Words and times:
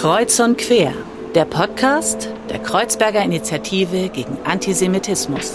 Kreuz 0.00 0.40
und 0.40 0.56
Quer, 0.56 0.94
der 1.34 1.44
Podcast 1.44 2.30
der 2.48 2.58
Kreuzberger 2.58 3.22
Initiative 3.22 4.08
gegen 4.08 4.38
Antisemitismus. 4.46 5.52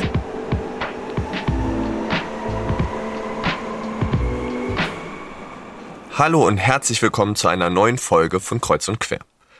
Hallo 6.12 6.46
und 6.46 6.58
herzlich 6.58 7.02
willkommen 7.02 7.36
zu 7.36 7.48
einer 7.48 7.72
neuen 7.72 7.98
Folge 7.98 8.40
von 8.40 8.62
Kreuz 8.62 8.88
und 8.88 9.00
Quer. 9.00 9.18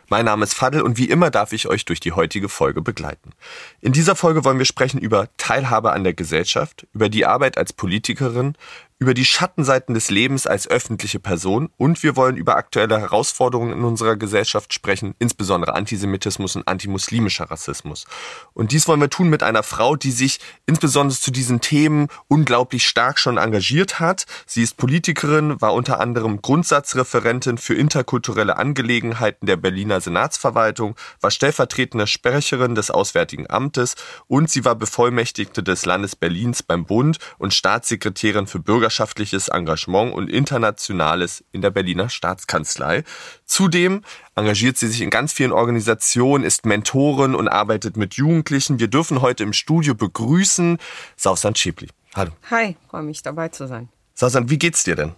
Mein 0.08 0.26
Name 0.26 0.44
ist 0.44 0.54
Fadel 0.54 0.84
und 0.84 1.00
wie 1.00 1.10
immer 1.10 1.32
darf 1.32 1.52
ich 1.52 1.68
euch 1.68 1.84
durch 1.86 2.00
die 2.00 2.12
heutige 2.12 2.48
Folge 2.48 2.84
begleiten. 2.84 3.32
In 3.82 3.92
dieser 3.92 4.16
Folge 4.16 4.46
wollen 4.46 4.60
wir 4.60 4.66
sprechen 4.66 5.00
über 5.00 5.30
Teilhabe 5.38 5.94
an 5.94 6.04
der 6.04 6.14
Gesellschaft, 6.14 6.86
über 6.94 7.10
die 7.10 7.26
Arbeit 7.26 7.58
als 7.58 7.74
Politikerin, 7.74 8.54
über 8.98 9.14
die 9.14 9.26
Schattenseiten 9.26 9.94
des 9.94 10.10
Lebens 10.10 10.48
als 10.48 10.70
öffentliche 10.70 11.20
Person 11.20 11.70
und 11.76 12.02
wir 12.02 12.16
wollen 12.16 12.38
über 12.38 12.56
aktuelle 12.56 12.98
Herausforderungen 12.98 13.74
in 13.74 13.84
unserer 13.84 14.16
Gesellschaft 14.16 14.74
sprechen, 14.74 15.16
insbesondere 15.20 15.76
Antisemitismus 15.76 16.56
und 16.56 16.68
antimuslimischer 16.68 17.52
Rassismus. 17.52 18.06
Und 18.54 18.72
dies 18.72 18.88
wollen 18.88 19.02
wir 19.02 19.10
tun 19.10 19.30
mit 19.30 19.44
einer 19.44 19.64
Frau, 19.64 19.98
die 19.98 20.12
sich 20.12 20.40
insbesondere 20.66 21.20
zu 21.20 21.32
diesen 21.32 21.60
Themen 21.60 22.08
unglaublich 22.30 22.88
stark 22.88 23.20
schon 23.20 23.38
engagiert 23.38 24.00
hat. 24.00 24.26
Sie 24.46 24.64
ist 24.64 24.78
Politikerin, 24.78 25.62
war 25.62 25.74
unter 25.74 26.00
anderem 26.00 26.42
Grundsatzreferentin 26.42 27.58
für 27.58 27.76
interkulturelle 27.76 28.56
Angelegenheiten 28.56 29.46
der 29.46 29.58
Berliner 29.58 30.00
Senatsverwaltung, 30.00 30.96
war 31.20 31.32
stellvertretende 31.32 32.08
Sprecherin 32.08 32.76
des 32.76 32.92
Auswärtigen 32.92 33.50
Amtes 33.50 33.96
und 34.28 34.50
sie 34.50 34.64
war 34.64 34.76
Bevollmächtigte 34.76 35.64
des 35.64 35.86
Landes 35.86 36.16
Berlins 36.16 36.64
beim 36.64 36.86
Bund 36.86 37.20
und 37.38 37.54
Staatssekretärin 37.54 38.48
für 38.48 38.60
Bürger 38.60 38.86
bürgerschaftliches 38.96 39.50
Engagement 39.50 40.14
und 40.14 40.30
Internationales 40.30 41.44
in 41.52 41.62
der 41.62 41.70
Berliner 41.70 42.10
Staatskanzlei. 42.10 43.04
Zudem 43.46 44.04
engagiert 44.36 44.78
sie 44.78 44.88
sich 44.88 45.02
in 45.02 45.10
ganz 45.10 45.34
vielen 45.34 45.52
Organisationen, 45.52 46.46
ist 46.46 46.66
Mentorin 46.66 47.36
und 47.36 47.50
arbeitet 47.50 47.98
mit 47.98 48.14
Jugendlichen. 48.14 48.80
Wir 48.80 48.88
dürfen 48.88 49.22
heute 49.22 49.44
im 49.44 49.52
Studio 49.52 49.96
begrüßen 49.96 50.78
Sausan 51.18 51.56
Schäpli. 51.56 51.90
Hallo. 52.16 52.32
Hi, 52.50 52.78
freue 52.90 53.04
mich 53.04 53.22
dabei 53.22 53.50
zu 53.50 53.68
sein. 53.68 53.90
Sausan, 54.14 54.50
wie 54.50 54.58
geht's 54.58 54.84
dir 54.86 54.96
denn? 54.96 55.12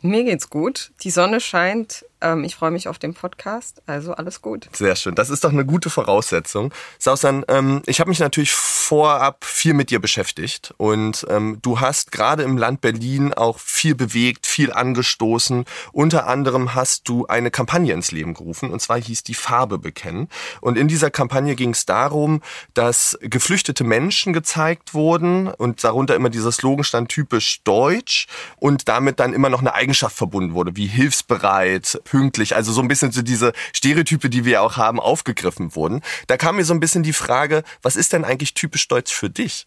Mir 0.00 0.22
geht's 0.22 0.48
gut. 0.48 0.92
Die 1.02 1.10
Sonne 1.10 1.40
scheint. 1.40 2.04
Ähm, 2.20 2.44
ich 2.44 2.56
freue 2.56 2.70
mich 2.70 2.88
auf 2.88 2.98
den 2.98 3.14
Podcast. 3.14 3.82
Also 3.86 4.14
alles 4.14 4.42
gut. 4.42 4.68
Sehr 4.72 4.96
schön. 4.96 5.14
Das 5.14 5.30
ist 5.30 5.44
doch 5.44 5.52
eine 5.52 5.64
gute 5.64 5.90
Voraussetzung. 5.90 6.72
Sausan, 6.98 7.44
ähm, 7.48 7.82
ich 7.86 8.00
habe 8.00 8.10
mich 8.10 8.18
natürlich 8.18 8.52
vorab 8.52 9.44
viel 9.44 9.74
mit 9.74 9.90
dir 9.90 10.00
beschäftigt 10.00 10.72
und 10.78 11.26
ähm, 11.28 11.58
du 11.60 11.80
hast 11.80 12.10
gerade 12.10 12.42
im 12.42 12.56
Land 12.56 12.80
Berlin 12.80 13.34
auch 13.34 13.58
viel 13.58 13.94
bewegt, 13.94 14.46
viel 14.46 14.72
angestoßen. 14.72 15.66
Unter 15.92 16.26
anderem 16.26 16.74
hast 16.74 17.06
du 17.08 17.26
eine 17.26 17.50
Kampagne 17.50 17.92
ins 17.92 18.12
Leben 18.12 18.32
gerufen 18.32 18.70
und 18.70 18.80
zwar 18.80 18.98
hieß 18.98 19.24
die 19.24 19.34
Farbe 19.34 19.78
bekennen. 19.78 20.28
Und 20.62 20.78
in 20.78 20.88
dieser 20.88 21.10
Kampagne 21.10 21.54
ging 21.54 21.70
es 21.70 21.84
darum, 21.84 22.40
dass 22.72 23.18
geflüchtete 23.20 23.84
Menschen 23.84 24.32
gezeigt 24.32 24.94
wurden 24.94 25.48
und 25.48 25.84
darunter 25.84 26.14
immer 26.14 26.30
dieser 26.30 26.50
Slogan 26.50 26.84
stand 26.84 27.10
typisch 27.10 27.62
deutsch 27.64 28.26
und 28.56 28.88
damit 28.88 29.20
dann 29.20 29.34
immer 29.34 29.50
noch 29.50 29.60
eine 29.60 29.74
Eigenschaft 29.74 30.16
verbunden 30.16 30.54
wurde, 30.54 30.76
wie 30.76 30.86
hilfsbereit, 30.86 32.00
pünktlich, 32.10 32.56
also 32.56 32.72
so 32.72 32.80
ein 32.80 32.88
bisschen 32.88 33.12
so 33.12 33.22
diese 33.22 33.52
Stereotype, 33.74 34.30
die 34.30 34.44
wir 34.44 34.62
auch 34.62 34.76
haben, 34.76 35.00
aufgegriffen 35.00 35.74
wurden. 35.74 36.02
Da 36.26 36.36
kam 36.36 36.56
mir 36.56 36.64
so 36.64 36.74
ein 36.74 36.80
bisschen 36.80 37.02
die 37.02 37.12
Frage, 37.12 37.62
was 37.82 37.96
ist 37.96 38.12
denn 38.12 38.24
eigentlich 38.24 38.54
typisch 38.54 38.88
deutsch 38.88 39.12
für 39.12 39.30
dich? 39.30 39.66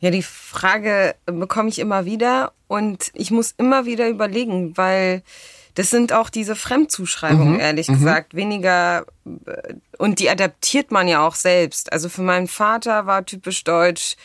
Ja, 0.00 0.10
die 0.10 0.22
Frage 0.22 1.14
bekomme 1.26 1.68
ich 1.68 1.78
immer 1.78 2.06
wieder 2.06 2.52
und 2.68 3.10
ich 3.14 3.30
muss 3.30 3.54
immer 3.58 3.84
wieder 3.84 4.08
überlegen, 4.08 4.76
weil 4.78 5.22
das 5.74 5.90
sind 5.90 6.12
auch 6.12 6.30
diese 6.30 6.56
Fremdzuschreibungen, 6.56 7.54
mhm. 7.54 7.60
ehrlich 7.60 7.88
mhm. 7.88 7.94
gesagt, 7.94 8.34
weniger 8.34 9.04
äh, 9.26 9.74
und 9.98 10.18
die 10.18 10.30
adaptiert 10.30 10.90
man 10.90 11.06
ja 11.06 11.26
auch 11.26 11.34
selbst. 11.34 11.92
Also 11.92 12.08
für 12.08 12.22
meinen 12.22 12.48
Vater 12.48 13.06
war 13.06 13.26
typisch 13.26 13.62
deutsch 13.64 14.16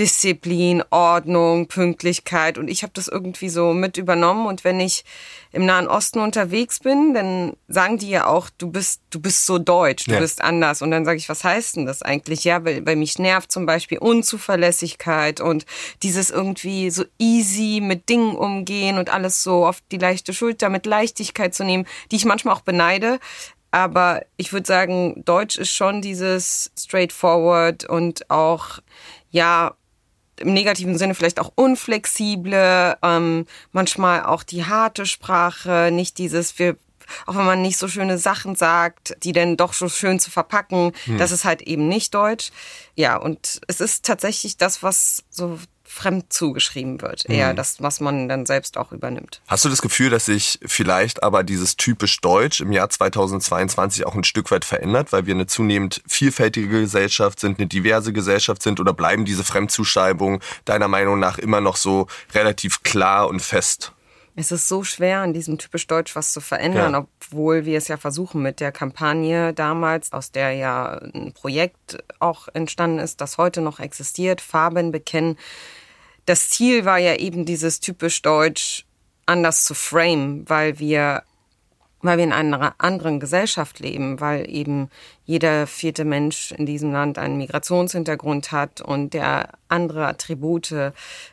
Disziplin, 0.00 0.82
Ordnung, 0.88 1.66
Pünktlichkeit 1.66 2.56
und 2.56 2.68
ich 2.68 2.82
habe 2.82 2.94
das 2.94 3.06
irgendwie 3.06 3.50
so 3.50 3.74
mit 3.74 3.98
übernommen 3.98 4.46
und 4.46 4.64
wenn 4.64 4.80
ich 4.80 5.04
im 5.52 5.66
Nahen 5.66 5.86
Osten 5.86 6.20
unterwegs 6.20 6.78
bin, 6.78 7.12
dann 7.12 7.54
sagen 7.68 7.98
die 7.98 8.08
ja 8.08 8.26
auch, 8.26 8.48
du 8.56 8.70
bist 8.70 9.02
du 9.10 9.20
bist 9.20 9.44
so 9.44 9.58
deutsch, 9.58 10.06
du 10.06 10.12
ja. 10.12 10.18
bist 10.18 10.42
anders 10.42 10.80
und 10.80 10.90
dann 10.90 11.04
sage 11.04 11.18
ich, 11.18 11.28
was 11.28 11.44
heißt 11.44 11.76
denn 11.76 11.84
das 11.84 12.00
eigentlich? 12.00 12.44
Ja, 12.44 12.64
weil, 12.64 12.86
weil 12.86 12.96
mich 12.96 13.18
nervt 13.18 13.52
zum 13.52 13.66
Beispiel 13.66 13.98
Unzuverlässigkeit 13.98 15.42
und 15.42 15.66
dieses 16.02 16.30
irgendwie 16.30 16.88
so 16.88 17.04
easy 17.18 17.82
mit 17.82 18.08
Dingen 18.08 18.36
umgehen 18.36 18.96
und 18.96 19.12
alles 19.12 19.42
so 19.42 19.66
auf 19.66 19.82
die 19.92 19.98
leichte 19.98 20.32
Schulter 20.32 20.70
mit 20.70 20.86
Leichtigkeit 20.86 21.54
zu 21.54 21.62
nehmen, 21.62 21.86
die 22.10 22.16
ich 22.16 22.24
manchmal 22.24 22.54
auch 22.54 22.62
beneide, 22.62 23.20
aber 23.70 24.22
ich 24.38 24.54
würde 24.54 24.66
sagen, 24.66 25.22
Deutsch 25.26 25.58
ist 25.58 25.70
schon 25.70 26.00
dieses 26.00 26.72
straightforward 26.78 27.84
und 27.84 28.30
auch 28.30 28.78
ja 29.30 29.74
im 30.40 30.52
negativen 30.54 30.98
Sinne 30.98 31.14
vielleicht 31.14 31.40
auch 31.40 31.52
unflexible, 31.54 32.96
ähm, 33.02 33.46
manchmal 33.72 34.24
auch 34.24 34.42
die 34.42 34.64
harte 34.64 35.06
Sprache, 35.06 35.90
nicht 35.92 36.18
dieses, 36.18 36.58
wir 36.58 36.76
auch 37.26 37.34
wenn 37.34 37.44
man 37.44 37.60
nicht 37.60 37.76
so 37.76 37.88
schöne 37.88 38.18
Sachen 38.18 38.54
sagt, 38.54 39.16
die 39.24 39.32
dann 39.32 39.56
doch 39.56 39.72
so 39.72 39.88
schön 39.88 40.20
zu 40.20 40.30
verpacken, 40.30 40.92
hm. 41.06 41.18
das 41.18 41.32
ist 41.32 41.44
halt 41.44 41.62
eben 41.62 41.88
nicht 41.88 42.14
Deutsch. 42.14 42.50
Ja, 42.94 43.16
und 43.16 43.60
es 43.66 43.80
ist 43.80 44.04
tatsächlich 44.04 44.56
das, 44.58 44.84
was 44.84 45.24
so 45.28 45.58
fremd 45.90 46.32
zugeschrieben 46.32 47.02
wird. 47.02 47.28
Eher 47.28 47.52
mhm. 47.52 47.56
das, 47.56 47.82
was 47.82 48.00
man 48.00 48.28
dann 48.28 48.46
selbst 48.46 48.78
auch 48.78 48.92
übernimmt. 48.92 49.42
Hast 49.48 49.64
du 49.64 49.68
das 49.68 49.82
Gefühl, 49.82 50.08
dass 50.08 50.26
sich 50.26 50.60
vielleicht 50.64 51.22
aber 51.22 51.42
dieses 51.42 51.76
typisch 51.76 52.20
Deutsch 52.20 52.60
im 52.60 52.70
Jahr 52.70 52.88
2022 52.88 54.06
auch 54.06 54.14
ein 54.14 54.24
Stück 54.24 54.50
weit 54.52 54.64
verändert, 54.64 55.12
weil 55.12 55.26
wir 55.26 55.34
eine 55.34 55.46
zunehmend 55.46 56.00
vielfältige 56.06 56.68
Gesellschaft 56.68 57.40
sind, 57.40 57.58
eine 57.58 57.66
diverse 57.66 58.12
Gesellschaft 58.12 58.62
sind 58.62 58.78
oder 58.78 58.92
bleiben 58.92 59.24
diese 59.24 59.42
Fremdzuschreibungen 59.42 60.40
deiner 60.64 60.88
Meinung 60.88 61.18
nach 61.18 61.38
immer 61.38 61.60
noch 61.60 61.76
so 61.76 62.06
relativ 62.34 62.82
klar 62.84 63.28
und 63.28 63.40
fest? 63.40 63.92
Es 64.36 64.52
ist 64.52 64.68
so 64.68 64.84
schwer, 64.84 65.20
an 65.20 65.34
diesem 65.34 65.58
typisch 65.58 65.86
Deutsch 65.86 66.14
was 66.14 66.32
zu 66.32 66.40
verändern, 66.40 66.92
ja. 66.92 66.98
obwohl 67.00 67.64
wir 67.64 67.76
es 67.76 67.88
ja 67.88 67.96
versuchen 67.96 68.42
mit 68.42 68.60
der 68.60 68.70
Kampagne 68.70 69.52
damals, 69.52 70.12
aus 70.12 70.30
der 70.30 70.52
ja 70.52 71.00
ein 71.14 71.32
Projekt 71.32 71.98
auch 72.20 72.48
entstanden 72.54 73.00
ist, 73.00 73.20
das 73.20 73.38
heute 73.38 73.60
noch 73.60 73.80
existiert, 73.80 74.40
Farben 74.40 74.92
bekennen 74.92 75.36
das 76.26 76.50
Ziel 76.50 76.84
war 76.84 76.98
ja 76.98 77.16
eben 77.16 77.44
dieses 77.44 77.80
typisch 77.80 78.22
Deutsch 78.22 78.84
anders 79.26 79.64
zu 79.64 79.74
frame, 79.74 80.48
weil 80.48 80.78
wir 80.78 81.22
weil 82.02 82.16
wir 82.16 82.24
in 82.24 82.32
einer 82.32 82.74
anderen 82.78 83.20
Gesellschaft 83.20 83.78
leben, 83.78 84.20
weil 84.20 84.48
eben 84.50 84.88
jeder 85.24 85.66
vierte 85.66 86.04
Mensch 86.04 86.52
in 86.52 86.64
diesem 86.64 86.92
Land 86.92 87.18
einen 87.18 87.36
Migrationshintergrund 87.36 88.52
hat 88.52 88.80
und 88.80 89.12
der 89.12 89.50
andere 89.68 90.06
Attribute, 90.06 90.74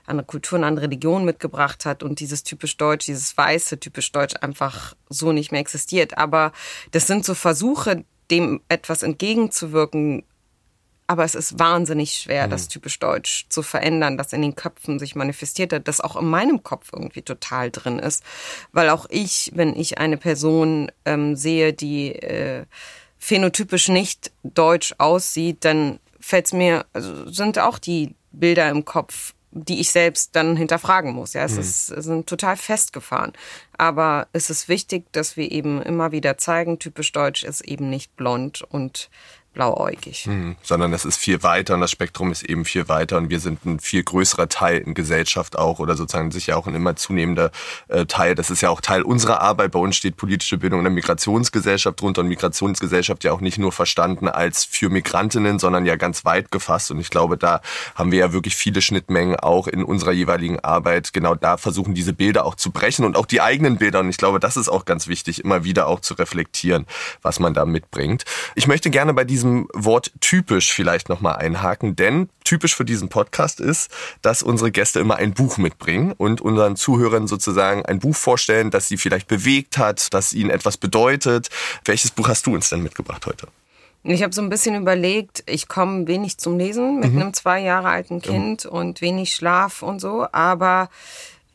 andere 0.06 0.26
Kulturen, 0.26 0.64
andere 0.64 0.86
Religionen 0.86 1.26
mitgebracht 1.26 1.86
hat 1.86 2.04
und 2.04 2.20
dieses 2.20 2.44
typisch 2.44 2.76
Deutsch, 2.78 3.06
dieses 3.06 3.38
weiße 3.38 3.80
typisch 3.80 4.12
Deutsch 4.12 4.36
einfach 4.42 4.94
so 5.10 5.32
nicht 5.32 5.52
mehr 5.52 5.62
existiert. 5.62 6.18
Aber 6.18 6.52
das 6.92 7.08
sind 7.08 7.24
so 7.24 7.34
Versuche, 7.34 8.04
dem 8.30 8.62
etwas 8.68 9.04
entgegenzuwirken, 9.04 10.24
aber 11.08 11.24
es 11.24 11.36
ist 11.36 11.58
wahnsinnig 11.58 12.18
schwer, 12.18 12.48
mhm. 12.48 12.52
das 12.52 12.68
typisch 12.68 13.00
Deutsch 13.00 13.46
zu 13.48 13.64
verändern, 13.64 14.18
das 14.18 14.34
in 14.34 14.42
den 14.42 14.56
Köpfen 14.56 15.00
sich 15.00 15.16
manifestiert 15.16 15.72
hat, 15.72 15.88
das 15.88 16.02
auch 16.02 16.18
in 16.18 16.28
meinem 16.28 16.64
Kopf 16.64 16.90
irgendwie 16.92 17.22
total 17.22 17.72
drin 17.72 17.98
ist. 17.98 18.24
Weil 18.74 18.90
auch 18.90 19.06
ich, 19.10 19.52
wenn 19.56 19.74
ich 19.76 19.98
eine 19.98 20.18
Person 20.18 20.92
ähm, 21.06 21.38
sehe, 21.38 21.72
die 21.72 22.12
äh, 22.14 22.66
phänotypisch 23.18 23.88
nicht 23.88 24.32
deutsch 24.44 24.94
aussieht, 24.98 25.64
dann 25.64 26.00
fällt 26.20 26.48
es 26.48 26.54
mir, 26.54 26.86
also 26.92 27.30
sind 27.32 27.58
auch 27.58 27.80
die 27.80 28.14
Bilder 28.34 28.70
im 28.70 28.84
Kopf, 28.84 29.34
die 29.52 29.80
ich 29.80 29.92
selbst 29.92 30.36
dann 30.36 30.58
hinterfragen 30.58 31.14
muss. 31.14 31.34
Ja, 31.34 31.46
es 31.46 31.54
mhm. 31.54 31.60
ist, 31.62 31.88
sind 31.88 32.28
total 32.28 32.58
festgefahren. 32.58 33.32
Aber 33.78 34.28
es 34.34 34.50
ist 34.50 34.68
wichtig, 34.68 35.06
dass 35.14 35.38
wir 35.38 35.52
eben 35.52 35.82
immer 35.82 36.12
wieder 36.12 36.38
zeigen, 36.38 36.80
typisch 36.80 37.14
deutsch 37.14 37.46
ist 37.46 37.62
eben 37.62 37.90
nicht 37.90 38.16
blond 38.18 38.62
und 38.62 39.10
blauäugig. 39.58 40.26
Hm, 40.26 40.56
sondern 40.62 40.94
es 40.94 41.04
ist 41.04 41.18
viel 41.18 41.42
weiter 41.42 41.74
und 41.74 41.82
das 41.82 41.90
Spektrum 41.90 42.32
ist 42.32 42.44
eben 42.44 42.64
viel 42.64 42.88
weiter 42.88 43.18
und 43.18 43.32
wir 43.32 43.40
sind 43.40 43.66
ein 43.66 43.80
viel 43.80 44.04
größerer 44.04 44.50
Teil 44.50 44.78
in 44.78 44.94
Gesellschaft 44.94 45.58
auch 45.58 45.80
oder 45.80 45.96
sozusagen 45.96 46.30
sicher 46.30 46.58
auch 46.58 46.68
ein 46.68 46.76
immer 46.76 46.96
zunehmender 46.96 47.50
äh, 47.88 48.06
Teil. 48.06 48.36
Das 48.36 48.52
ist 48.52 48.62
ja 48.62 48.70
auch 48.70 48.82
Teil 48.82 49.02
unserer 49.02 49.42
Arbeit. 49.42 49.72
Bei 49.72 49.80
uns 49.80 49.96
steht 49.96 50.16
politische 50.16 50.60
Bildung 50.60 50.82
in 50.82 50.84
der 50.84 50.94
Migrationsgesellschaft 50.94 52.00
drunter 52.00 52.22
und 52.22 52.28
Migrationsgesellschaft 52.28 53.24
ja 53.24 53.32
auch 53.32 53.42
nicht 53.42 53.58
nur 53.58 53.72
verstanden 53.72 54.28
als 54.28 54.64
für 54.64 54.90
Migrantinnen, 54.90 55.58
sondern 55.58 55.88
ja 55.88 55.96
ganz 55.96 56.24
weit 56.24 56.52
gefasst. 56.52 56.92
Und 56.92 57.00
ich 57.00 57.10
glaube, 57.10 57.36
da 57.36 57.62
haben 57.96 58.12
wir 58.12 58.20
ja 58.20 58.34
wirklich 58.34 58.56
viele 58.56 58.84
Schnittmengen 58.84 59.38
auch 59.38 59.68
in 59.68 59.84
unserer 59.84 60.12
jeweiligen 60.12 60.60
Arbeit. 60.60 61.14
Genau 61.14 61.34
da 61.34 61.58
versuchen 61.58 61.96
diese 61.96 62.14
Bilder 62.14 62.46
auch 62.46 62.54
zu 62.54 62.70
brechen 62.70 63.06
und 63.06 63.18
auch 63.18 63.26
die 63.26 63.42
eigenen 63.42 63.78
Bilder. 63.78 64.02
Und 64.02 64.10
ich 64.10 64.18
glaube, 64.18 64.40
das 64.40 64.56
ist 64.56 64.70
auch 64.70 64.86
ganz 64.86 65.08
wichtig, 65.08 65.44
immer 65.44 65.64
wieder 65.64 65.88
auch 65.88 66.02
zu 66.02 66.14
reflektieren, 66.14 66.86
was 67.24 67.40
man 67.40 67.56
da 67.56 67.66
mitbringt. 67.66 68.24
Ich 68.54 68.68
möchte 68.68 68.92
gerne 68.92 69.16
bei 69.16 69.24
diesem 69.24 69.47
diesem 69.48 69.68
Wort 69.74 70.12
typisch 70.20 70.72
vielleicht 70.72 71.10
nochmal 71.10 71.38
einhaken, 71.38 71.96
denn 71.96 72.30
typisch 72.44 72.76
für 72.76 72.86
diesen 72.86 73.10
Podcast 73.10 73.60
ist, 73.60 73.92
dass 74.22 74.44
unsere 74.44 74.72
Gäste 74.72 75.00
immer 75.00 75.16
ein 75.16 75.34
Buch 75.34 75.58
mitbringen 75.58 76.14
und 76.14 76.42
unseren 76.42 76.76
Zuhörern 76.76 77.28
sozusagen 77.28 77.86
ein 77.86 78.00
Buch 78.00 78.16
vorstellen, 78.16 78.72
das 78.72 78.88
sie 78.88 78.98
vielleicht 78.98 79.28
bewegt 79.28 79.78
hat, 79.78 80.14
das 80.14 80.34
ihnen 80.34 80.50
etwas 80.50 80.78
bedeutet. 80.78 81.50
Welches 81.86 82.12
Buch 82.12 82.28
hast 82.28 82.46
du 82.46 82.54
uns 82.54 82.70
denn 82.70 82.84
mitgebracht 82.84 83.26
heute? 83.26 83.48
Ich 84.04 84.24
habe 84.24 84.34
so 84.34 84.42
ein 84.42 84.50
bisschen 84.50 84.76
überlegt, 84.76 85.44
ich 85.48 85.68
komme 85.68 86.08
wenig 86.08 86.38
zum 86.38 86.58
Lesen 86.58 87.00
mit 87.00 87.12
mhm. 87.12 87.22
einem 87.22 87.34
zwei 87.34 87.60
Jahre 87.60 87.90
alten 87.90 88.22
Kind 88.22 88.66
mhm. 88.66 88.72
und 88.72 89.02
wenig 89.02 89.34
Schlaf 89.34 89.82
und 89.82 90.00
so, 90.00 90.28
aber 90.32 90.90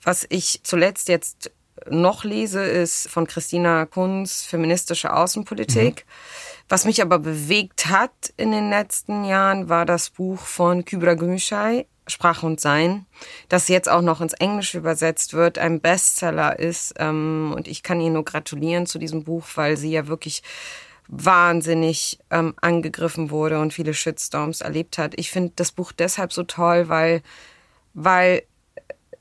was 0.02 0.26
ich 0.28 0.60
zuletzt 0.64 1.08
jetzt 1.08 1.50
noch 1.88 2.24
lese, 2.24 2.62
ist 2.62 3.08
von 3.08 3.26
Christina 3.26 3.86
Kunz 3.86 4.42
Feministische 4.42 5.12
Außenpolitik. 5.12 6.04
Mhm. 6.06 6.51
Was 6.68 6.84
mich 6.84 7.02
aber 7.02 7.18
bewegt 7.18 7.86
hat 7.86 8.32
in 8.36 8.52
den 8.52 8.70
letzten 8.70 9.24
Jahren, 9.24 9.68
war 9.68 9.84
das 9.86 10.10
Buch 10.10 10.40
von 10.40 10.84
Kybra 10.84 11.14
Gümüşay, 11.14 11.86
Sprache 12.06 12.46
und 12.46 12.60
Sein, 12.60 13.06
das 13.48 13.68
jetzt 13.68 13.88
auch 13.88 14.02
noch 14.02 14.20
ins 14.20 14.32
Englische 14.32 14.78
übersetzt 14.78 15.34
wird, 15.34 15.58
ein 15.58 15.80
Bestseller 15.80 16.58
ist. 16.58 16.94
Ähm, 16.98 17.52
und 17.54 17.68
ich 17.68 17.82
kann 17.82 18.00
ihr 18.00 18.10
nur 18.10 18.24
gratulieren 18.24 18.86
zu 18.86 18.98
diesem 18.98 19.24
Buch, 19.24 19.46
weil 19.54 19.76
sie 19.76 19.90
ja 19.90 20.06
wirklich 20.08 20.42
wahnsinnig 21.08 22.18
ähm, 22.30 22.54
angegriffen 22.60 23.30
wurde 23.30 23.60
und 23.60 23.72
viele 23.72 23.94
Shitstorms 23.94 24.60
erlebt 24.62 24.98
hat. 24.98 25.12
Ich 25.16 25.30
finde 25.30 25.52
das 25.56 25.72
Buch 25.72 25.92
deshalb 25.92 26.32
so 26.32 26.42
toll, 26.42 26.88
weil, 26.88 27.22
weil 27.94 28.42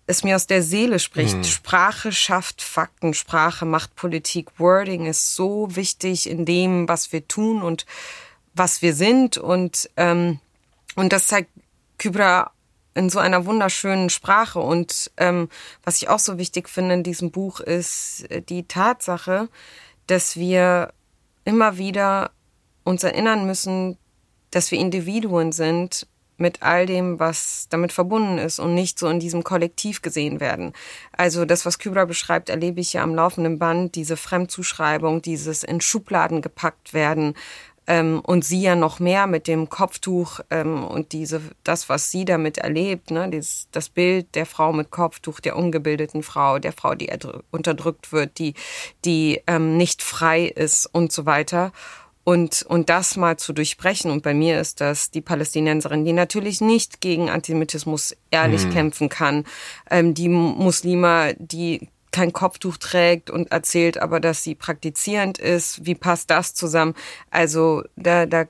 es 0.07 0.23
mir 0.23 0.35
aus 0.35 0.47
der 0.47 0.63
Seele 0.63 0.99
spricht. 0.99 1.35
Hm. 1.35 1.43
Sprache 1.43 2.11
schafft 2.11 2.61
Fakten, 2.61 3.13
Sprache 3.13 3.65
macht 3.65 3.95
Politik. 3.95 4.59
Wording 4.59 5.05
ist 5.05 5.35
so 5.35 5.75
wichtig 5.75 6.29
in 6.29 6.45
dem, 6.45 6.87
was 6.87 7.11
wir 7.11 7.27
tun 7.27 7.61
und 7.61 7.85
was 8.53 8.81
wir 8.81 8.93
sind. 8.93 9.37
Und, 9.37 9.89
ähm, 9.97 10.39
und 10.95 11.13
das 11.13 11.27
zeigt 11.27 11.49
Kybra 11.97 12.51
in 12.93 13.09
so 13.09 13.19
einer 13.19 13.45
wunderschönen 13.45 14.09
Sprache. 14.09 14.59
Und 14.59 15.11
ähm, 15.17 15.49
was 15.83 16.01
ich 16.01 16.09
auch 16.09 16.19
so 16.19 16.37
wichtig 16.37 16.67
finde 16.67 16.95
in 16.95 17.03
diesem 17.03 17.31
Buch 17.31 17.59
ist 17.59 18.29
äh, 18.29 18.41
die 18.41 18.67
Tatsache, 18.67 19.49
dass 20.07 20.35
wir 20.35 20.93
immer 21.45 21.77
wieder 21.77 22.31
uns 22.83 23.03
erinnern 23.03 23.45
müssen, 23.45 23.97
dass 24.49 24.71
wir 24.71 24.79
Individuen 24.79 25.51
sind 25.51 26.07
mit 26.41 26.61
all 26.61 26.85
dem, 26.85 27.19
was 27.19 27.67
damit 27.69 27.93
verbunden 27.93 28.37
ist 28.37 28.59
und 28.59 28.73
nicht 28.73 28.99
so 28.99 29.07
in 29.07 29.19
diesem 29.19 29.43
Kollektiv 29.43 30.01
gesehen 30.01 30.39
werden. 30.39 30.73
Also 31.15 31.45
das, 31.45 31.65
was 31.65 31.79
Kübra 31.79 32.05
beschreibt, 32.05 32.49
erlebe 32.49 32.81
ich 32.81 32.93
ja 32.93 33.03
am 33.03 33.15
laufenden 33.15 33.59
Band, 33.59 33.95
diese 33.95 34.17
Fremdzuschreibung, 34.17 35.21
dieses 35.21 35.63
in 35.63 35.79
Schubladen 35.79 36.41
gepackt 36.41 36.93
werden 36.93 37.35
ähm, 37.87 38.21
und 38.23 38.45
sie 38.45 38.61
ja 38.61 38.75
noch 38.75 38.99
mehr 38.99 39.27
mit 39.27 39.47
dem 39.47 39.69
Kopftuch 39.69 40.39
ähm, 40.49 40.83
und 40.83 41.11
diese, 41.11 41.41
das, 41.63 41.89
was 41.89 42.11
sie 42.11 42.25
damit 42.25 42.57
erlebt, 42.57 43.11
ne, 43.11 43.29
dieses, 43.29 43.67
das 43.71 43.89
Bild 43.89 44.35
der 44.35 44.45
Frau 44.45 44.71
mit 44.71 44.91
Kopftuch, 44.91 45.39
der 45.39 45.55
ungebildeten 45.55 46.23
Frau, 46.23 46.59
der 46.59 46.73
Frau, 46.73 46.95
die 46.95 47.11
unterdrückt 47.51 48.11
wird, 48.11 48.37
die, 48.39 48.53
die 49.03 49.41
ähm, 49.47 49.77
nicht 49.77 50.03
frei 50.03 50.45
ist 50.45 50.85
und 50.85 51.11
so 51.11 51.25
weiter 51.25 51.71
und, 52.23 52.63
und 52.63 52.89
das 52.89 53.15
mal 53.17 53.37
zu 53.37 53.53
durchbrechen. 53.53 54.11
Und 54.11 54.23
bei 54.23 54.33
mir 54.33 54.59
ist 54.59 54.81
das 54.81 55.11
die 55.11 55.21
Palästinenserin, 55.21 56.05
die 56.05 56.13
natürlich 56.13 56.61
nicht 56.61 57.01
gegen 57.01 57.29
Antisemitismus 57.29 58.15
ehrlich 58.29 58.65
mhm. 58.65 58.71
kämpfen 58.71 59.09
kann. 59.09 59.45
Ähm, 59.89 60.13
die 60.13 60.29
Muslime, 60.29 61.35
die 61.39 61.89
kein 62.11 62.33
Kopftuch 62.33 62.77
trägt 62.77 63.29
und 63.29 63.51
erzählt 63.51 63.97
aber, 63.97 64.19
dass 64.19 64.43
sie 64.43 64.55
praktizierend 64.55 65.37
ist. 65.37 65.85
Wie 65.85 65.95
passt 65.95 66.29
das 66.29 66.53
zusammen? 66.53 66.93
Also 67.29 67.83
da, 67.95 68.25
da, 68.25 68.45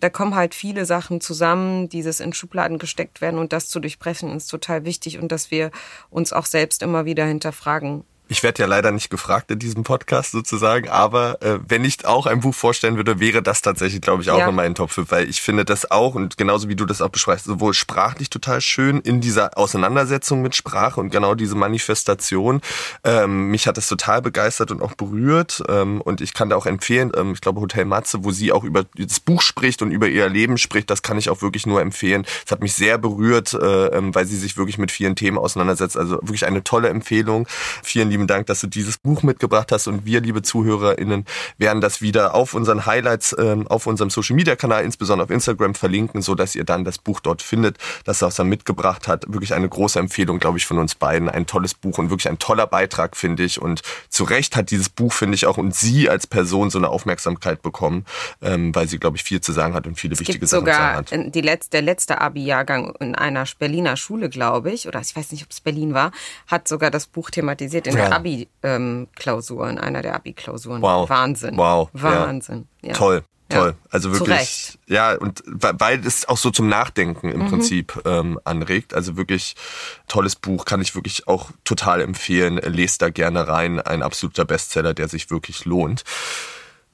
da 0.00 0.10
kommen 0.10 0.34
halt 0.34 0.54
viele 0.54 0.84
Sachen 0.84 1.20
zusammen, 1.20 1.88
dieses 1.88 2.20
in 2.20 2.34
Schubladen 2.34 2.78
gesteckt 2.78 3.20
werden 3.20 3.38
und 3.38 3.52
das 3.52 3.68
zu 3.68 3.80
durchbrechen 3.80 4.30
ist 4.36 4.48
total 4.48 4.84
wichtig 4.84 5.18
und 5.18 5.32
dass 5.32 5.50
wir 5.50 5.70
uns 6.10 6.32
auch 6.32 6.46
selbst 6.46 6.82
immer 6.82 7.06
wieder 7.06 7.24
hinterfragen, 7.24 8.04
ich 8.28 8.42
werde 8.42 8.62
ja 8.62 8.66
leider 8.66 8.90
nicht 8.90 9.10
gefragt 9.10 9.50
in 9.50 9.58
diesem 9.58 9.84
Podcast 9.84 10.32
sozusagen, 10.32 10.88
aber 10.88 11.42
äh, 11.42 11.58
wenn 11.68 11.84
ich 11.84 12.06
auch 12.06 12.26
ein 12.26 12.40
Buch 12.40 12.54
vorstellen 12.54 12.96
würde, 12.96 13.20
wäre 13.20 13.42
das 13.42 13.60
tatsächlich, 13.60 14.00
glaube 14.00 14.22
ich, 14.22 14.30
auch 14.30 14.38
ja. 14.38 14.48
in 14.48 14.54
meinen 14.54 14.74
Top 14.74 14.90
5, 14.90 15.10
weil 15.10 15.28
ich 15.28 15.42
finde 15.42 15.64
das 15.64 15.90
auch 15.90 16.14
und 16.14 16.38
genauso 16.38 16.68
wie 16.68 16.76
du 16.76 16.86
das 16.86 17.02
auch 17.02 17.10
beschreibst, 17.10 17.44
sowohl 17.44 17.74
sprachlich 17.74 18.30
total 18.30 18.60
schön 18.60 19.00
in 19.00 19.20
dieser 19.20 19.58
Auseinandersetzung 19.58 20.40
mit 20.40 20.56
Sprache 20.56 21.00
und 21.00 21.10
genau 21.10 21.34
diese 21.34 21.54
Manifestation. 21.54 22.62
Ähm, 23.04 23.50
mich 23.50 23.66
hat 23.66 23.76
das 23.76 23.88
total 23.88 24.22
begeistert 24.22 24.70
und 24.70 24.80
auch 24.80 24.94
berührt 24.94 25.62
ähm, 25.68 26.00
und 26.00 26.20
ich 26.20 26.32
kann 26.32 26.48
da 26.48 26.56
auch 26.56 26.66
empfehlen, 26.66 27.12
ähm, 27.16 27.32
ich 27.34 27.42
glaube 27.42 27.60
Hotel 27.60 27.84
Matze, 27.84 28.24
wo 28.24 28.30
sie 28.30 28.52
auch 28.52 28.64
über 28.64 28.84
das 28.96 29.20
Buch 29.20 29.42
spricht 29.42 29.82
und 29.82 29.90
über 29.90 30.08
ihr 30.08 30.28
Leben 30.30 30.56
spricht, 30.56 30.88
das 30.88 31.02
kann 31.02 31.18
ich 31.18 31.28
auch 31.28 31.42
wirklich 31.42 31.66
nur 31.66 31.82
empfehlen. 31.82 32.24
Es 32.46 32.52
hat 32.52 32.62
mich 32.62 32.74
sehr 32.74 32.96
berührt, 32.96 33.52
äh, 33.52 33.86
ähm, 33.88 34.14
weil 34.14 34.24
sie 34.24 34.36
sich 34.36 34.56
wirklich 34.56 34.78
mit 34.78 34.90
vielen 34.90 35.14
Themen 35.14 35.36
auseinandersetzt. 35.36 35.96
Also 35.96 36.16
wirklich 36.22 36.46
eine 36.46 36.64
tolle 36.64 36.88
Empfehlung. 36.88 37.46
Vielen 37.82 38.13
lieben 38.14 38.26
Dank, 38.28 38.46
dass 38.46 38.60
du 38.60 38.68
dieses 38.68 38.96
Buch 38.96 39.24
mitgebracht 39.24 39.72
hast 39.72 39.88
und 39.88 40.06
wir, 40.06 40.20
liebe 40.20 40.42
ZuhörerInnen, 40.42 41.24
werden 41.58 41.80
das 41.80 42.00
wieder 42.00 42.34
auf 42.34 42.54
unseren 42.54 42.86
Highlights, 42.86 43.34
ähm, 43.38 43.66
auf 43.66 43.88
unserem 43.88 44.08
Social 44.08 44.36
Media 44.36 44.54
Kanal, 44.54 44.84
insbesondere 44.84 45.24
auf 45.24 45.30
Instagram 45.30 45.74
verlinken, 45.74 46.22
so 46.22 46.36
dass 46.36 46.54
ihr 46.54 46.64
dann 46.64 46.84
das 46.84 46.98
Buch 46.98 47.18
dort 47.20 47.42
findet, 47.42 47.76
das 48.04 48.22
er 48.22 48.44
mitgebracht 48.44 49.08
hat. 49.08 49.24
Wirklich 49.26 49.52
eine 49.52 49.68
große 49.68 49.98
Empfehlung, 49.98 50.38
glaube 50.38 50.58
ich, 50.58 50.66
von 50.66 50.78
uns 50.78 50.94
beiden. 50.94 51.28
Ein 51.28 51.46
tolles 51.46 51.74
Buch 51.74 51.98
und 51.98 52.10
wirklich 52.10 52.28
ein 52.28 52.38
toller 52.38 52.66
Beitrag, 52.66 53.16
finde 53.16 53.42
ich. 53.42 53.60
Und 53.60 53.82
zu 54.08 54.24
Recht 54.24 54.56
hat 54.56 54.70
dieses 54.70 54.88
Buch, 54.88 55.12
finde 55.12 55.34
ich, 55.34 55.46
auch 55.46 55.58
und 55.58 55.74
sie 55.74 56.08
als 56.08 56.26
Person 56.26 56.70
so 56.70 56.78
eine 56.78 56.88
Aufmerksamkeit 56.88 57.62
bekommen, 57.62 58.06
ähm, 58.42 58.74
weil 58.74 58.88
sie, 58.88 58.98
glaube 58.98 59.16
ich, 59.16 59.24
viel 59.24 59.40
zu 59.40 59.52
sagen 59.52 59.74
hat 59.74 59.86
und 59.86 59.98
viele 59.98 60.14
es 60.14 60.20
wichtige 60.20 60.38
gibt 60.38 60.50
Sachen 60.50 60.66
zu 60.66 60.72
sagen 60.72 60.96
hat. 60.96 61.34
Die 61.34 61.40
letzte, 61.40 61.70
der 61.70 61.82
letzte 61.82 62.20
Abi-Jahrgang 62.20 62.94
in 63.00 63.14
einer 63.14 63.44
Berliner 63.58 63.96
Schule, 63.96 64.28
glaube 64.28 64.70
ich, 64.70 64.86
oder 64.86 65.00
ich 65.00 65.14
weiß 65.14 65.32
nicht, 65.32 65.42
ob 65.42 65.50
es 65.50 65.60
Berlin 65.60 65.94
war, 65.94 66.12
hat 66.46 66.68
sogar 66.68 66.90
das 66.90 67.06
Buch 67.06 67.30
thematisiert 67.30 67.86
in 67.86 67.96
ja. 67.96 68.03
Der 68.08 68.16
Abi-Klausur, 68.16 69.68
in 69.68 69.78
einer 69.78 70.02
der 70.02 70.14
Abi-Klausuren. 70.14 70.82
Wow. 70.82 71.08
Wahnsinn. 71.08 71.56
Wow. 71.56 71.88
Wahnsinn. 71.92 72.66
Ja. 72.82 72.88
Ja. 72.88 72.94
Toll. 72.94 73.24
Toll. 73.50 73.74
Also 73.90 74.12
wirklich, 74.12 74.78
ja, 74.86 75.14
und 75.14 75.42
weil 75.46 76.04
es 76.04 76.26
auch 76.26 76.38
so 76.38 76.50
zum 76.50 76.68
Nachdenken 76.68 77.30
im 77.30 77.42
mhm. 77.42 77.48
Prinzip 77.50 78.02
ähm, 78.06 78.40
anregt. 78.44 78.94
Also 78.94 79.16
wirklich 79.16 79.54
tolles 80.08 80.34
Buch, 80.34 80.64
kann 80.64 80.80
ich 80.80 80.94
wirklich 80.94 81.28
auch 81.28 81.50
total 81.62 82.00
empfehlen. 82.00 82.56
Lest 82.56 83.02
da 83.02 83.10
gerne 83.10 83.46
rein. 83.46 83.80
Ein 83.80 84.02
absoluter 84.02 84.44
Bestseller, 84.44 84.94
der 84.94 85.08
sich 85.08 85.30
wirklich 85.30 85.66
lohnt. 85.66 86.04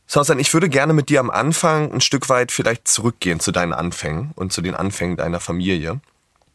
Sausan, 0.07 0.41
ich 0.41 0.53
würde 0.53 0.69
gerne 0.69 0.93
mit 0.93 1.09
dir 1.09 1.21
am 1.21 1.31
Anfang 1.31 1.93
ein 1.93 2.01
Stück 2.01 2.29
weit 2.29 2.51
vielleicht 2.51 2.89
zurückgehen 2.89 3.39
zu 3.39 3.53
deinen 3.53 3.73
Anfängen 3.73 4.33
und 4.35 4.53
zu 4.53 4.61
den 4.61 4.75
Anfängen 4.75 5.17
deiner 5.17 5.39
Familie. 5.39 6.01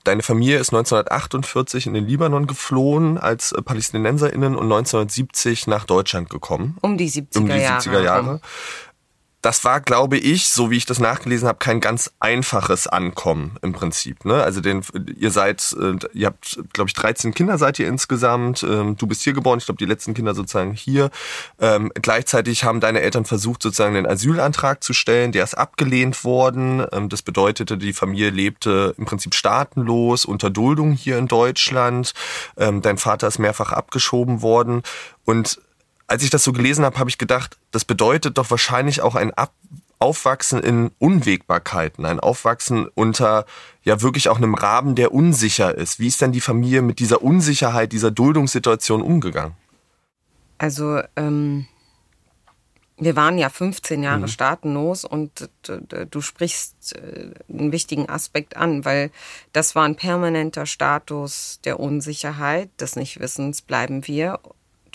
Deine 0.06 0.22
Familie 0.22 0.60
ist 0.60 0.69
1948 0.69 1.88
in 1.88 1.96
den 1.96 2.07
Libanon 2.07 2.46
geflohen 2.46 3.18
als 3.18 3.52
äh, 3.52 3.62
PalästinenserInnen 3.62 4.56
und 4.56 4.72
1970 4.72 5.66
nach 5.66 5.86
Deutschland 5.86 6.30
gekommen. 6.30 6.78
Um 6.81 6.96
die 6.96 7.09
70er, 7.09 7.38
um 7.38 7.45
die 7.47 7.54
70er 7.54 8.02
Jahre 8.02 8.40
das 9.45 9.64
war, 9.64 9.80
glaube 9.80 10.18
ich, 10.18 10.47
so 10.47 10.71
wie 10.71 10.78
ich 10.78 10.87
das 10.87 10.97
nachgelesen 10.97 11.47
habe, 11.47 11.59
kein 11.59 11.80
ganz 11.80 12.11
einfaches 12.19 12.87
Ankommen 12.87 13.57
im 13.61 13.73
Prinzip. 13.73 14.25
Ne? 14.25 14.42
Also 14.42 14.59
den, 14.59 14.81
ihr 15.19 15.30
seid, 15.30 15.75
äh, 15.80 15.99
ihr 16.14 16.25
habt, 16.25 16.57
glaube 16.73 16.87
ich, 16.87 16.95
13 16.95 17.31
Kinder 17.35 17.59
seid 17.59 17.78
ihr 17.78 17.87
insgesamt. 17.87 18.64
Ähm, 18.64 18.97
du 18.97 19.06
bist 19.06 19.21
hier 19.21 19.33
geboren, 19.33 19.59
ich 19.59 19.66
glaube, 19.66 19.78
die 19.78 19.85
letzten 19.85 20.16
Kinder 20.16 20.33
sozusagen 20.33 20.73
hier. 20.73 21.11
Ähm, 21.59 21.92
gleichzeitig 21.94 22.64
haben 22.64 22.80
deine 22.80 23.02
Eltern 23.02 23.25
versucht, 23.25 23.61
sozusagen 23.61 23.94
den 23.94 24.07
Asylantrag 24.07 24.83
zu 24.83 24.94
stellen. 24.94 25.31
Der 25.31 25.44
ist 25.44 25.54
abgelehnt 25.54 26.23
worden. 26.23 26.83
Ähm, 26.92 27.09
das 27.09 27.21
bedeutete, 27.21 27.78
die 27.78 27.94
Familie 27.94 28.31
lebte 28.31 28.95
im 28.97 29.06
Prinzip 29.06 29.35
staatenlos, 29.35 30.25
unter 30.25 30.49
Duldung 30.49 30.94
hier 30.94 31.19
in 31.19 31.28
Deutschland. 31.28 32.14
Ähm, 32.57 32.81
dein 32.81 32.97
Vater 32.97 33.28
ist 33.28 33.37
mehrfach 33.37 33.71
abgeschoben 33.71 34.42
worden. 34.42 34.81
Und 35.23 35.59
als 36.07 36.24
ich 36.24 36.30
das 36.30 36.44
so 36.44 36.54
gelesen 36.54 36.85
habe, 36.85 37.00
habe 37.00 37.09
ich 37.09 37.18
gedacht, 37.18 37.57
das 37.71 37.85
bedeutet 37.85 38.38
doch 38.38 38.50
wahrscheinlich 38.52 39.02
auch 39.02 39.16
ein 39.16 39.33
Ab 39.33 39.54
Aufwachsen 39.97 40.62
in 40.62 40.92
Unwägbarkeiten, 41.00 42.06
ein 42.06 42.19
Aufwachsen 42.19 42.88
unter 42.95 43.45
ja 43.83 44.02
wirklich 44.02 44.28
auch 44.28 44.38
einem 44.38 44.54
Rahmen, 44.54 44.95
der 44.95 45.14
unsicher 45.14 45.74
ist. 45.76 46.00
Wie 46.00 46.07
ist 46.07 46.21
denn 46.21 46.33
die 46.33 46.42
Familie 46.42 46.81
mit 46.81 47.00
dieser 47.00 47.21
Unsicherheit, 47.21 47.94
dieser 47.94 48.12
Duldungssituation 48.12 49.02
umgegangen? 49.02 49.56
Also 50.57 51.02
ähm, 51.16 51.66
wir 52.97 53.16
waren 53.16 53.38
ja 53.38 53.50
15 53.50 54.04
Jahre 54.04 54.21
mhm. 54.21 54.28
staatenlos 54.28 55.06
und 55.06 55.50
du 56.12 56.21
sprichst 56.21 56.95
äh, 56.95 57.31
einen 57.50 57.71
wichtigen 57.71 58.09
Aspekt 58.09 58.57
an, 58.57 58.85
weil 58.85 59.12
das 59.54 59.76
war 59.76 59.85
ein 59.85 59.95
permanenter 59.95 60.66
Status 60.66 61.59
der 61.64 61.80
Unsicherheit, 61.80 62.69
des 62.80 62.95
Nichtwissens, 62.95 63.62
bleiben 63.62 64.07
wir 64.07 64.40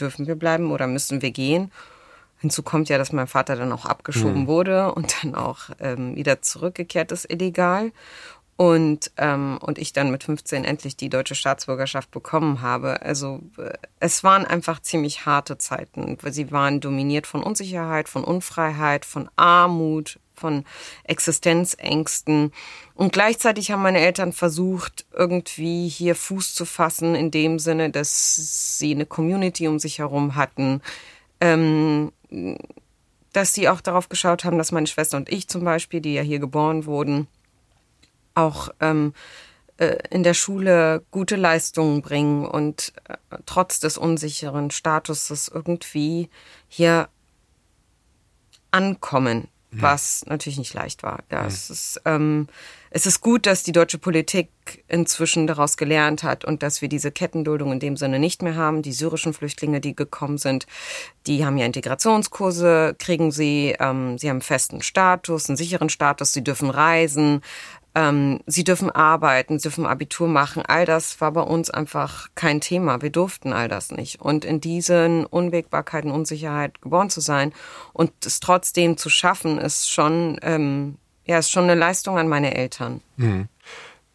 dürfen 0.01 0.27
wir 0.27 0.37
bleiben 0.37 0.71
oder 0.73 0.87
müssen 0.87 1.23
wir 1.23 1.31
gehen? 1.31 1.71
Hinzu 2.41 2.63
kommt 2.63 2.89
ja, 2.89 2.97
dass 2.97 3.13
mein 3.13 3.27
Vater 3.27 3.55
dann 3.57 3.73
auch 3.73 3.85
abgeschoben 3.85 4.43
mhm. 4.43 4.47
wurde 4.47 4.93
und 4.95 5.15
dann 5.23 5.35
auch 5.35 5.71
ähm, 5.79 6.17
wieder 6.17 6.41
zurückgekehrt 6.41 7.13
ist, 7.13 7.31
illegal. 7.31 7.93
Und, 8.57 9.11
ähm, 9.17 9.59
und 9.63 9.79
ich 9.79 9.95
dann 9.95 10.11
mit 10.11 10.25
15 10.25 10.65
endlich 10.65 10.95
die 10.95 11.09
deutsche 11.09 11.35
Staatsbürgerschaft 11.35 12.11
bekommen 12.11 12.61
habe. 12.61 13.01
Also 13.01 13.41
äh, 13.57 13.73
es 14.01 14.23
waren 14.23 14.45
einfach 14.45 14.81
ziemlich 14.81 15.25
harte 15.25 15.57
Zeiten. 15.57 16.19
Sie 16.31 16.51
waren 16.51 16.81
dominiert 16.81 17.27
von 17.27 17.43
Unsicherheit, 17.43 18.09
von 18.09 18.23
Unfreiheit, 18.23 19.07
von 19.07 19.31
Armut, 19.37 20.19
von 20.41 20.65
Existenzängsten. 21.05 22.53
Und 22.95 23.13
gleichzeitig 23.13 23.71
haben 23.71 23.83
meine 23.83 24.01
Eltern 24.01 24.33
versucht, 24.33 25.07
irgendwie 25.13 25.89
hier 25.89 26.15
Fuß 26.15 26.55
zu 26.55 26.65
fassen, 26.65 27.15
in 27.15 27.31
dem 27.31 27.59
Sinne, 27.59 27.91
dass 27.91 28.79
sie 28.79 28.95
eine 28.95 29.07
Community 29.07 29.69
um 29.69 29.79
sich 29.79 29.99
herum 29.99 30.35
hatten. 30.35 30.81
Ähm, 31.41 32.13
dass 33.33 33.55
sie 33.55 33.69
auch 33.69 33.81
darauf 33.81 34.09
geschaut 34.09 34.45
haben, 34.45 34.59
dass 34.59 34.73
meine 34.73 34.87
Schwester 34.87 35.17
und 35.17 35.31
ich 35.31 35.49
zum 35.49 35.65
Beispiel, 35.65 36.01
die 36.01 36.15
ja 36.15 36.23
hier 36.23 36.41
geboren 36.41 36.85
wurden, 36.85 37.29
auch 38.35 38.71
ähm, 38.81 39.13
äh, 39.81 39.99
in 40.11 40.23
der 40.23 40.35
Schule 40.35 41.03
gute 41.11 41.37
Leistungen 41.37 42.03
bringen 42.03 42.45
und 42.45 42.93
äh, 43.09 43.17
trotz 43.47 43.81
des 43.81 43.99
unsicheren 43.99 44.71
Statuses 44.71 45.51
irgendwie 45.53 46.29
hier 46.69 47.09
ankommen, 48.71 49.49
mhm. 49.71 49.83
was 49.83 50.25
natürlich 50.27 50.59
nicht 50.59 50.75
leicht 50.75 51.03
war. 51.03 51.21
Ja, 51.31 51.43
mhm. 51.43 51.49
es 51.49 51.71
ist 51.71 52.03
ähm, 52.05 52.49
es 52.93 53.07
ist 53.07 53.21
gut, 53.21 53.47
dass 53.47 53.63
die 53.63 53.71
deutsche 53.71 53.99
Politik 53.99 54.49
inzwischen 54.89 55.47
daraus 55.47 55.77
gelernt 55.77 56.25
hat 56.25 56.45
und 56.45 56.65
dass 56.65 56.83
wir 56.83 56.89
diese 56.89 57.13
Kettenduldung 57.13 57.71
in 57.71 57.79
dem 57.79 57.97
Sinne 57.97 58.19
nicht 58.19 58.43
mehr 58.43 58.57
haben. 58.57 58.83
Die 58.83 58.93
syrischen 58.93 59.33
Flüchtlinge, 59.33 59.81
die 59.81 59.95
gekommen 59.95 60.39
sind, 60.39 60.67
die 61.29 61.47
haben 61.47 61.57
ja 61.57 61.67
Integrationskurse, 61.67 62.97
kriegen 62.99 63.31
sie, 63.31 63.77
ähm, 63.79 64.19
sie 64.19 64.29
haben 64.29 64.37
einen 64.37 64.43
festen 64.43 64.83
Status, 64.83 65.49
einen 65.49 65.57
sicheren 65.57 65.89
Status, 65.89 66.33
sie 66.33 66.43
dürfen 66.43 66.69
reisen, 66.69 67.43
ähm, 67.95 68.41
sie 68.47 68.65
dürfen 68.65 68.91
arbeiten, 68.91 69.59
sie 69.59 69.65
dürfen 69.65 69.87
Abitur 69.87 70.29
machen. 70.29 70.63
All 70.67 70.85
das 70.85 71.21
war 71.21 71.33
bei 71.33 71.43
uns 71.43 71.71
einfach 71.71 72.29
kein 72.35 72.61
Thema. 72.61 73.03
Wir 73.03 73.11
durften 73.11 73.53
all 73.53 73.69
das 73.69 73.91
nicht. 73.91 74.21
Und 74.21 74.45
in 74.45 74.61
diesen 74.61 75.27
Unwägbarkeiten, 75.27 76.11
Unsicherheit 76.11 76.81
geboren 76.83 77.11
zu 77.11 77.21
sein 77.21 77.53
und 77.93 78.13
es 78.25 78.41
trotzdem 78.41 78.97
zu 78.97 79.11
schaffen, 79.11 79.59
ist 79.59 79.91
schon, 79.91 80.39
ähm, 80.43 80.97
ja, 81.25 81.39
ist 81.39 81.51
schon 81.51 81.65
eine 81.65 81.75
Leistung 81.75 82.19
an 82.19 82.29
meine 82.29 82.55
Eltern. 82.55 83.01
Mhm. 83.17 83.49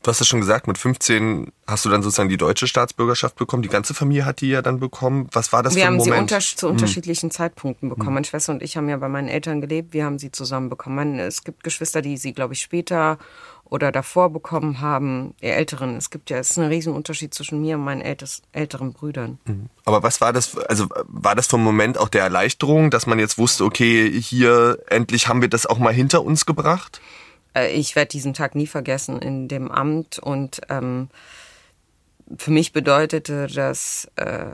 Du 0.06 0.12
hast 0.12 0.22
es 0.22 0.28
schon 0.28 0.40
gesagt, 0.40 0.68
mit 0.68 0.78
15 0.78 1.52
hast 1.66 1.84
du 1.84 1.90
dann 1.90 2.04
sozusagen 2.04 2.30
die 2.30 2.38
deutsche 2.38 2.68
Staatsbürgerschaft 2.68 3.38
bekommen. 3.38 3.64
Die 3.64 3.70
ganze 3.70 3.96
Familie 3.96 4.24
hat 4.26 4.40
die 4.40 4.50
ja 4.50 4.62
dann 4.62 4.80
bekommen. 4.80 5.28
Was 5.32 5.52
war 5.52 5.64
das 5.64 5.74
wir 5.74 5.82
für 5.82 5.88
ein 5.88 5.94
Moment? 5.96 6.08
Wir 6.08 6.16
haben 6.16 6.28
sie 6.28 6.36
unter 6.36 6.46
zu 6.46 6.68
hm. 6.68 6.74
unterschiedlichen 6.74 7.32
Zeitpunkten 7.32 7.90
bekommen. 7.90 8.10
Hm. 8.10 8.14
Meine 8.14 8.26
Schwester 8.26 8.54
und 8.54 8.62
ich 8.62 8.78
haben 8.78 8.88
ja 8.88 8.98
bei 8.98 9.10
meinen 9.10 9.30
Eltern 9.30 9.62
gelebt. 9.62 9.96
Wir 9.96 10.06
haben 10.06 10.20
sie 10.20 10.30
zusammen 10.30 10.70
bekommen. 10.70 11.18
Es 11.18 11.44
gibt 11.44 11.64
Geschwister, 11.64 12.04
die 12.04 12.18
sie, 12.18 12.34
glaube 12.34 12.54
ich, 12.54 12.62
später 12.62 13.18
oder 13.66 13.92
davor 13.92 14.30
bekommen 14.30 14.80
haben, 14.80 15.34
die 15.42 15.48
Älteren. 15.48 15.98
Es 15.98 16.10
gibt 16.10 16.30
ja, 16.30 16.38
es 16.38 16.52
ist 16.52 16.60
ein 16.60 16.68
Riesenunterschied 16.68 17.34
zwischen 17.34 17.62
mir 17.62 17.76
und 17.76 17.84
meinen 17.84 18.02
ältes, 18.02 18.42
älteren 18.52 18.94
Brüdern. 18.94 19.40
Mhm. 19.46 19.70
Aber 19.86 20.04
was 20.04 20.22
war 20.22 20.32
das, 20.32 20.58
also 20.58 20.88
war 21.08 21.36
das 21.36 21.48
vom 21.48 21.64
Moment 21.64 21.98
auch 21.98 22.10
der 22.10 22.22
Erleichterung, 22.22 22.92
dass 22.92 23.08
man 23.08 23.20
jetzt 23.20 23.38
wusste, 23.38 23.66
okay, 23.66 24.10
hier 24.22 24.80
endlich 24.88 25.28
haben 25.28 25.42
wir 25.42 25.50
das 25.50 25.66
auch 25.66 25.80
mal 25.80 25.94
hinter 25.94 26.24
uns 26.24 26.46
gebracht? 26.46 27.02
Äh, 27.56 27.72
ich 27.72 27.96
werde 27.96 28.10
diesen 28.10 28.34
Tag 28.34 28.54
nie 28.56 28.68
vergessen 28.68 29.20
in 29.20 29.48
dem 29.48 29.72
Amt 29.72 30.20
und 30.20 30.62
ähm, 30.70 31.10
für 32.38 32.52
mich 32.52 32.72
bedeutete 32.72 33.48
das 33.48 34.10
äh, 34.16 34.52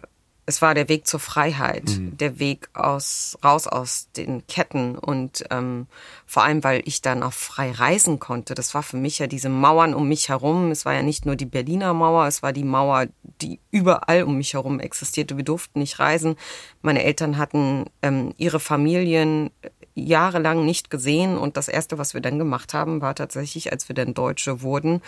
es 0.51 0.62
war 0.62 0.74
der 0.74 0.89
Weg 0.89 1.08
zur 1.08 1.22
Freiheit, 1.22 1.86
mhm. 1.86 2.17
der 2.17 2.38
Weg 2.38 2.70
aus 2.74 3.38
raus 3.41 3.67
aus 3.67 4.10
den 4.17 4.46
Ketten 4.48 4.98
und 4.98 5.46
ähm, 5.50 5.88
vor 6.25 6.43
allem, 6.43 6.62
weil 6.62 6.81
ich 6.84 7.01
dann 7.01 7.24
auch 7.24 7.31
frei 7.31 7.72
reisen 7.72 8.20
konnte. 8.20 8.53
Das 8.53 8.74
war 8.74 8.84
für 8.84 8.98
mich 8.98 9.20
ja 9.20 9.27
diese 9.27 9.48
Mauern 9.48 9.93
um 9.93 10.10
mich 10.10 10.27
herum. 10.27 10.70
Es 10.72 10.84
war 10.84 10.93
ja 10.93 11.03
nicht 11.03 11.25
nur 11.25 11.38
die 11.38 11.46
Berliner 11.46 11.93
Mauer, 11.93 12.27
es 12.27 12.43
war 12.43 12.51
die 12.51 12.65
Mauer, 12.65 13.08
die 13.41 13.62
überall 13.72 14.24
um 14.24 14.36
mich 14.36 14.53
herum 14.53 14.81
existierte. 14.81 15.38
Wir 15.38 15.46
durften 15.46 15.79
nicht 15.79 16.00
reisen. 16.00 16.36
Meine 16.81 17.03
Eltern 17.03 17.38
hatten 17.38 17.86
ähm, 18.01 18.34
ihre 18.36 18.60
Familien 18.60 19.51
jahrelang 19.96 20.65
nicht 20.65 20.89
gesehen 20.89 21.38
und 21.38 21.55
das 21.55 21.70
erste, 21.70 21.98
was 21.98 22.13
wir 22.13 22.22
dann 22.22 22.39
gemacht 22.39 22.74
haben, 22.74 23.01
war 23.01 23.15
tatsächlich, 23.15 23.72
als 23.72 23.88
wir 23.88 23.96
dann 23.96 24.13
Deutsche 24.13 24.62
wurden, 24.62 25.01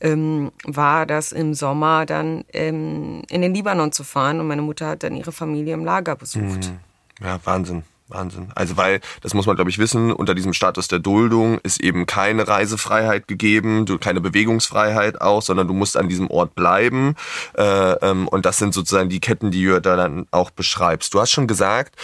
ähm, 0.00 0.52
war 0.64 1.06
das 1.06 1.32
im 1.32 1.54
Sommer 1.54 2.06
dann 2.06 2.44
ähm, 2.52 3.22
in 3.30 3.42
den 3.42 3.54
Libanon 3.54 3.92
zu 3.92 4.04
fahren 4.04 4.40
und 4.40 4.48
meine 4.48 4.62
Mutter 4.62 4.88
hat 4.88 5.02
dann 5.02 5.16
ihre 5.16 5.32
Familie 5.32 5.74
im 5.74 5.84
Lager 5.84 6.16
besucht. 6.16 6.70
Mhm. 6.70 7.24
Ja, 7.24 7.38
Wahnsinn. 7.44 7.82
Wahnsinn. 8.10 8.48
Also 8.54 8.76
weil, 8.76 9.00
das 9.22 9.34
muss 9.34 9.46
man 9.46 9.56
glaube 9.56 9.70
ich 9.70 9.78
wissen, 9.78 10.12
unter 10.12 10.34
diesem 10.34 10.52
Status 10.52 10.88
der 10.88 10.98
Duldung 10.98 11.58
ist 11.62 11.80
eben 11.80 12.06
keine 12.06 12.46
Reisefreiheit 12.46 13.28
gegeben, 13.28 13.86
keine 14.00 14.20
Bewegungsfreiheit 14.20 15.20
auch, 15.20 15.42
sondern 15.42 15.68
du 15.68 15.74
musst 15.74 15.96
an 15.96 16.08
diesem 16.08 16.28
Ort 16.30 16.54
bleiben. 16.54 17.14
Äh, 17.56 17.62
ähm, 17.62 18.28
und 18.28 18.46
das 18.46 18.58
sind 18.58 18.74
sozusagen 18.74 19.08
die 19.08 19.20
Ketten, 19.20 19.50
die 19.50 19.64
du 19.64 19.80
da 19.80 19.96
dann 19.96 20.26
auch 20.30 20.50
beschreibst. 20.50 21.14
Du 21.14 21.20
hast 21.20 21.30
schon 21.30 21.46
gesagt, 21.46 21.94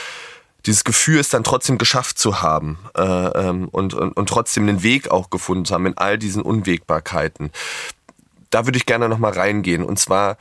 dieses 0.66 0.84
Gefühl 0.84 1.20
ist 1.20 1.32
dann 1.32 1.44
trotzdem 1.44 1.78
geschafft 1.78 2.18
zu 2.18 2.42
haben 2.42 2.78
äh, 2.96 3.02
ähm, 3.02 3.68
und, 3.68 3.94
und, 3.94 4.16
und 4.16 4.28
trotzdem 4.28 4.66
den 4.66 4.82
Weg 4.82 5.10
auch 5.10 5.30
gefunden 5.30 5.64
zu 5.64 5.74
haben 5.74 5.86
in 5.86 5.96
all 5.96 6.18
diesen 6.18 6.42
Unwägbarkeiten. 6.42 7.50
Da 8.50 8.66
würde 8.66 8.76
ich 8.76 8.86
gerne 8.86 9.08
nochmal 9.08 9.32
reingehen. 9.32 9.84
Und 9.84 9.98
zwar, 9.98 10.36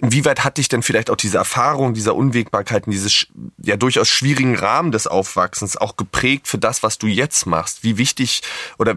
inwieweit 0.00 0.44
hat 0.44 0.58
dich 0.58 0.68
denn 0.68 0.82
vielleicht 0.82 1.10
auch 1.10 1.16
diese 1.16 1.38
Erfahrung 1.38 1.94
dieser 1.94 2.16
Unwägbarkeiten, 2.16 2.90
dieses 2.90 3.26
ja 3.62 3.76
durchaus 3.76 4.08
schwierigen 4.08 4.56
Rahmen 4.56 4.92
des 4.92 5.06
Aufwachsens 5.06 5.76
auch 5.76 5.96
geprägt 5.96 6.48
für 6.48 6.58
das, 6.58 6.82
was 6.82 6.98
du 6.98 7.06
jetzt 7.06 7.46
machst? 7.46 7.84
Wie 7.84 7.96
wichtig 7.96 8.42
oder 8.78 8.96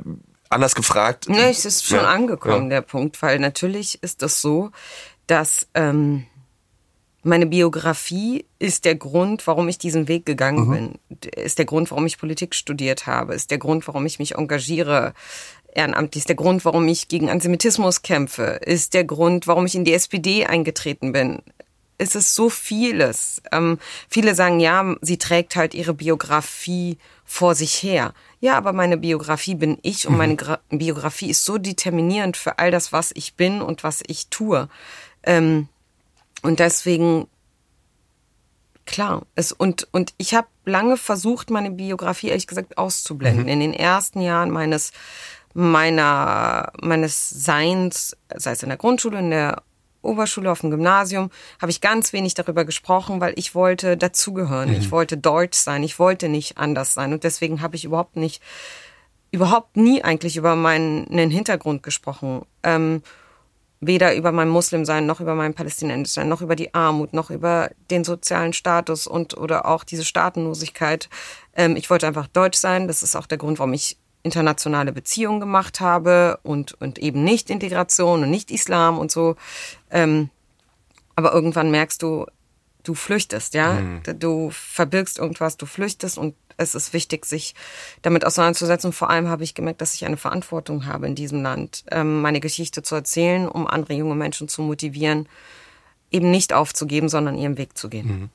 anders 0.49 0.75
gefragt? 0.75 1.29
Ne, 1.29 1.49
es 1.49 1.65
ist 1.65 1.85
schon 1.85 1.97
ja, 1.97 2.05
angekommen, 2.05 2.65
ja. 2.65 2.77
der 2.77 2.81
Punkt, 2.81 3.21
weil 3.21 3.39
natürlich 3.39 4.01
ist 4.01 4.21
das 4.21 4.41
so, 4.41 4.71
dass 5.27 5.67
ähm, 5.73 6.25
meine 7.23 7.45
Biografie 7.45 8.45
ist 8.59 8.85
der 8.85 8.95
Grund, 8.95 9.47
warum 9.47 9.67
ich 9.69 9.77
diesen 9.77 10.07
Weg 10.07 10.25
gegangen 10.25 10.67
mhm. 10.67 10.99
bin. 11.09 11.31
Ist 11.35 11.57
der 11.57 11.65
Grund, 11.65 11.89
warum 11.89 12.05
ich 12.05 12.17
Politik 12.17 12.53
studiert 12.53 13.07
habe. 13.07 13.33
Ist 13.33 13.49
der 13.49 13.57
Grund, 13.57 13.87
warum 13.87 14.05
ich 14.05 14.19
mich 14.19 14.35
engagiere 14.35 15.13
ehrenamtlich. 15.73 16.21
Ist 16.21 16.29
der 16.29 16.35
Grund, 16.35 16.65
warum 16.65 16.87
ich 16.87 17.07
gegen 17.07 17.29
Antisemitismus 17.29 18.01
kämpfe. 18.01 18.59
Ist 18.65 18.93
der 18.93 19.05
Grund, 19.05 19.47
warum 19.47 19.65
ich 19.65 19.75
in 19.75 19.85
die 19.85 19.93
SPD 19.93 20.45
eingetreten 20.45 21.13
bin. 21.13 21.41
Es 21.97 22.15
ist 22.15 22.35
so 22.35 22.49
vieles. 22.49 23.41
Ähm, 23.51 23.79
viele 24.09 24.35
sagen, 24.35 24.59
ja, 24.59 24.95
sie 25.01 25.17
trägt 25.17 25.55
halt 25.55 25.73
ihre 25.73 25.93
Biografie 25.93 26.97
vor 27.23 27.55
sich 27.55 27.81
her. 27.81 28.13
Ja, 28.41 28.57
aber 28.57 28.73
meine 28.73 28.97
Biografie 28.97 29.55
bin 29.55 29.77
ich 29.83 30.07
und 30.07 30.17
meine 30.17 30.35
Gra 30.35 30.59
Biografie 30.69 31.29
ist 31.29 31.45
so 31.45 31.57
determinierend 31.57 32.35
für 32.35 32.59
all 32.59 32.71
das, 32.71 32.91
was 32.91 33.11
ich 33.15 33.35
bin 33.35 33.61
und 33.61 33.83
was 33.83 34.03
ich 34.05 34.27
tue. 34.27 34.67
Ähm, 35.23 35.69
und 36.43 36.59
deswegen, 36.59 37.27
klar, 38.85 39.25
es, 39.35 39.51
und, 39.51 39.87
und 39.91 40.13
ich 40.17 40.35
habe 40.35 40.47
lange 40.65 40.97
versucht, 40.97 41.49
meine 41.49 41.71
Biografie 41.71 42.27
ehrlich 42.27 42.47
gesagt 42.47 42.77
auszublenden. 42.77 43.43
Mhm. 43.43 43.49
In 43.49 43.59
den 43.61 43.73
ersten 43.73 44.21
Jahren 44.21 44.51
meines, 44.51 44.91
meiner, 45.53 46.71
meines 46.81 47.29
Seins, 47.29 48.15
sei 48.35 48.51
es 48.51 48.61
in 48.61 48.69
der 48.69 48.77
Grundschule, 48.77 49.19
in 49.19 49.29
der 49.29 49.63
Oberschule, 50.01 50.51
auf 50.51 50.59
dem 50.59 50.69
Gymnasium, 50.69 51.31
habe 51.61 51.71
ich 51.71 51.79
ganz 51.79 52.11
wenig 52.11 52.33
darüber 52.33 52.65
gesprochen, 52.65 53.21
weil 53.21 53.33
ich 53.37 53.55
wollte 53.55 53.95
dazugehören. 53.95 54.69
Mhm. 54.69 54.75
Ich 54.75 54.91
wollte 54.91 55.17
deutsch 55.17 55.57
sein. 55.57 55.81
Ich 55.81 55.97
wollte 55.97 56.27
nicht 56.27 56.57
anders 56.57 56.93
sein. 56.93 57.13
Und 57.13 57.23
deswegen 57.23 57.61
habe 57.61 57.77
ich 57.77 57.85
überhaupt 57.85 58.17
nicht, 58.17 58.43
überhaupt 59.31 59.77
nie 59.77 60.03
eigentlich 60.03 60.35
über 60.35 60.57
meinen 60.57 61.07
Hintergrund 61.29 61.83
gesprochen. 61.83 62.41
Ähm, 62.63 63.01
weder 63.87 64.15
über 64.15 64.31
mein 64.31 64.49
Muslimsein 64.49 65.05
noch 65.05 65.19
über 65.19 65.35
mein 65.35 65.53
Palästinensischsein 65.53 66.27
noch 66.29 66.41
über 66.41 66.55
die 66.55 66.73
Armut 66.73 67.13
noch 67.13 67.29
über 67.29 67.69
den 67.89 68.03
sozialen 68.03 68.53
Status 68.53 69.07
und 69.07 69.37
oder 69.37 69.65
auch 69.65 69.83
diese 69.83 70.05
Staatenlosigkeit. 70.05 71.09
Ähm, 71.55 71.75
ich 71.75 71.89
wollte 71.89 72.07
einfach 72.07 72.27
deutsch 72.27 72.57
sein. 72.57 72.87
Das 72.87 73.03
ist 73.03 73.15
auch 73.15 73.27
der 73.27 73.37
Grund, 73.37 73.59
warum 73.59 73.73
ich 73.73 73.97
internationale 74.23 74.93
Beziehungen 74.93 75.39
gemacht 75.39 75.79
habe 75.79 76.39
und 76.43 76.73
und 76.81 76.99
eben 76.99 77.23
nicht 77.23 77.49
Integration 77.49 78.23
und 78.23 78.29
nicht 78.29 78.51
Islam 78.51 78.97
und 78.97 79.11
so. 79.11 79.35
Ähm, 79.91 80.29
aber 81.15 81.33
irgendwann 81.33 81.71
merkst 81.71 82.01
du, 82.01 82.25
du 82.83 82.93
flüchtest, 82.93 83.53
ja, 83.53 83.73
mhm. 83.73 84.01
du 84.19 84.49
verbirgst 84.51 85.17
irgendwas, 85.17 85.57
du 85.57 85.65
flüchtest 85.65 86.17
und 86.17 86.35
es 86.57 86.75
ist 86.75 86.93
wichtig, 86.93 87.25
sich 87.25 87.55
damit 88.01 88.25
auseinanderzusetzen. 88.25 88.93
Vor 88.93 89.09
allem 89.09 89.27
habe 89.27 89.43
ich 89.43 89.55
gemerkt, 89.55 89.81
dass 89.81 89.95
ich 89.95 90.05
eine 90.05 90.17
Verantwortung 90.17 90.85
habe 90.85 91.07
in 91.07 91.15
diesem 91.15 91.41
Land, 91.41 91.83
ähm, 91.91 92.21
meine 92.21 92.39
Geschichte 92.39 92.83
zu 92.83 92.95
erzählen, 92.95 93.47
um 93.47 93.67
andere 93.67 93.93
junge 93.93 94.15
Menschen 94.15 94.47
zu 94.47 94.61
motivieren, 94.61 95.27
eben 96.11 96.29
nicht 96.29 96.53
aufzugeben, 96.53 97.09
sondern 97.09 97.37
ihren 97.37 97.57
Weg 97.57 97.77
zu 97.77 97.89
gehen. 97.89 98.07
Mhm. 98.07 98.29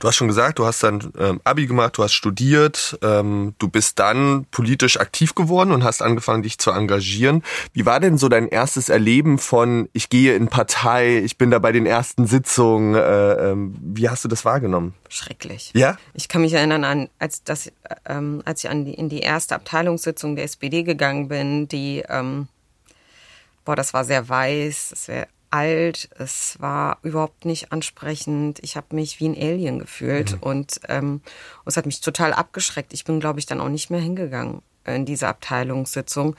Du 0.00 0.06
hast 0.06 0.14
schon 0.14 0.28
gesagt, 0.28 0.60
du 0.60 0.66
hast 0.66 0.82
dann 0.84 1.12
ähm, 1.18 1.40
Abi 1.42 1.66
gemacht, 1.66 1.98
du 1.98 2.04
hast 2.04 2.12
studiert, 2.12 2.96
ähm, 3.02 3.54
du 3.58 3.68
bist 3.68 3.98
dann 3.98 4.46
politisch 4.52 5.00
aktiv 5.00 5.34
geworden 5.34 5.72
und 5.72 5.82
hast 5.82 6.02
angefangen, 6.02 6.44
dich 6.44 6.58
zu 6.58 6.70
engagieren. 6.70 7.42
Wie 7.72 7.84
war 7.84 7.98
denn 7.98 8.16
so 8.16 8.28
dein 8.28 8.46
erstes 8.46 8.90
Erleben 8.90 9.38
von, 9.38 9.88
ich 9.92 10.08
gehe 10.08 10.36
in 10.36 10.46
Partei, 10.48 11.18
ich 11.18 11.36
bin 11.36 11.50
da 11.50 11.58
bei 11.58 11.72
den 11.72 11.84
ersten 11.84 12.28
Sitzungen? 12.28 12.94
Äh, 12.94 13.50
ähm, 13.50 13.74
wie 13.80 14.08
hast 14.08 14.24
du 14.24 14.28
das 14.28 14.44
wahrgenommen? 14.44 14.94
Schrecklich. 15.08 15.72
Ja? 15.74 15.98
Ich 16.14 16.28
kann 16.28 16.42
mich 16.42 16.52
erinnern 16.52 16.84
an, 16.84 17.08
als, 17.18 17.42
das, 17.42 17.72
ähm, 18.06 18.40
als 18.44 18.62
ich 18.62 18.70
an 18.70 18.84
die, 18.84 18.94
in 18.94 19.08
die 19.08 19.20
erste 19.20 19.56
Abteilungssitzung 19.56 20.36
der 20.36 20.44
SPD 20.44 20.84
gegangen 20.84 21.26
bin, 21.26 21.66
die, 21.66 22.04
ähm, 22.08 22.46
boah, 23.64 23.74
das 23.74 23.92
war 23.94 24.04
sehr 24.04 24.28
weiß, 24.28 24.92
es 24.92 25.08
wär, 25.08 25.26
alt, 25.50 26.08
es 26.18 26.56
war 26.60 26.98
überhaupt 27.02 27.44
nicht 27.44 27.72
ansprechend. 27.72 28.58
Ich 28.62 28.76
habe 28.76 28.94
mich 28.94 29.20
wie 29.20 29.28
ein 29.28 29.36
Alien 29.36 29.78
gefühlt 29.78 30.32
mhm. 30.32 30.38
und 30.40 30.80
ähm, 30.88 31.20
es 31.64 31.76
hat 31.76 31.86
mich 31.86 32.00
total 32.00 32.32
abgeschreckt. 32.32 32.92
Ich 32.92 33.04
bin, 33.04 33.20
glaube 33.20 33.38
ich, 33.38 33.46
dann 33.46 33.60
auch 33.60 33.68
nicht 33.68 33.90
mehr 33.90 34.00
hingegangen 34.00 34.62
in 34.84 35.04
diese 35.04 35.28
Abteilungssitzung. 35.28 36.36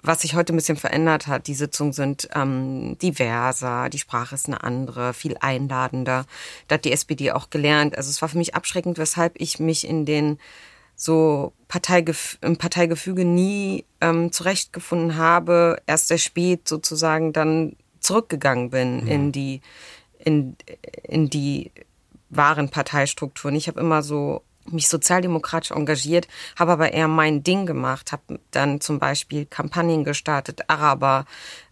Was 0.00 0.22
sich 0.22 0.34
heute 0.34 0.52
ein 0.52 0.56
bisschen 0.56 0.76
verändert 0.76 1.26
hat, 1.26 1.48
die 1.48 1.54
Sitzungen 1.54 1.92
sind 1.92 2.28
ähm, 2.34 2.96
diverser, 3.02 3.88
die 3.88 3.98
Sprache 3.98 4.36
ist 4.36 4.46
eine 4.46 4.62
andere, 4.62 5.12
viel 5.12 5.36
einladender. 5.40 6.24
Da 6.68 6.74
hat 6.74 6.84
die 6.84 6.92
SPD 6.92 7.32
auch 7.32 7.50
gelernt. 7.50 7.96
Also 7.96 8.10
es 8.10 8.22
war 8.22 8.28
für 8.28 8.38
mich 8.38 8.54
abschreckend, 8.54 8.96
weshalb 8.96 9.34
ich 9.40 9.58
mich 9.58 9.86
in 9.86 10.06
den 10.06 10.38
so 10.94 11.52
Parteigef 11.68 12.38
im 12.40 12.56
Parteigefüge 12.56 13.24
nie 13.24 13.84
ähm, 14.00 14.32
zurechtgefunden 14.32 15.16
habe, 15.16 15.80
erst 15.86 16.08
sehr 16.08 16.18
spät 16.18 16.66
sozusagen 16.68 17.32
dann 17.32 17.76
zurückgegangen 18.00 18.70
bin 18.70 19.02
mhm. 19.02 19.08
in 19.08 19.32
die 19.32 19.60
in, 20.18 20.56
in 21.02 21.30
die 21.30 21.70
wahren 22.30 22.68
Parteistrukturen. 22.68 23.56
Ich 23.56 23.68
habe 23.68 23.80
immer 23.80 24.02
so 24.02 24.42
mich 24.66 24.88
sozialdemokratisch 24.88 25.70
engagiert, 25.70 26.28
habe 26.58 26.72
aber 26.72 26.92
eher 26.92 27.08
mein 27.08 27.42
Ding 27.42 27.64
gemacht, 27.64 28.12
habe 28.12 28.40
dann 28.50 28.80
zum 28.80 28.98
Beispiel 28.98 29.46
Kampagnen 29.46 30.04
gestartet, 30.04 30.68
Araber, 30.68 31.24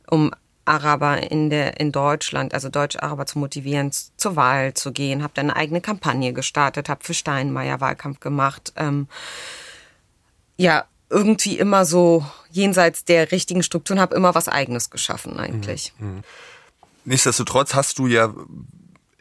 um 0.09 0.31
Araber 0.65 1.31
in 1.31 1.51
der 1.51 1.79
in 1.79 1.93
Deutschland, 1.93 2.55
also 2.55 2.69
Deutsch-Araber 2.69 3.27
zu 3.27 3.39
motivieren, 3.39 3.93
zur 3.93 4.37
Wahl 4.37 4.75
zu 4.75 4.93
gehen, 4.93 5.23
habe 5.23 5.33
dann 5.35 5.51
eine 5.51 5.57
eigene 5.57 5.81
Kampagne 5.81 6.33
gestartet, 6.33 6.89
habe 6.89 7.05
für 7.05 7.15
Steinmeier 7.15 7.81
Wahlkampf 7.81 8.21
gemacht. 8.21 8.73
Ähm, 8.77 9.09
ja, 10.57 10.87
irgendwie 11.11 11.59
immer 11.59 11.85
so 11.85 12.25
jenseits 12.51 13.05
der 13.05 13.33
richtigen 13.33 13.63
Strukturen, 13.63 14.01
habe 14.01 14.17
immer 14.17 14.35
was 14.35 14.49
Eigenes 14.49 14.91
geschaffen 14.91 15.39
eigentlich. 15.39 15.93
Mhm. 15.99 16.09
mhm. 16.09 16.23
Nichtsdestotrotz 17.09 17.75
hast 17.75 18.01
du 18.01 18.09
ja 18.09 18.35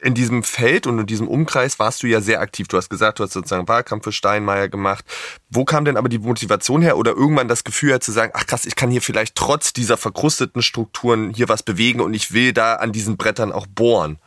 in 0.02 0.14
diesem 0.14 0.44
Feld 0.44 0.88
und 0.88 1.00
in 1.00 1.06
diesem 1.06 1.28
Umkreis 1.28 1.80
warst 1.80 2.04
du 2.04 2.08
ja 2.08 2.22
sehr 2.22 2.40
aktiv. 2.40 2.68
Du 2.68 2.78
hast 2.78 2.90
gesagt, 2.90 3.20
du 3.20 3.24
hast 3.24 3.34
sozusagen 3.34 3.68
Wahlkampf 3.68 4.04
für 4.04 4.12
Steinmeier 4.12 4.70
gemacht. 4.70 5.06
Wo 5.50 5.66
kam 5.66 5.86
denn 5.86 5.98
aber 5.98 6.10
die 6.10 6.20
Motivation 6.20 6.82
her 6.82 6.98
oder 6.98 7.12
irgendwann 7.12 7.48
das 7.48 7.64
Gefühl 7.64 7.92
her 7.92 8.02
zu 8.02 8.12
sagen, 8.12 8.32
ach 8.36 8.46
krass, 8.46 8.66
ich 8.66 8.76
kann 8.76 8.92
hier 8.92 9.02
vielleicht 9.02 9.36
trotz 9.36 9.74
dieser 9.74 9.98
verkrusteten 9.98 10.62
Strukturen 10.62 11.32
hier 11.32 11.50
was 11.50 11.64
bewegen 11.64 12.02
und 12.02 12.14
ich 12.14 12.34
will 12.34 12.54
da 12.54 12.76
an 12.76 12.92
diesen 12.92 13.18
Brettern 13.18 13.52
auch 13.52 13.68
bohren? 13.68 14.20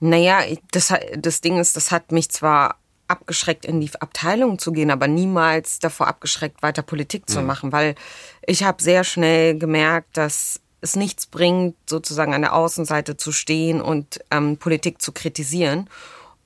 Naja, 0.00 0.40
das, 0.72 0.92
das 1.16 1.40
Ding 1.40 1.58
ist, 1.58 1.76
das 1.76 1.90
hat 1.90 2.12
mich 2.12 2.28
zwar 2.30 2.76
abgeschreckt, 3.08 3.64
in 3.64 3.80
die 3.80 3.90
Abteilung 4.00 4.58
zu 4.58 4.72
gehen, 4.72 4.90
aber 4.90 5.08
niemals 5.08 5.78
davor 5.78 6.08
abgeschreckt, 6.08 6.62
weiter 6.62 6.82
Politik 6.82 7.28
zu 7.28 7.40
mhm. 7.40 7.46
machen, 7.46 7.72
weil 7.72 7.94
ich 8.46 8.64
habe 8.64 8.82
sehr 8.82 9.04
schnell 9.04 9.58
gemerkt, 9.58 10.16
dass 10.16 10.60
es 10.80 10.96
nichts 10.96 11.26
bringt, 11.26 11.76
sozusagen 11.88 12.34
an 12.34 12.42
der 12.42 12.54
Außenseite 12.54 13.16
zu 13.16 13.32
stehen 13.32 13.80
und 13.80 14.20
ähm, 14.30 14.56
Politik 14.56 15.00
zu 15.00 15.12
kritisieren. 15.12 15.88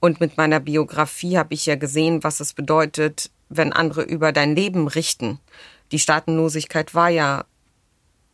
Und 0.00 0.20
mit 0.20 0.36
meiner 0.36 0.60
Biografie 0.60 1.36
habe 1.36 1.52
ich 1.52 1.66
ja 1.66 1.76
gesehen, 1.76 2.24
was 2.24 2.40
es 2.40 2.54
bedeutet, 2.54 3.30
wenn 3.48 3.72
andere 3.72 4.02
über 4.02 4.32
dein 4.32 4.54
Leben 4.54 4.88
richten. 4.88 5.38
Die 5.92 5.98
Staatenlosigkeit 5.98 6.94
war 6.94 7.10
ja 7.10 7.44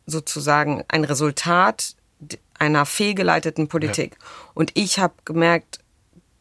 sozusagen 0.06 0.84
ein 0.88 1.04
Resultat 1.04 1.96
einer 2.58 2.86
fehlgeleiteten 2.86 3.68
Politik. 3.68 4.16
Ja. 4.18 4.26
Und 4.54 4.70
ich 4.74 4.98
habe 4.98 5.14
gemerkt, 5.24 5.80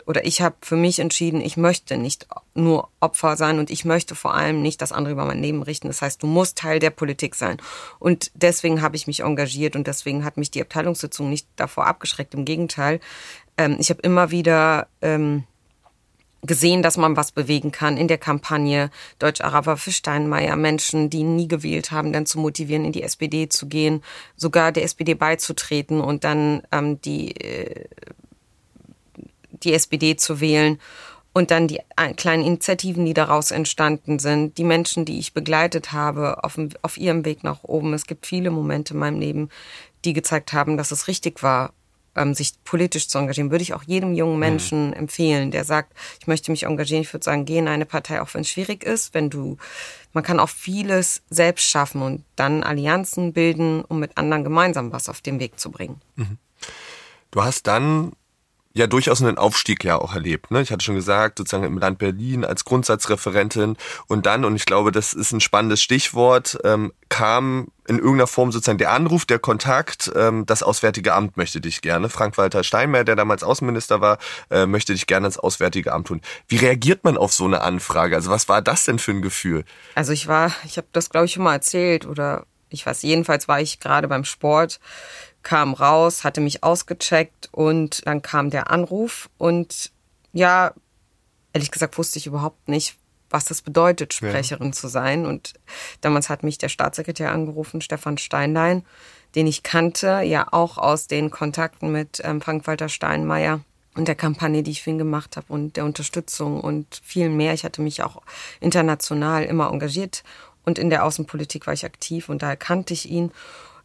oder 0.05 0.25
ich 0.25 0.41
habe 0.41 0.55
für 0.61 0.75
mich 0.75 0.99
entschieden, 0.99 1.41
ich 1.41 1.57
möchte 1.57 1.97
nicht 1.97 2.27
nur 2.53 2.89
Opfer 2.99 3.35
sein 3.37 3.59
und 3.59 3.69
ich 3.69 3.85
möchte 3.85 4.15
vor 4.15 4.35
allem 4.35 4.61
nicht, 4.61 4.81
dass 4.81 4.91
andere 4.91 5.13
über 5.13 5.25
mein 5.25 5.41
Leben 5.41 5.63
richten. 5.63 5.87
Das 5.87 6.01
heißt, 6.01 6.21
du 6.21 6.27
musst 6.27 6.57
Teil 6.57 6.79
der 6.79 6.91
Politik 6.91 7.35
sein. 7.35 7.57
Und 7.99 8.31
deswegen 8.35 8.81
habe 8.81 8.95
ich 8.95 9.07
mich 9.07 9.21
engagiert 9.21 9.75
und 9.75 9.87
deswegen 9.87 10.23
hat 10.23 10.37
mich 10.37 10.51
die 10.51 10.61
Abteilungssitzung 10.61 11.29
nicht 11.29 11.47
davor 11.55 11.87
abgeschreckt. 11.87 12.33
Im 12.35 12.45
Gegenteil, 12.45 12.99
ähm, 13.57 13.77
ich 13.79 13.89
habe 13.89 14.01
immer 14.01 14.31
wieder 14.31 14.87
ähm, 15.01 15.43
gesehen, 16.45 16.83
dass 16.83 16.97
man 16.97 17.17
was 17.17 17.31
bewegen 17.31 17.71
kann 17.71 17.97
in 17.97 18.07
der 18.07 18.17
Kampagne 18.17 18.91
Deutsch-Araber 19.19 19.77
für 19.77 19.91
Steinmeier, 19.91 20.55
Menschen, 20.55 21.09
die 21.09 21.23
nie 21.23 21.47
gewählt 21.47 21.91
haben, 21.91 22.13
dann 22.13 22.25
zu 22.25 22.39
motivieren, 22.39 22.85
in 22.85 22.91
die 22.91 23.03
SPD 23.03 23.49
zu 23.49 23.67
gehen, 23.67 24.03
sogar 24.35 24.71
der 24.71 24.83
SPD 24.83 25.13
beizutreten 25.13 26.01
und 26.01 26.23
dann 26.23 26.61
ähm, 26.71 27.01
die 27.01 27.35
äh, 27.41 27.85
die 29.65 29.73
SPD 29.73 30.15
zu 30.15 30.39
wählen. 30.39 30.79
Und 31.33 31.51
dann 31.51 31.67
die 31.67 31.81
kleinen 32.15 32.45
Initiativen, 32.45 33.05
die 33.05 33.13
daraus 33.13 33.51
entstanden 33.51 34.19
sind, 34.19 34.57
die 34.57 34.63
Menschen, 34.63 35.03
die 35.03 35.19
ich 35.19 35.33
begleitet 35.33 35.91
habe 35.91 36.45
auf, 36.45 36.55
dem, 36.55 36.69
auf 36.81 36.97
ihrem 36.97 37.25
Weg 37.25 37.43
nach 37.43 37.63
oben. 37.63 37.93
Es 37.93 38.05
gibt 38.05 38.25
viele 38.25 38.51
Momente 38.51 38.93
in 38.93 39.01
meinem 39.01 39.19
Leben, 39.19 39.49
die 40.05 40.13
gezeigt 40.13 40.53
haben, 40.53 40.77
dass 40.77 40.91
es 40.91 41.09
richtig 41.09 41.43
war, 41.43 41.73
ähm, 42.15 42.33
sich 42.33 42.53
politisch 42.63 43.09
zu 43.09 43.17
engagieren. 43.17 43.51
Würde 43.51 43.63
ich 43.63 43.73
auch 43.73 43.83
jedem 43.83 44.13
jungen 44.13 44.35
mhm. 44.35 44.39
Menschen 44.39 44.87
mhm. 44.87 44.93
empfehlen, 44.93 45.51
der 45.51 45.65
sagt, 45.65 45.93
ich 46.21 46.27
möchte 46.27 46.51
mich 46.51 46.63
engagieren. 46.63 47.01
Ich 47.01 47.13
würde 47.13 47.25
sagen, 47.25 47.43
geh 47.45 47.57
in 47.57 47.67
eine 47.67 47.85
Partei, 47.85 48.21
auch 48.21 48.33
wenn 48.33 48.41
es 48.41 48.49
schwierig 48.49 48.83
ist, 48.83 49.13
wenn 49.13 49.29
du, 49.29 49.57
man 50.13 50.23
kann 50.23 50.39
auch 50.39 50.49
vieles 50.49 51.21
selbst 51.29 51.65
schaffen 51.65 52.01
und 52.01 52.23
dann 52.37 52.63
Allianzen 52.63 53.33
bilden, 53.33 53.83
um 53.83 53.99
mit 53.99 54.17
anderen 54.17 54.43
gemeinsam 54.45 54.93
was 54.93 55.09
auf 55.09 55.21
den 55.21 55.39
Weg 55.39 55.59
zu 55.59 55.69
bringen. 55.69 56.01
Mhm. 56.15 56.37
Du 57.31 57.43
hast 57.43 57.67
dann 57.67 58.13
ja 58.75 58.87
durchaus 58.87 59.21
einen 59.21 59.37
Aufstieg 59.37 59.83
ja 59.83 59.97
auch 59.97 60.13
erlebt. 60.13 60.51
Ne? 60.51 60.61
Ich 60.61 60.71
hatte 60.71 60.83
schon 60.83 60.95
gesagt, 60.95 61.37
sozusagen 61.37 61.63
im 61.63 61.77
Land 61.77 61.97
Berlin 61.97 62.43
als 62.43 62.65
Grundsatzreferentin 62.65 63.77
und 64.07 64.25
dann, 64.25 64.43
und 64.43 64.55
ich 64.55 64.65
glaube, 64.65 64.91
das 64.91 65.13
ist 65.13 65.31
ein 65.31 65.39
spannendes 65.39 65.81
Stichwort, 65.81 66.59
ähm, 66.65 66.91
kam 67.07 67.69
in 67.87 67.97
irgendeiner 67.97 68.27
Form 68.27 68.51
sozusagen 68.51 68.77
der 68.77 68.91
Anruf, 68.91 69.25
der 69.25 69.39
Kontakt, 69.39 70.11
ähm, 70.15 70.45
das 70.45 70.61
Auswärtige 70.61 71.13
Amt 71.13 71.37
möchte 71.37 71.61
dich 71.61 71.81
gerne. 71.81 72.09
Frank-Walter 72.09 72.63
Steinmeier, 72.63 73.05
der 73.05 73.15
damals 73.15 73.43
Außenminister 73.43 74.01
war, 74.01 74.17
äh, 74.49 74.65
möchte 74.65 74.91
dich 74.91 75.07
gerne 75.07 75.27
ins 75.27 75.39
Auswärtige 75.39 75.93
Amt 75.93 76.07
tun. 76.07 76.21
Wie 76.49 76.57
reagiert 76.57 77.05
man 77.05 77.17
auf 77.17 77.31
so 77.31 77.45
eine 77.45 77.61
Anfrage? 77.61 78.15
Also 78.15 78.29
was 78.29 78.49
war 78.49 78.61
das 78.61 78.83
denn 78.83 78.99
für 78.99 79.11
ein 79.11 79.21
Gefühl? 79.21 79.63
Also 79.93 80.11
ich 80.11 80.27
war, 80.27 80.51
ich 80.65 80.75
habe 80.75 80.87
das 80.91 81.09
glaube 81.09 81.27
ich 81.27 81.33
schon 81.33 81.43
mal 81.43 81.53
erzählt 81.53 82.05
oder 82.05 82.45
ich 82.69 82.85
weiß, 82.85 83.03
jedenfalls 83.03 83.47
war 83.47 83.61
ich 83.61 83.79
gerade 83.79 84.07
beim 84.07 84.25
Sport 84.25 84.79
kam 85.45 85.73
raus, 85.73 86.25
hatte 86.25 86.41
mich 86.41 86.63
ausgecheckt 86.63 87.47
und 87.53 88.05
dann 88.05 88.21
kam 88.21 88.49
der 88.49 88.69
Anruf 88.71 89.29
und 89.37 89.91
ja, 90.33 90.73
ehrlich 91.53 91.71
gesagt 91.71 91.97
wusste 91.97 92.19
ich 92.19 92.27
überhaupt 92.27 92.67
nicht, 92.67 92.97
was 93.29 93.45
das 93.45 93.61
bedeutet, 93.61 94.13
Sprecherin 94.13 94.67
ja. 94.67 94.73
zu 94.73 94.87
sein. 94.87 95.25
Und 95.25 95.53
damals 96.01 96.29
hat 96.29 96.43
mich 96.43 96.57
der 96.57 96.69
Staatssekretär 96.69 97.31
angerufen, 97.31 97.79
Stefan 97.79 98.17
Steinlein, 98.17 98.83
den 99.35 99.47
ich 99.47 99.63
kannte, 99.63 100.21
ja 100.23 100.47
auch 100.51 100.77
aus 100.77 101.07
den 101.07 101.31
Kontakten 101.31 101.91
mit 101.91 102.21
ähm, 102.23 102.41
Frank-Walter 102.41 102.89
Steinmeier 102.89 103.61
und 103.95 104.07
der 104.07 104.15
Kampagne, 104.15 104.63
die 104.63 104.71
ich 104.71 104.81
für 104.81 104.89
ihn 104.89 104.97
gemacht 104.97 105.37
habe 105.37 105.47
und 105.53 105.77
der 105.77 105.85
Unterstützung 105.85 106.59
und 106.59 107.01
viel 107.03 107.29
mehr. 107.29 107.53
Ich 107.53 107.63
hatte 107.63 107.81
mich 107.81 108.03
auch 108.03 108.21
international 108.59 109.43
immer 109.43 109.71
engagiert 109.71 110.23
und 110.63 110.79
in 110.79 110.89
der 110.89 111.05
Außenpolitik 111.05 111.67
war 111.67 111.73
ich 111.73 111.85
aktiv 111.85 112.29
und 112.29 112.41
da 112.41 112.55
kannte 112.55 112.93
ich 112.93 113.09
ihn. 113.09 113.31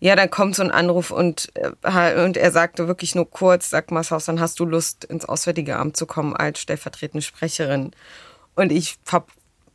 Ja, 0.00 0.16
dann 0.16 0.30
kommt 0.30 0.56
so 0.56 0.62
ein 0.62 0.70
Anruf 0.70 1.10
und, 1.10 1.52
äh, 1.54 2.24
und 2.24 2.36
er 2.36 2.50
sagte 2.50 2.88
wirklich 2.88 3.14
nur 3.14 3.30
kurz, 3.30 3.70
sag 3.70 3.90
mal, 3.90 4.02
Haus, 4.08 4.24
dann 4.24 4.40
hast 4.40 4.58
du 4.58 4.64
Lust, 4.64 5.04
ins 5.04 5.26
Auswärtige 5.26 5.76
Amt 5.76 5.96
zu 5.96 6.06
kommen 6.06 6.34
als 6.34 6.60
stellvertretende 6.60 7.22
Sprecherin. 7.22 7.92
Und 8.54 8.72
ich 8.72 8.98
hab 9.10 9.30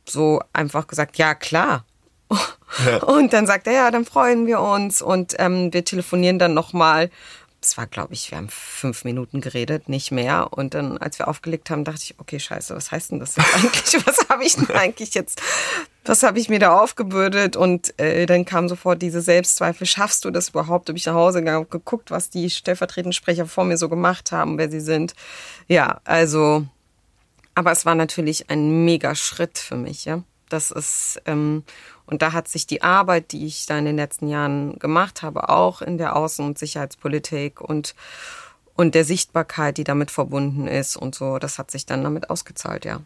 so 0.08 0.40
einfach 0.52 0.88
gesagt, 0.88 1.16
ja, 1.16 1.34
klar. 1.34 1.84
Ja. 2.84 2.96
Und 3.04 3.32
dann 3.32 3.46
sagt 3.46 3.68
er, 3.68 3.72
ja, 3.72 3.90
dann 3.92 4.04
freuen 4.04 4.46
wir 4.46 4.60
uns 4.60 5.00
und 5.00 5.36
ähm, 5.38 5.72
wir 5.72 5.84
telefonieren 5.84 6.40
dann 6.40 6.54
nochmal 6.54 7.10
es 7.66 7.76
war, 7.76 7.86
glaube 7.86 8.14
ich, 8.14 8.30
wir 8.30 8.38
haben 8.38 8.48
fünf 8.48 9.04
Minuten 9.04 9.40
geredet, 9.40 9.88
nicht 9.88 10.12
mehr. 10.12 10.52
Und 10.52 10.74
dann, 10.74 10.98
als 10.98 11.18
wir 11.18 11.26
aufgelegt 11.28 11.70
haben, 11.70 11.84
dachte 11.84 12.00
ich, 12.04 12.14
okay, 12.18 12.38
scheiße, 12.38 12.74
was 12.76 12.90
heißt 12.92 13.10
denn 13.10 13.20
das 13.20 13.36
jetzt 13.36 13.54
eigentlich? 13.54 14.06
Was 14.06 14.28
habe 14.28 14.44
ich 14.44 14.54
denn 14.54 14.70
eigentlich 14.74 15.14
jetzt, 15.14 15.40
was 16.08 16.22
habe 16.22 16.38
ich 16.38 16.48
mir 16.48 16.58
da 16.58 16.78
aufgebürdet? 16.78 17.56
Und 17.56 17.98
äh, 17.98 18.26
dann 18.26 18.44
kam 18.44 18.68
sofort 18.68 19.02
diese 19.02 19.20
Selbstzweifel, 19.20 19.86
schaffst 19.86 20.24
du 20.24 20.30
das 20.30 20.50
überhaupt? 20.50 20.88
Habe 20.88 20.98
ich 20.98 21.06
nach 21.06 21.14
Hause 21.14 21.40
gegangen, 21.40 21.66
geguckt, 21.70 22.10
was 22.10 22.30
die 22.30 22.50
stellvertretenden 22.50 23.12
Sprecher 23.12 23.46
vor 23.46 23.64
mir 23.64 23.76
so 23.76 23.88
gemacht 23.88 24.32
haben, 24.32 24.58
wer 24.58 24.70
sie 24.70 24.80
sind. 24.80 25.14
Ja, 25.68 26.00
also, 26.04 26.66
aber 27.54 27.72
es 27.72 27.86
war 27.86 27.94
natürlich 27.94 28.50
ein 28.50 28.84
mega 28.84 29.14
Schritt 29.14 29.58
für 29.58 29.76
mich, 29.76 30.04
ja. 30.04 30.22
Das 30.48 30.70
ist, 30.70 31.20
ähm, 31.26 31.64
und 32.06 32.22
da 32.22 32.32
hat 32.32 32.46
sich 32.46 32.68
die 32.68 32.82
Arbeit, 32.82 33.32
die 33.32 33.46
ich 33.46 33.66
da 33.66 33.78
in 33.78 33.84
den 33.84 33.96
letzten 33.96 34.28
Jahren 34.28 34.78
gemacht 34.78 35.22
habe, 35.22 35.48
auch 35.48 35.82
in 35.82 35.98
der 35.98 36.16
Außen- 36.16 36.44
und 36.44 36.56
Sicherheitspolitik 36.56 37.60
und, 37.60 37.96
und 38.76 38.94
der 38.94 39.04
Sichtbarkeit, 39.04 39.78
die 39.78 39.84
damit 39.84 40.10
verbunden 40.10 40.66
ist 40.66 40.96
und 40.96 41.14
so, 41.14 41.38
das 41.38 41.58
hat 41.58 41.70
sich 41.70 41.86
dann 41.86 42.04
damit 42.04 42.30
ausgezahlt, 42.30 42.84
ja. 42.84 43.00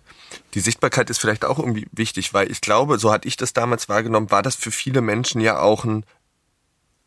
Die 0.55 0.61
Sichtbarkeit 0.61 1.09
ist 1.11 1.19
vielleicht 1.19 1.45
auch 1.45 1.59
irgendwie 1.59 1.89
wichtig, 1.93 2.35
weil 2.35 2.51
ich 2.51 2.61
glaube, 2.61 2.99
so 2.99 3.13
hatte 3.13 3.29
ich 3.29 3.37
das 3.37 3.53
damals 3.53 3.89
wahrgenommen, 3.89 4.31
war 4.31 4.43
das 4.43 4.57
für 4.57 4.71
viele 4.71 5.01
Menschen 5.01 5.41
ja 5.41 5.61
auch 5.61 5.85
ein 5.85 6.05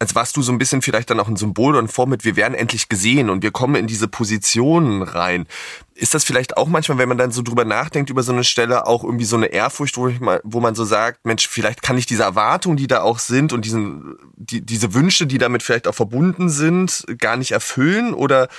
als 0.03 0.15
warst 0.15 0.35
du 0.35 0.41
so 0.41 0.51
ein 0.51 0.57
bisschen 0.57 0.81
vielleicht 0.81 1.09
dann 1.09 1.19
auch 1.21 1.29
ein 1.29 1.37
Symbol 1.37 1.77
und 1.77 1.97
mit, 2.07 2.25
wir 2.25 2.35
werden 2.35 2.55
endlich 2.55 2.89
gesehen 2.89 3.29
und 3.29 3.41
wir 3.41 3.51
kommen 3.51 3.75
in 3.75 3.87
diese 3.87 4.09
Positionen 4.09 5.01
rein. 5.01 5.47
ist 5.95 6.13
das 6.13 6.25
vielleicht 6.25 6.57
auch 6.57 6.67
manchmal, 6.67 6.97
wenn 6.97 7.07
man 7.07 7.17
dann 7.17 7.31
so 7.31 7.41
drüber 7.41 7.63
nachdenkt 7.63 8.09
über 8.09 8.21
so 8.21 8.33
eine 8.33 8.43
Stelle, 8.43 8.85
auch 8.85 9.05
irgendwie 9.05 9.23
so 9.23 9.37
eine 9.37 9.45
Ehrfurcht, 9.45 9.95
wo, 9.95 10.09
mal, 10.19 10.41
wo 10.43 10.59
man 10.59 10.75
so 10.75 10.83
sagt, 10.83 11.25
Mensch, 11.25 11.47
vielleicht 11.47 11.81
kann 11.81 11.97
ich 11.97 12.05
diese 12.05 12.23
Erwartungen, 12.23 12.75
die 12.75 12.87
da 12.87 13.01
auch 13.01 13.17
sind 13.17 13.53
und 13.53 13.63
diesen, 13.63 14.17
die, 14.35 14.59
diese 14.59 14.93
Wünsche, 14.93 15.25
die 15.25 15.37
damit 15.37 15.63
vielleicht 15.63 15.87
auch 15.87 15.95
verbunden 15.95 16.49
sind, 16.49 17.05
gar 17.17 17.37
nicht 17.37 17.53
erfüllen? 17.53 18.13
Oder 18.13 18.49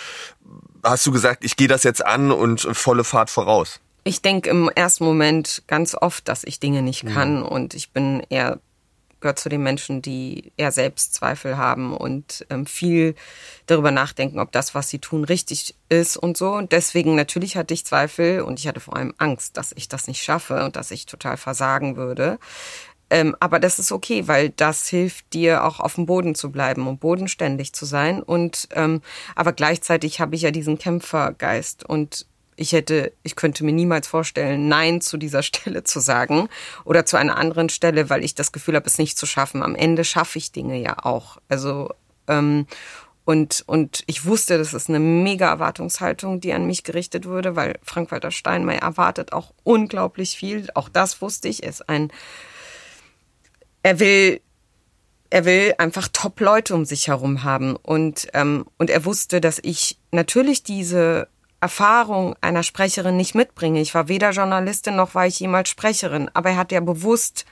hast 0.82 1.04
du 1.04 1.12
gesagt, 1.12 1.44
ich 1.44 1.56
gehe 1.56 1.68
das 1.68 1.82
jetzt 1.82 2.06
an 2.06 2.32
und 2.32 2.62
volle 2.72 3.04
Fahrt 3.04 3.28
voraus? 3.28 3.80
Ich 4.04 4.22
denke 4.22 4.48
im 4.48 4.70
ersten 4.74 5.04
Moment 5.04 5.62
ganz 5.66 5.94
oft, 5.94 6.26
dass 6.26 6.42
ich 6.42 6.58
Dinge 6.58 6.80
nicht 6.80 7.04
kann 7.04 7.40
mhm. 7.40 7.42
und 7.42 7.74
ich 7.74 7.90
bin 7.90 8.22
eher 8.30 8.60
gehört 9.24 9.38
zu 9.38 9.48
den 9.48 9.62
Menschen, 9.62 10.02
die 10.02 10.52
eher 10.58 10.70
Selbstzweifel 10.70 11.56
haben 11.56 11.96
und 11.96 12.46
ähm, 12.50 12.66
viel 12.66 13.14
darüber 13.64 13.90
nachdenken, 13.90 14.38
ob 14.38 14.52
das, 14.52 14.74
was 14.74 14.90
sie 14.90 14.98
tun, 14.98 15.24
richtig 15.24 15.74
ist 15.88 16.18
und 16.18 16.36
so. 16.36 16.52
Und 16.52 16.72
deswegen 16.72 17.14
natürlich 17.14 17.56
hatte 17.56 17.72
ich 17.72 17.86
Zweifel 17.86 18.42
und 18.42 18.60
ich 18.60 18.68
hatte 18.68 18.80
vor 18.80 18.96
allem 18.96 19.14
Angst, 19.16 19.56
dass 19.56 19.72
ich 19.72 19.88
das 19.88 20.08
nicht 20.08 20.22
schaffe 20.22 20.62
und 20.62 20.76
dass 20.76 20.90
ich 20.90 21.06
total 21.06 21.38
versagen 21.38 21.96
würde. 21.96 22.38
Ähm, 23.08 23.34
aber 23.40 23.60
das 23.60 23.78
ist 23.78 23.92
okay, 23.92 24.28
weil 24.28 24.50
das 24.50 24.88
hilft 24.88 25.32
dir 25.32 25.64
auch 25.64 25.80
auf 25.80 25.94
dem 25.94 26.04
Boden 26.04 26.34
zu 26.34 26.52
bleiben 26.52 26.86
und 26.86 27.00
bodenständig 27.00 27.72
zu 27.72 27.86
sein. 27.86 28.22
Und 28.22 28.68
ähm, 28.72 29.00
aber 29.34 29.54
gleichzeitig 29.54 30.20
habe 30.20 30.36
ich 30.36 30.42
ja 30.42 30.50
diesen 30.50 30.78
Kämpfergeist 30.78 31.88
und 31.88 32.26
ich 32.56 32.72
hätte, 32.72 33.12
ich 33.22 33.36
könnte 33.36 33.64
mir 33.64 33.72
niemals 33.72 34.06
vorstellen, 34.06 34.68
Nein 34.68 35.00
zu 35.00 35.16
dieser 35.16 35.42
Stelle 35.42 35.84
zu 35.84 36.00
sagen 36.00 36.48
oder 36.84 37.06
zu 37.06 37.16
einer 37.16 37.36
anderen 37.36 37.68
Stelle, 37.68 38.10
weil 38.10 38.24
ich 38.24 38.34
das 38.34 38.52
Gefühl 38.52 38.76
habe, 38.76 38.86
es 38.86 38.98
nicht 38.98 39.18
zu 39.18 39.26
schaffen. 39.26 39.62
Am 39.62 39.74
Ende 39.74 40.04
schaffe 40.04 40.38
ich 40.38 40.52
Dinge 40.52 40.80
ja 40.80 40.96
auch. 41.04 41.38
Also 41.48 41.90
ähm, 42.28 42.66
und 43.24 43.64
und 43.66 44.04
ich 44.06 44.26
wusste, 44.26 44.58
das 44.58 44.74
ist 44.74 44.88
eine 44.88 45.00
mega 45.00 45.48
Erwartungshaltung, 45.48 46.40
die 46.40 46.52
an 46.52 46.66
mich 46.66 46.84
gerichtet 46.84 47.26
wurde, 47.26 47.56
weil 47.56 47.78
Frank-Walter 47.82 48.30
Steinmeier 48.30 48.82
erwartet 48.82 49.32
auch 49.32 49.52
unglaublich 49.62 50.36
viel. 50.36 50.68
Auch 50.74 50.88
das 50.88 51.22
wusste 51.22 51.48
ich. 51.48 51.62
Er 51.62 51.70
ist 51.70 51.88
ein, 51.88 52.12
er 53.82 53.98
will 53.98 54.40
er 55.34 55.44
will 55.44 55.74
einfach 55.78 56.06
Top-Leute 56.12 56.76
um 56.76 56.84
sich 56.84 57.08
herum 57.08 57.42
haben. 57.42 57.74
Und, 57.74 58.28
ähm, 58.34 58.66
und 58.78 58.88
er 58.88 59.04
wusste, 59.04 59.40
dass 59.40 59.58
ich 59.60 59.98
natürlich 60.12 60.62
diese 60.62 61.26
Erfahrung 61.64 62.36
einer 62.42 62.62
Sprecherin 62.62 63.16
nicht 63.16 63.34
mitbringe. 63.34 63.80
Ich 63.80 63.94
war 63.94 64.06
weder 64.06 64.32
Journalistin 64.32 64.96
noch 64.96 65.14
war 65.14 65.26
ich 65.26 65.40
jemals 65.40 65.70
Sprecherin, 65.70 66.30
aber 66.34 66.50
er 66.50 66.56
hat 66.58 66.72
ja 66.72 66.80
bewusst 66.80 67.46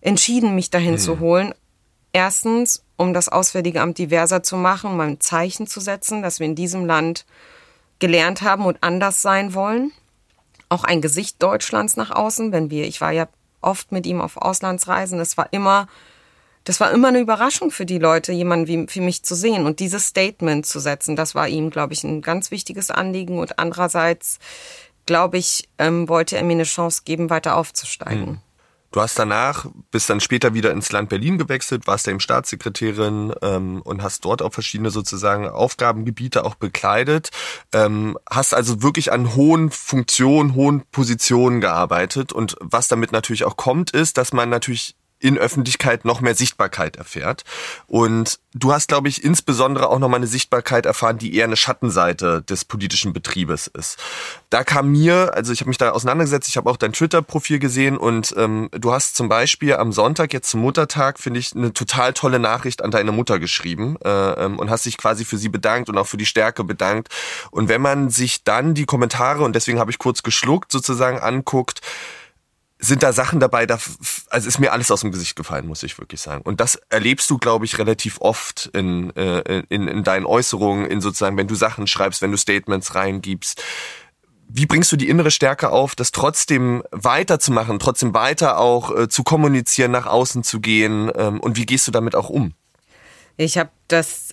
entschieden, 0.00 0.54
mich 0.54 0.70
dahin 0.70 0.92
mhm. 0.92 0.98
zu 0.98 1.20
holen. 1.20 1.52
Erstens, 2.14 2.82
um 2.96 3.12
das 3.12 3.28
Auswärtige 3.28 3.82
Amt 3.82 3.98
diverser 3.98 4.42
zu 4.42 4.56
machen, 4.56 4.92
um 4.92 5.00
ein 5.00 5.20
Zeichen 5.20 5.66
zu 5.66 5.78
setzen, 5.78 6.22
dass 6.22 6.40
wir 6.40 6.46
in 6.46 6.54
diesem 6.54 6.86
Land 6.86 7.26
gelernt 7.98 8.40
haben 8.40 8.64
und 8.64 8.78
anders 8.80 9.20
sein 9.20 9.52
wollen. 9.52 9.92
Auch 10.70 10.84
ein 10.84 11.02
Gesicht 11.02 11.42
Deutschlands 11.42 11.96
nach 11.96 12.12
außen, 12.12 12.52
wenn 12.52 12.70
wir, 12.70 12.86
ich 12.86 13.02
war 13.02 13.12
ja 13.12 13.28
oft 13.60 13.92
mit 13.92 14.06
ihm 14.06 14.22
auf 14.22 14.38
Auslandsreisen, 14.38 15.20
es 15.20 15.36
war 15.36 15.52
immer 15.52 15.86
das 16.70 16.78
war 16.78 16.92
immer 16.92 17.08
eine 17.08 17.18
Überraschung 17.18 17.72
für 17.72 17.84
die 17.84 17.98
Leute, 17.98 18.30
jemanden 18.30 18.68
wie 18.68 18.86
für 18.86 19.00
mich 19.00 19.24
zu 19.24 19.34
sehen 19.34 19.66
und 19.66 19.80
dieses 19.80 20.06
Statement 20.06 20.64
zu 20.64 20.78
setzen. 20.78 21.16
Das 21.16 21.34
war 21.34 21.48
ihm, 21.48 21.70
glaube 21.70 21.94
ich, 21.94 22.04
ein 22.04 22.22
ganz 22.22 22.52
wichtiges 22.52 22.92
Anliegen. 22.92 23.40
Und 23.40 23.58
andererseits, 23.58 24.38
glaube 25.04 25.36
ich, 25.36 25.68
ähm, 25.78 26.08
wollte 26.08 26.36
er 26.36 26.44
mir 26.44 26.52
eine 26.52 26.62
Chance 26.62 27.02
geben, 27.04 27.28
weiter 27.28 27.56
aufzusteigen. 27.56 28.26
Hm. 28.26 28.38
Du 28.92 29.00
hast 29.00 29.18
danach, 29.18 29.66
bist 29.90 30.10
dann 30.10 30.20
später 30.20 30.54
wieder 30.54 30.70
ins 30.70 30.92
Land 30.92 31.08
Berlin 31.08 31.38
gewechselt, 31.38 31.88
warst 31.88 32.06
da 32.06 32.12
eben 32.12 32.20
Staatssekretärin 32.20 33.34
ähm, 33.42 33.82
und 33.82 34.04
hast 34.04 34.24
dort 34.24 34.40
auch 34.40 34.52
verschiedene 34.52 34.90
sozusagen 34.90 35.48
Aufgabengebiete 35.48 36.44
auch 36.44 36.54
bekleidet. 36.54 37.30
Ähm, 37.72 38.16
hast 38.30 38.54
also 38.54 38.80
wirklich 38.80 39.10
an 39.12 39.34
hohen 39.34 39.72
Funktionen, 39.72 40.54
hohen 40.54 40.84
Positionen 40.92 41.60
gearbeitet. 41.60 42.32
Und 42.32 42.56
was 42.60 42.86
damit 42.86 43.10
natürlich 43.10 43.44
auch 43.44 43.56
kommt, 43.56 43.90
ist, 43.90 44.18
dass 44.18 44.32
man 44.32 44.48
natürlich 44.48 44.94
in 45.20 45.38
Öffentlichkeit 45.38 46.04
noch 46.04 46.20
mehr 46.20 46.34
Sichtbarkeit 46.34 46.96
erfährt. 46.96 47.44
Und 47.86 48.40
du 48.54 48.72
hast, 48.72 48.88
glaube 48.88 49.08
ich, 49.08 49.22
insbesondere 49.22 49.88
auch 49.88 49.98
noch 49.98 50.08
mal 50.08 50.16
eine 50.16 50.26
Sichtbarkeit 50.26 50.86
erfahren, 50.86 51.18
die 51.18 51.34
eher 51.34 51.44
eine 51.44 51.56
Schattenseite 51.56 52.42
des 52.42 52.64
politischen 52.64 53.12
Betriebes 53.12 53.66
ist. 53.66 53.98
Da 54.48 54.64
kam 54.64 54.90
mir, 54.90 55.32
also 55.34 55.52
ich 55.52 55.60
habe 55.60 55.68
mich 55.68 55.78
da 55.78 55.90
auseinandergesetzt, 55.90 56.48
ich 56.48 56.56
habe 56.56 56.68
auch 56.70 56.78
dein 56.78 56.94
Twitter-Profil 56.94 57.58
gesehen 57.58 57.98
und 57.98 58.34
ähm, 58.36 58.70
du 58.72 58.92
hast 58.92 59.14
zum 59.14 59.28
Beispiel 59.28 59.74
am 59.74 59.92
Sonntag, 59.92 60.32
jetzt 60.32 60.50
zum 60.50 60.62
Muttertag, 60.62 61.20
finde 61.20 61.38
ich, 61.38 61.54
eine 61.54 61.72
total 61.74 62.14
tolle 62.14 62.38
Nachricht 62.38 62.82
an 62.82 62.90
deine 62.90 63.12
Mutter 63.12 63.38
geschrieben 63.38 63.96
äh, 64.02 64.08
ähm, 64.08 64.58
und 64.58 64.70
hast 64.70 64.86
dich 64.86 64.96
quasi 64.96 65.26
für 65.26 65.36
sie 65.36 65.50
bedankt 65.50 65.90
und 65.90 65.98
auch 65.98 66.06
für 66.06 66.16
die 66.16 66.26
Stärke 66.26 66.64
bedankt. 66.64 67.08
Und 67.50 67.68
wenn 67.68 67.82
man 67.82 68.08
sich 68.08 68.42
dann 68.42 68.74
die 68.74 68.86
Kommentare, 68.86 69.44
und 69.44 69.54
deswegen 69.54 69.78
habe 69.78 69.90
ich 69.90 69.98
kurz 69.98 70.22
geschluckt, 70.22 70.72
sozusagen 70.72 71.18
anguckt, 71.18 71.80
sind 72.80 73.02
da 73.02 73.12
Sachen 73.12 73.40
dabei, 73.40 73.66
da 73.66 73.78
also 74.30 74.48
ist 74.48 74.58
mir 74.58 74.72
alles 74.72 74.90
aus 74.90 75.02
dem 75.02 75.12
Gesicht 75.12 75.36
gefallen, 75.36 75.66
muss 75.66 75.82
ich 75.82 75.98
wirklich 75.98 76.20
sagen. 76.20 76.42
Und 76.42 76.60
das 76.60 76.76
erlebst 76.88 77.28
du, 77.30 77.36
glaube 77.36 77.66
ich, 77.66 77.78
relativ 77.78 78.20
oft 78.20 78.70
in, 78.72 79.14
äh, 79.16 79.62
in, 79.68 79.86
in 79.86 80.02
deinen 80.02 80.24
Äußerungen, 80.24 80.86
in 80.86 81.00
sozusagen, 81.00 81.36
wenn 81.36 81.46
du 81.46 81.54
Sachen 81.54 81.86
schreibst, 81.86 82.22
wenn 82.22 82.30
du 82.30 82.38
Statements 82.38 82.94
reingibst. 82.94 83.62
Wie 84.48 84.66
bringst 84.66 84.90
du 84.90 84.96
die 84.96 85.08
innere 85.08 85.30
Stärke 85.30 85.70
auf, 85.70 85.94
das 85.94 86.10
trotzdem 86.10 86.82
weiterzumachen, 86.90 87.78
trotzdem 87.78 88.14
weiter 88.14 88.58
auch 88.58 88.96
äh, 88.96 89.08
zu 89.08 89.22
kommunizieren, 89.22 89.90
nach 89.90 90.06
außen 90.06 90.42
zu 90.42 90.60
gehen? 90.60 91.10
Ähm, 91.14 91.38
und 91.38 91.56
wie 91.56 91.66
gehst 91.66 91.86
du 91.86 91.92
damit 91.92 92.14
auch 92.14 92.30
um? 92.30 92.54
Ich 93.36 93.58
habe 93.58 93.70
das, 93.88 94.32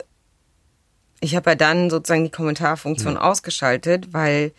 ich 1.20 1.36
habe 1.36 1.52
ja 1.52 1.56
dann 1.56 1.90
sozusagen 1.90 2.24
die 2.24 2.32
Kommentarfunktion 2.32 3.16
hm. 3.16 3.22
ausgeschaltet, 3.22 4.14
weil 4.14 4.54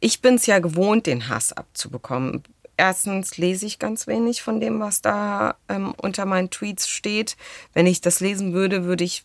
ich 0.00 0.20
bin 0.20 0.34
es 0.34 0.46
ja 0.46 0.58
gewohnt, 0.58 1.06
den 1.06 1.28
Hass 1.28 1.52
abzubekommen 1.52 2.42
erstens 2.76 3.36
lese 3.36 3.66
ich 3.66 3.78
ganz 3.78 4.06
wenig 4.06 4.42
von 4.42 4.60
dem, 4.60 4.80
was 4.80 5.02
da 5.02 5.56
ähm, 5.68 5.94
unter 5.96 6.26
meinen 6.26 6.50
Tweets 6.50 6.88
steht. 6.88 7.36
Wenn 7.72 7.86
ich 7.86 8.00
das 8.00 8.20
lesen 8.20 8.52
würde, 8.52 8.84
würde 8.84 9.04
ich, 9.04 9.24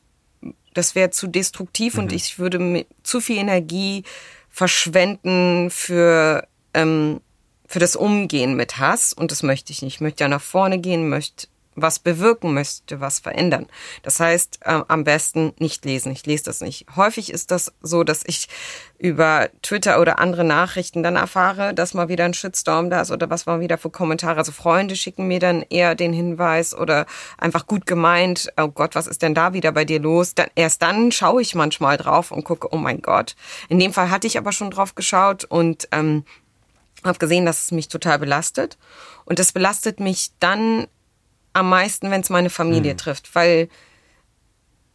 das 0.73 0.95
wäre 0.95 1.11
zu 1.11 1.27
destruktiv 1.27 1.95
mhm. 1.95 1.99
und 2.01 2.11
ich 2.11 2.39
würde 2.39 2.85
zu 3.03 3.21
viel 3.21 3.37
Energie 3.37 4.03
verschwenden 4.49 5.69
für, 5.69 6.47
ähm, 6.73 7.21
für 7.67 7.79
das 7.79 7.95
Umgehen 7.95 8.55
mit 8.55 8.77
Hass 8.77 9.13
und 9.13 9.31
das 9.31 9.43
möchte 9.43 9.71
ich 9.71 9.81
nicht. 9.81 9.95
Ich 9.95 10.01
möchte 10.01 10.23
ja 10.23 10.27
nach 10.27 10.41
vorne 10.41 10.79
gehen, 10.79 11.09
möchte 11.09 11.47
was 11.77 11.99
bewirken 11.99 12.53
möchte, 12.53 12.99
was 12.99 13.19
verändern. 13.19 13.67
Das 14.01 14.19
heißt, 14.19 14.59
äh, 14.61 14.81
am 14.87 15.03
besten 15.03 15.53
nicht 15.59 15.85
lesen. 15.85 16.11
Ich 16.11 16.25
lese 16.25 16.45
das 16.45 16.59
nicht. 16.59 16.85
Häufig 16.95 17.31
ist 17.31 17.51
das 17.51 17.71
so, 17.81 18.03
dass 18.03 18.23
ich 18.25 18.49
über 18.97 19.49
Twitter 19.61 20.01
oder 20.01 20.17
andere 20.17 20.43
Nachrichten 20.43 21.03
dann 21.03 21.15
erfahre, 21.15 21.75
dass 21.75 21.93
mal 21.93 22.09
wieder 22.09 22.25
ein 22.25 22.33
Shitstorm 22.33 22.89
da 22.89 23.01
ist 23.01 23.11
oder 23.11 23.29
was 23.29 23.45
mal 23.45 23.59
wieder 23.59 23.77
für 23.77 23.91
Kommentare. 23.91 24.39
Also 24.39 24.51
Freunde 24.51 24.95
schicken 24.95 25.27
mir 25.27 25.39
dann 25.39 25.61
eher 25.69 25.93
den 25.93 26.13
Hinweis 26.13 26.73
oder 26.75 27.05
einfach 27.37 27.67
gut 27.67 27.85
gemeint, 27.85 28.51
oh 28.57 28.69
Gott, 28.69 28.95
was 28.95 29.05
ist 29.05 29.21
denn 29.21 29.35
da 29.35 29.53
wieder 29.53 29.71
bei 29.71 29.85
dir 29.85 29.99
los? 29.99 30.33
Dann, 30.33 30.47
erst 30.55 30.81
dann 30.81 31.11
schaue 31.11 31.43
ich 31.43 31.53
manchmal 31.53 31.97
drauf 31.97 32.31
und 32.31 32.43
gucke, 32.43 32.73
oh 32.73 32.77
mein 32.77 33.03
Gott. 33.03 33.35
In 33.69 33.79
dem 33.79 33.93
Fall 33.93 34.09
hatte 34.09 34.25
ich 34.25 34.39
aber 34.39 34.51
schon 34.51 34.71
drauf 34.71 34.95
geschaut 34.95 35.45
und 35.45 35.87
ähm, 35.91 36.25
habe 37.03 37.19
gesehen, 37.19 37.45
dass 37.45 37.65
es 37.65 37.71
mich 37.71 37.87
total 37.87 38.17
belastet. 38.17 38.77
Und 39.25 39.37
das 39.37 39.51
belastet 39.51 39.99
mich 39.99 40.31
dann 40.39 40.87
am 41.57 41.69
meisten, 41.69 42.11
wenn 42.11 42.21
es 42.21 42.29
meine 42.29 42.49
Familie 42.49 42.93
mhm. 42.93 42.97
trifft, 42.97 43.35
weil 43.35 43.69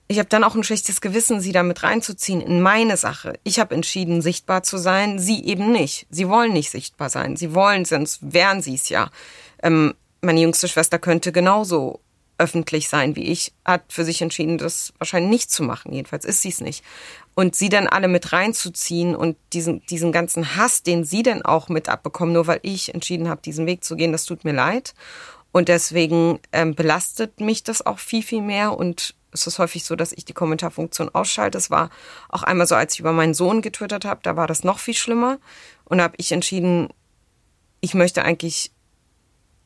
ich 0.08 0.18
habe 0.18 0.28
dann 0.28 0.44
auch 0.44 0.54
ein 0.54 0.64
schlechtes 0.64 1.00
Gewissen, 1.00 1.40
sie 1.40 1.52
damit 1.52 1.82
reinzuziehen 1.82 2.40
in 2.40 2.60
meine 2.60 2.96
Sache. 2.96 3.38
Ich 3.44 3.58
habe 3.58 3.74
entschieden, 3.74 4.20
sichtbar 4.20 4.62
zu 4.62 4.76
sein, 4.76 5.18
sie 5.18 5.44
eben 5.44 5.72
nicht. 5.72 6.06
Sie 6.10 6.28
wollen 6.28 6.52
nicht 6.52 6.70
sichtbar 6.70 7.08
sein. 7.08 7.36
Sie 7.36 7.54
wollen, 7.54 7.84
sonst 7.84 8.18
wären 8.20 8.60
sie 8.60 8.74
es 8.74 8.90
ja. 8.90 9.10
Ähm, 9.62 9.94
meine 10.20 10.40
jüngste 10.40 10.68
Schwester 10.68 10.98
könnte 10.98 11.32
genauso 11.32 12.00
öffentlich 12.38 12.88
sein 12.88 13.14
wie 13.14 13.24
ich, 13.24 13.52
hat 13.64 13.84
für 13.88 14.04
sich 14.04 14.20
entschieden, 14.20 14.58
das 14.58 14.92
wahrscheinlich 14.98 15.30
nicht 15.30 15.50
zu 15.50 15.62
machen. 15.62 15.92
Jedenfalls 15.92 16.24
ist 16.24 16.42
sie 16.42 16.48
es 16.48 16.60
nicht. 16.60 16.84
Und 17.34 17.54
sie 17.54 17.68
dann 17.68 17.86
alle 17.86 18.08
mit 18.08 18.32
reinzuziehen 18.32 19.14
und 19.14 19.36
diesen, 19.52 19.84
diesen 19.86 20.12
ganzen 20.12 20.56
Hass, 20.56 20.82
den 20.82 21.04
sie 21.04 21.22
dann 21.22 21.42
auch 21.42 21.68
mit 21.68 21.88
abbekommen, 21.88 22.34
nur 22.34 22.46
weil 22.46 22.60
ich 22.62 22.92
entschieden 22.92 23.28
habe, 23.28 23.40
diesen 23.42 23.66
Weg 23.66 23.84
zu 23.84 23.96
gehen, 23.96 24.12
das 24.12 24.24
tut 24.24 24.44
mir 24.44 24.52
leid. 24.52 24.94
Und 25.52 25.68
deswegen 25.68 26.40
ähm, 26.52 26.74
belastet 26.74 27.40
mich 27.40 27.62
das 27.62 27.84
auch 27.84 27.98
viel, 27.98 28.22
viel 28.22 28.40
mehr. 28.40 28.76
Und 28.76 29.14
es 29.32 29.46
ist 29.46 29.58
häufig 29.58 29.84
so, 29.84 29.94
dass 29.96 30.12
ich 30.12 30.24
die 30.24 30.32
Kommentarfunktion 30.32 31.10
ausschalte. 31.14 31.58
Es 31.58 31.70
war 31.70 31.90
auch 32.30 32.42
einmal 32.42 32.66
so, 32.66 32.74
als 32.74 32.94
ich 32.94 33.00
über 33.00 33.12
meinen 33.12 33.34
Sohn 33.34 33.62
getwittert 33.62 34.04
habe, 34.04 34.20
da 34.22 34.36
war 34.36 34.46
das 34.46 34.64
noch 34.64 34.78
viel 34.78 34.94
schlimmer. 34.94 35.38
Und 35.84 35.98
da 35.98 36.04
habe 36.04 36.14
ich 36.16 36.32
entschieden, 36.32 36.88
ich 37.80 37.94
möchte 37.94 38.24
eigentlich, 38.24 38.72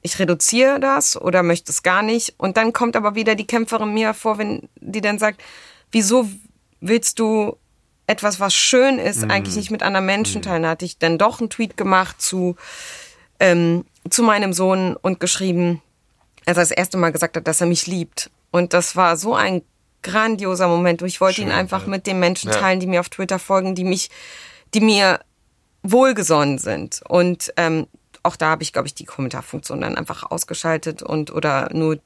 ich 0.03 0.19
reduziere 0.19 0.81
das 0.81 1.21
oder 1.21 1.45
möchte 1.45 1.71
es 1.71 1.85
gar 1.85 2.03
nicht. 2.03 2.35
Und 2.37 2.57
dann 2.57 2.73
kommt 2.73 2.97
aber 2.97 3.15
wieder 3.15 3.37
die 3.37 3.47
Kämpferin 3.47 3.95
mir 3.95 4.13
vor, 4.13 4.39
wenn 4.39 4.69
die 4.81 5.01
dann 5.01 5.19
sagt, 5.19 5.41
wieso 5.93 6.29
willst 6.81 7.21
du 7.21 7.57
etwas, 8.09 8.41
was 8.41 8.55
schön 8.55 8.99
ist, 8.99 9.23
mhm. 9.23 9.31
eigentlich 9.31 9.57
nicht 9.57 9.71
mit 9.71 9.83
anderen 9.83 10.07
Menschen 10.07 10.41
mhm. 10.41 10.43
teilen? 10.43 10.63
Da 10.65 10.71
hatte 10.71 10.85
ich 10.85 10.99
dann 10.99 11.19
doch 11.19 11.41
einen 11.41 11.51
Tweet 11.51 11.77
gemacht 11.77 12.21
zu, 12.21 12.57
ähm, 13.41 13.85
zu 14.09 14.23
meinem 14.23 14.53
Sohn 14.53 14.97
und 14.97 15.21
geschrieben, 15.21 15.83
als 16.45 16.57
er 16.57 16.63
das 16.63 16.71
erste 16.71 16.97
Mal 16.97 17.11
gesagt 17.11 17.37
hat, 17.37 17.47
dass 17.47 17.61
er 17.61 17.67
mich 17.67 17.87
liebt. 17.87 18.31
Und 18.51 18.73
das 18.73 18.97
war 18.97 19.17
so 19.17 19.35
ein 19.35 19.63
grandioser 20.03 20.69
Moment. 20.69 21.03
Ich 21.03 21.21
wollte 21.21 21.37
Schön, 21.37 21.49
ihn 21.49 21.53
einfach 21.53 21.83
ja. 21.83 21.89
mit 21.89 22.07
den 22.07 22.21
Menschen 22.21 22.51
teilen, 22.51 22.81
die 22.81 22.87
mir 22.87 23.01
auf 23.01 23.09
Twitter 23.09 23.39
folgen, 23.39 23.75
die 23.75 23.85
mich, 23.85 24.11
die 24.75 24.81
mir 24.81 25.21
wohlgesonnen 25.83 26.59
sind. 26.59 27.01
Und 27.09 27.53
ähm, 27.57 27.87
auch 28.23 28.37
da 28.37 28.51
habe 28.51 28.63
ich, 28.63 28.73
glaube 28.73 28.89
ich, 28.89 28.95
die 28.95 29.05
Kommentarfunktion 29.05 29.81
dann 29.81 29.97
einfach 29.97 30.31
ausgeschaltet 30.31 31.03
und 31.03 31.33
oder 31.33 31.69
nur 31.73 31.99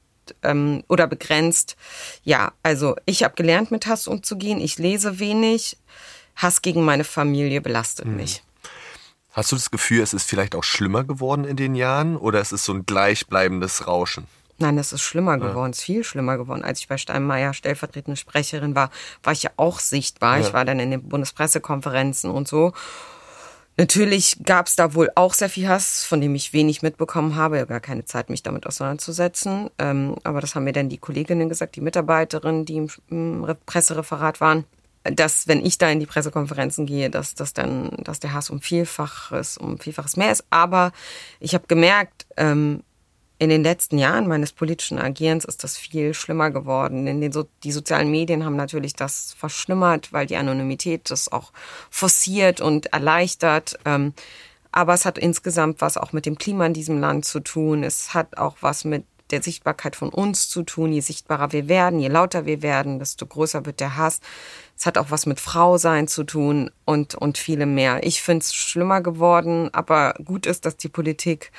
ähm, 0.43 0.83
oder 0.87 1.07
begrenzt. 1.07 1.75
Ja, 2.23 2.53
also 2.63 2.95
ich 3.05 3.23
habe 3.23 3.35
gelernt, 3.35 3.71
mit 3.71 3.87
Hass 3.87 4.07
umzugehen. 4.07 4.59
Ich 4.59 4.77
lese 4.77 5.19
wenig. 5.19 5.77
Hass 6.35 6.61
gegen 6.61 6.83
meine 6.83 7.03
Familie 7.03 7.61
belastet 7.61 8.05
hm. 8.05 8.15
mich. 8.15 8.43
Hast 9.31 9.51
du 9.51 9.55
das 9.55 9.71
Gefühl, 9.71 10.01
es 10.01 10.13
ist 10.13 10.29
vielleicht 10.29 10.55
auch 10.55 10.63
schlimmer 10.63 11.05
geworden 11.05 11.45
in 11.45 11.55
den 11.55 11.73
Jahren 11.73 12.17
oder 12.17 12.41
es 12.41 12.51
ist 12.51 12.65
so 12.65 12.73
ein 12.73 12.85
gleichbleibendes 12.85 13.87
Rauschen? 13.87 14.27
Nein, 14.57 14.77
es 14.77 14.93
ist 14.93 15.01
schlimmer 15.01 15.37
geworden, 15.37 15.71
es 15.71 15.79
ist 15.79 15.85
viel 15.85 16.03
schlimmer 16.03 16.37
geworden. 16.37 16.63
Als 16.63 16.79
ich 16.79 16.87
bei 16.87 16.97
Steinmeier 16.97 17.53
stellvertretende 17.53 18.17
Sprecherin 18.17 18.75
war, 18.75 18.91
war 19.23 19.33
ich 19.33 19.43
ja 19.43 19.51
auch 19.55 19.79
sichtbar. 19.79 20.37
Ja. 20.37 20.45
Ich 20.45 20.53
war 20.53 20.65
dann 20.65 20.79
in 20.79 20.91
den 20.91 21.07
Bundespressekonferenzen 21.07 22.29
und 22.29 22.47
so. 22.47 22.73
Natürlich 23.77 24.43
gab 24.43 24.67
es 24.67 24.75
da 24.75 24.93
wohl 24.93 25.09
auch 25.15 25.33
sehr 25.33 25.49
viel 25.49 25.67
Hass, 25.67 26.03
von 26.03 26.19
dem 26.19 26.35
ich 26.35 26.51
wenig 26.53 26.81
mitbekommen 26.81 27.35
habe. 27.37 27.55
Ich 27.55 27.61
habe 27.61 27.69
gar 27.69 27.79
keine 27.79 28.05
Zeit, 28.05 28.29
mich 28.29 28.43
damit 28.43 28.67
auseinanderzusetzen. 28.67 29.71
Ähm, 29.79 30.17
aber 30.23 30.41
das 30.41 30.53
haben 30.53 30.65
mir 30.65 30.73
dann 30.73 30.89
die 30.89 30.97
Kolleginnen 30.97 31.49
gesagt, 31.49 31.77
die 31.77 31.81
Mitarbeiterinnen, 31.81 32.65
die 32.65 32.75
im, 32.75 32.89
im 33.09 33.55
Pressereferat 33.65 34.41
waren 34.41 34.65
dass 35.03 35.47
wenn 35.47 35.65
ich 35.65 35.77
da 35.77 35.89
in 35.89 35.99
die 35.99 36.05
Pressekonferenzen 36.05 36.85
gehe, 36.85 37.09
dass 37.09 37.33
dass 37.33 37.53
dann, 37.53 37.91
dass 38.03 38.19
der 38.19 38.33
Hass 38.33 38.49
um 38.49 38.61
Vielfaches, 38.61 39.57
um 39.57 39.79
Vielfaches 39.79 40.17
mehr 40.17 40.31
ist. 40.31 40.45
Aber 40.49 40.91
ich 41.39 41.53
habe 41.53 41.67
gemerkt, 41.67 42.25
ähm, 42.37 42.83
in 43.41 43.49
den 43.49 43.63
letzten 43.63 43.97
Jahren 43.97 44.27
meines 44.27 44.51
politischen 44.51 44.99
Agierens 44.99 45.45
ist 45.45 45.63
das 45.63 45.75
viel 45.75 46.13
schlimmer 46.13 46.51
geworden. 46.51 47.07
In 47.07 47.21
den 47.21 47.31
so 47.31 47.47
die 47.63 47.71
sozialen 47.71 48.11
Medien 48.11 48.45
haben 48.45 48.55
natürlich 48.55 48.93
das 48.93 49.33
verschlimmert, 49.33 50.13
weil 50.13 50.27
die 50.27 50.35
Anonymität 50.35 51.09
das 51.09 51.31
auch 51.31 51.51
forciert 51.89 52.61
und 52.61 52.93
erleichtert. 52.93 53.79
Ähm, 53.85 54.13
aber 54.71 54.93
es 54.93 55.05
hat 55.05 55.17
insgesamt 55.17 55.81
was 55.81 55.97
auch 55.97 56.13
mit 56.13 56.27
dem 56.27 56.37
Klima 56.37 56.67
in 56.67 56.75
diesem 56.75 56.99
Land 56.99 57.25
zu 57.25 57.39
tun. 57.39 57.83
Es 57.83 58.13
hat 58.13 58.37
auch 58.37 58.57
was 58.61 58.85
mit 58.85 59.05
der 59.31 59.41
Sichtbarkeit 59.41 59.95
von 59.95 60.09
uns 60.09 60.49
zu 60.49 60.61
tun. 60.61 60.93
Je 60.93 61.01
sichtbarer 61.01 61.51
wir 61.51 61.67
werden, 61.67 61.99
je 61.99 62.09
lauter 62.09 62.45
wir 62.45 62.61
werden, 62.61 62.99
desto 62.99 63.25
größer 63.25 63.65
wird 63.65 63.79
der 63.79 63.97
Hass. 63.97 64.19
Es 64.81 64.87
hat 64.87 64.97
auch 64.97 65.11
was 65.11 65.27
mit 65.27 65.39
Frau 65.39 65.77
sein 65.77 66.07
zu 66.07 66.23
tun 66.23 66.71
und, 66.85 67.13
und 67.13 67.37
viele 67.37 67.67
mehr. 67.67 68.03
Ich 68.03 68.23
finde 68.23 68.43
es 68.43 68.55
schlimmer 68.55 69.01
geworden, 69.01 69.71
aber 69.73 70.15
gut 70.25 70.47
ist, 70.47 70.65
dass 70.65 70.75
die 70.75 70.89
Politik 70.89 71.51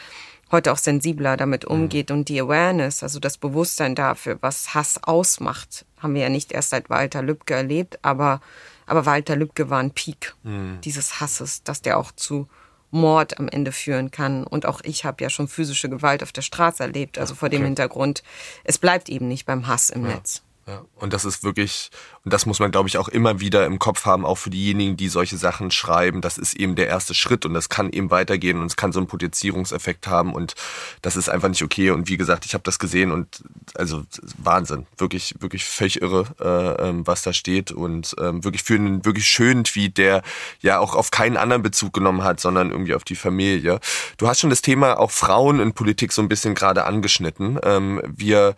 heute 0.51 0.73
auch 0.73 0.77
sensibler 0.77 1.37
damit 1.37 1.65
mhm. 1.65 1.71
umgeht 1.71 2.11
mhm. 2.11 2.17
und 2.17 2.29
die 2.29 2.41
Awareness, 2.41 3.05
also 3.05 3.21
das 3.21 3.39
Bewusstsein 3.39 3.95
dafür, 3.95 4.39
was 4.41 4.75
Hass 4.75 4.99
ausmacht, 5.05 5.87
haben 6.01 6.17
wir 6.17 6.23
ja 6.23 6.31
nicht 6.31 6.51
erst 6.51 6.71
seit 6.71 6.91
Walter 6.91 7.23
Lübcke 7.23 7.55
erlebt, 7.55 8.01
aber, 8.03 8.41
aber 8.87 9.07
Walter 9.07 9.37
Lübcke 9.37 9.71
war 9.71 9.79
ein 9.79 9.93
Peak 9.93 10.35
mhm. 10.43 10.81
dieses 10.83 11.21
Hasses, 11.21 11.63
dass 11.63 11.81
der 11.81 11.99
auch 11.99 12.11
zu 12.11 12.49
Mord 12.91 13.39
am 13.39 13.47
Ende 13.47 13.71
führen 13.71 14.11
kann. 14.11 14.43
Und 14.43 14.67
auch 14.67 14.81
ich 14.83 15.05
habe 15.05 15.23
ja 15.23 15.31
schon 15.31 15.47
physische 15.47 15.89
Gewalt 15.89 16.25
auf 16.25 16.33
der 16.33 16.43
Straße 16.43 16.83
erlebt, 16.83 17.19
also 17.19 17.37
vor 17.37 17.51
dem 17.51 17.63
Hintergrund, 17.63 18.25
es 18.65 18.79
bleibt 18.79 19.09
eben 19.09 19.29
nicht 19.29 19.47
beim 19.47 19.69
Hass 19.69 19.91
im 19.91 20.07
ja. 20.07 20.17
Netz. 20.17 20.43
Ja, 20.65 20.85
und 20.95 21.13
das 21.13 21.25
ist 21.25 21.43
wirklich, 21.43 21.91
und 22.25 22.33
das 22.33 22.47
muss 22.47 22.61
man, 22.61 22.71
glaube 22.71 22.89
ich, 22.89 22.97
auch 22.97 23.09
immer 23.09 23.41
wieder 23.41 23.67
im 23.67 23.81
Kopf 23.81 24.07
haben, 24.07 24.25
auch 24.25 24.37
für 24.37 24.51
diejenigen, 24.51 24.97
die 24.97 25.09
solche 25.09 25.37
Sachen 25.37 25.73
schreiben. 25.73 26.21
Das 26.21 26.39
ist 26.39 26.55
eben 26.55 26.77
der 26.77 26.87
erste 26.87 27.15
Schritt 27.15 27.45
und 27.45 27.55
das 27.55 27.69
kann 27.69 27.91
eben 27.91 28.13
weitergehen 28.13 28.61
und 28.61 28.67
es 28.67 28.77
kann 28.77 28.93
so 28.93 29.01
einen 29.01 29.09
Potenzierungseffekt 29.09 30.07
haben 30.07 30.33
und 30.33 30.55
das 31.03 31.17
ist 31.17 31.29
einfach 31.29 31.49
nicht 31.49 31.65
okay. 31.65 31.91
Und 31.91 32.09
wie 32.09 32.17
gesagt, 32.17 32.45
ich 32.45 32.55
habe 32.55 32.63
das 32.63 32.79
gesehen 32.79 33.11
und 33.11 33.43
also 33.75 34.05
Wahnsinn, 34.39 34.87
wirklich, 34.99 35.35
wirklich 35.41 35.65
völlig 35.65 36.01
irre, 36.01 36.27
äh, 36.41 36.89
ähm, 36.89 37.05
was 37.09 37.23
da 37.23 37.33
steht 37.33 37.73
und 37.73 38.15
ähm, 38.21 38.45
wirklich 38.45 38.63
für 38.63 38.75
einen 38.75 39.05
wirklich 39.05 39.27
schönen 39.27 39.65
Tweet, 39.65 39.99
der 39.99 40.23
ja 40.61 40.79
auch 40.79 40.95
auf 40.95 41.11
keinen 41.11 41.37
anderen 41.37 41.65
Bezug 41.65 41.93
genommen 41.93 42.23
hat, 42.23 42.39
sondern 42.39 42.71
irgendwie 42.71 42.95
auf 42.95 43.03
die 43.03 43.17
Familie. 43.17 43.81
Du 44.17 44.29
hast 44.29 44.39
schon 44.39 44.51
das 44.51 44.63
Thema 44.63 45.01
auch 45.01 45.11
Frauen 45.11 45.59
in 45.59 45.73
Politik 45.73 46.13
so 46.13 46.23
ein 46.23 46.29
bisschen 46.29 46.55
gerade 46.55 46.85
angeschnitten. 46.85 47.59
Ähm, 47.65 48.01
wir 48.07 48.55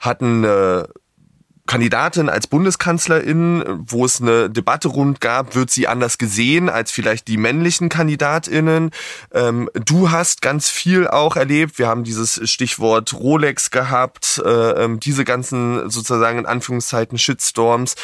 hatten 0.00 0.44
äh, 0.44 0.84
Kandidatin 1.70 2.28
als 2.28 2.48
Bundeskanzlerin, 2.48 3.62
wo 3.86 4.04
es 4.04 4.20
eine 4.20 4.50
Debatte 4.50 4.88
rund 4.88 5.20
gab, 5.20 5.54
wird 5.54 5.70
sie 5.70 5.86
anders 5.86 6.18
gesehen 6.18 6.68
als 6.68 6.90
vielleicht 6.90 7.28
die 7.28 7.36
männlichen 7.36 7.88
Kandidatinnen. 7.88 8.90
Ähm, 9.32 9.70
du 9.74 10.10
hast 10.10 10.42
ganz 10.42 10.68
viel 10.68 11.06
auch 11.06 11.36
erlebt. 11.36 11.78
Wir 11.78 11.86
haben 11.86 12.02
dieses 12.02 12.40
Stichwort 12.50 13.14
Rolex 13.14 13.70
gehabt, 13.70 14.42
äh, 14.44 14.48
ähm, 14.82 14.98
diese 14.98 15.24
ganzen 15.24 15.88
sozusagen 15.88 16.40
in 16.40 16.46
Anführungszeiten 16.46 17.18
Shitstorms. 17.18 17.94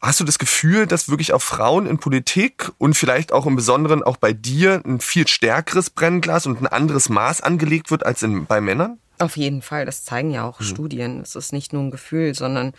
Hast 0.00 0.20
du 0.20 0.24
das 0.24 0.38
Gefühl, 0.38 0.86
dass 0.86 1.10
wirklich 1.10 1.34
auf 1.34 1.44
Frauen 1.44 1.84
in 1.84 1.98
Politik 1.98 2.72
und 2.78 2.94
vielleicht 2.94 3.34
auch 3.34 3.44
im 3.44 3.54
Besonderen 3.54 4.02
auch 4.02 4.16
bei 4.16 4.32
dir 4.32 4.80
ein 4.82 4.98
viel 4.98 5.28
stärkeres 5.28 5.90
Brennglas 5.90 6.46
und 6.46 6.62
ein 6.62 6.66
anderes 6.66 7.10
Maß 7.10 7.42
angelegt 7.42 7.90
wird 7.90 8.06
als 8.06 8.22
in, 8.22 8.46
bei 8.46 8.62
Männern? 8.62 8.98
Auf 9.20 9.36
jeden 9.36 9.60
Fall, 9.60 9.84
das 9.84 10.04
zeigen 10.04 10.30
ja 10.30 10.48
auch 10.48 10.60
mhm. 10.60 10.64
Studien. 10.64 11.20
Es 11.20 11.36
ist 11.36 11.52
nicht 11.52 11.72
nur 11.72 11.82
ein 11.82 11.90
Gefühl, 11.90 12.34
sondern 12.34 12.72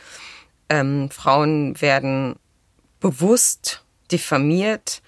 ähm, 0.69 1.09
Frauen 1.11 1.79
werden 1.79 2.35
bewusst 2.99 3.83
diffamiert. 4.11 5.03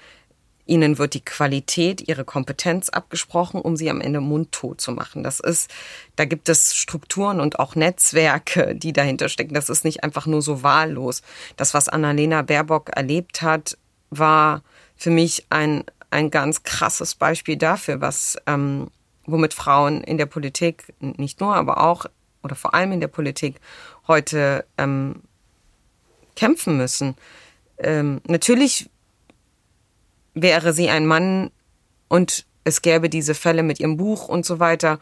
Ihnen 0.66 0.98
wird 1.00 1.16
die 1.16 1.26
Qualität, 1.26 2.08
ihre 2.08 2.24
Kompetenz 2.24 2.90
abgesprochen, 2.90 3.60
um 3.60 3.76
sie 3.76 3.90
am 3.90 4.00
Ende 4.00 4.22
mundtot 4.22 4.80
zu 4.80 4.92
machen. 4.92 5.24
Das 5.24 5.40
ist, 5.40 5.70
da 6.16 6.26
gibt 6.26 6.50
es 6.50 6.76
Strukturen 6.76 7.42
und 7.42 7.60
auch 7.60 7.76
Netzwerke, 7.76 8.76
die 8.76 8.94
dahinter 8.94 9.28
stecken. 9.28 9.56
Das 9.56 9.70
ist 9.70 9.84
nicht 9.84 10.04
einfach 10.04 10.28
nur 10.28 10.44
so 10.44 10.62
wahllos. 10.62 11.24
Das, 11.58 11.74
was 11.74 11.90
Annalena 11.90 12.44
Baerbock 12.44 12.92
erlebt 12.96 13.42
hat, 13.42 13.76
war 14.12 14.62
für 14.96 15.10
mich 15.10 15.48
ein, 15.50 15.84
ein 16.12 16.30
ganz 16.30 16.62
krasses 16.62 17.16
Beispiel 17.16 17.58
dafür, 17.58 18.02
was 18.02 18.38
ähm, 18.46 18.92
womit 19.26 19.54
Frauen 19.54 20.04
in 20.04 20.18
der 20.18 20.26
Politik, 20.26 20.94
nicht 21.00 21.40
nur, 21.40 21.56
aber 21.56 21.82
auch 21.82 22.06
oder 22.44 22.56
vor 22.56 22.74
allem 22.74 22.92
in 22.92 23.00
der 23.00 23.08
Politik 23.08 23.60
heute 24.08 24.66
ähm, 24.78 25.22
kämpfen 26.36 26.78
müssen. 26.78 27.16
Ähm, 27.78 28.22
natürlich 28.28 28.90
wäre 30.34 30.74
sie 30.74 30.90
ein 30.90 31.06
Mann 31.06 31.52
und 32.10 32.46
es 32.64 32.82
gäbe 32.82 33.10
diese 33.10 33.34
Fälle 33.34 33.64
mit 33.64 33.80
ihrem 33.80 33.98
Buch 33.98 34.28
und 34.28 34.46
so 34.46 34.60
weiter, 34.60 35.00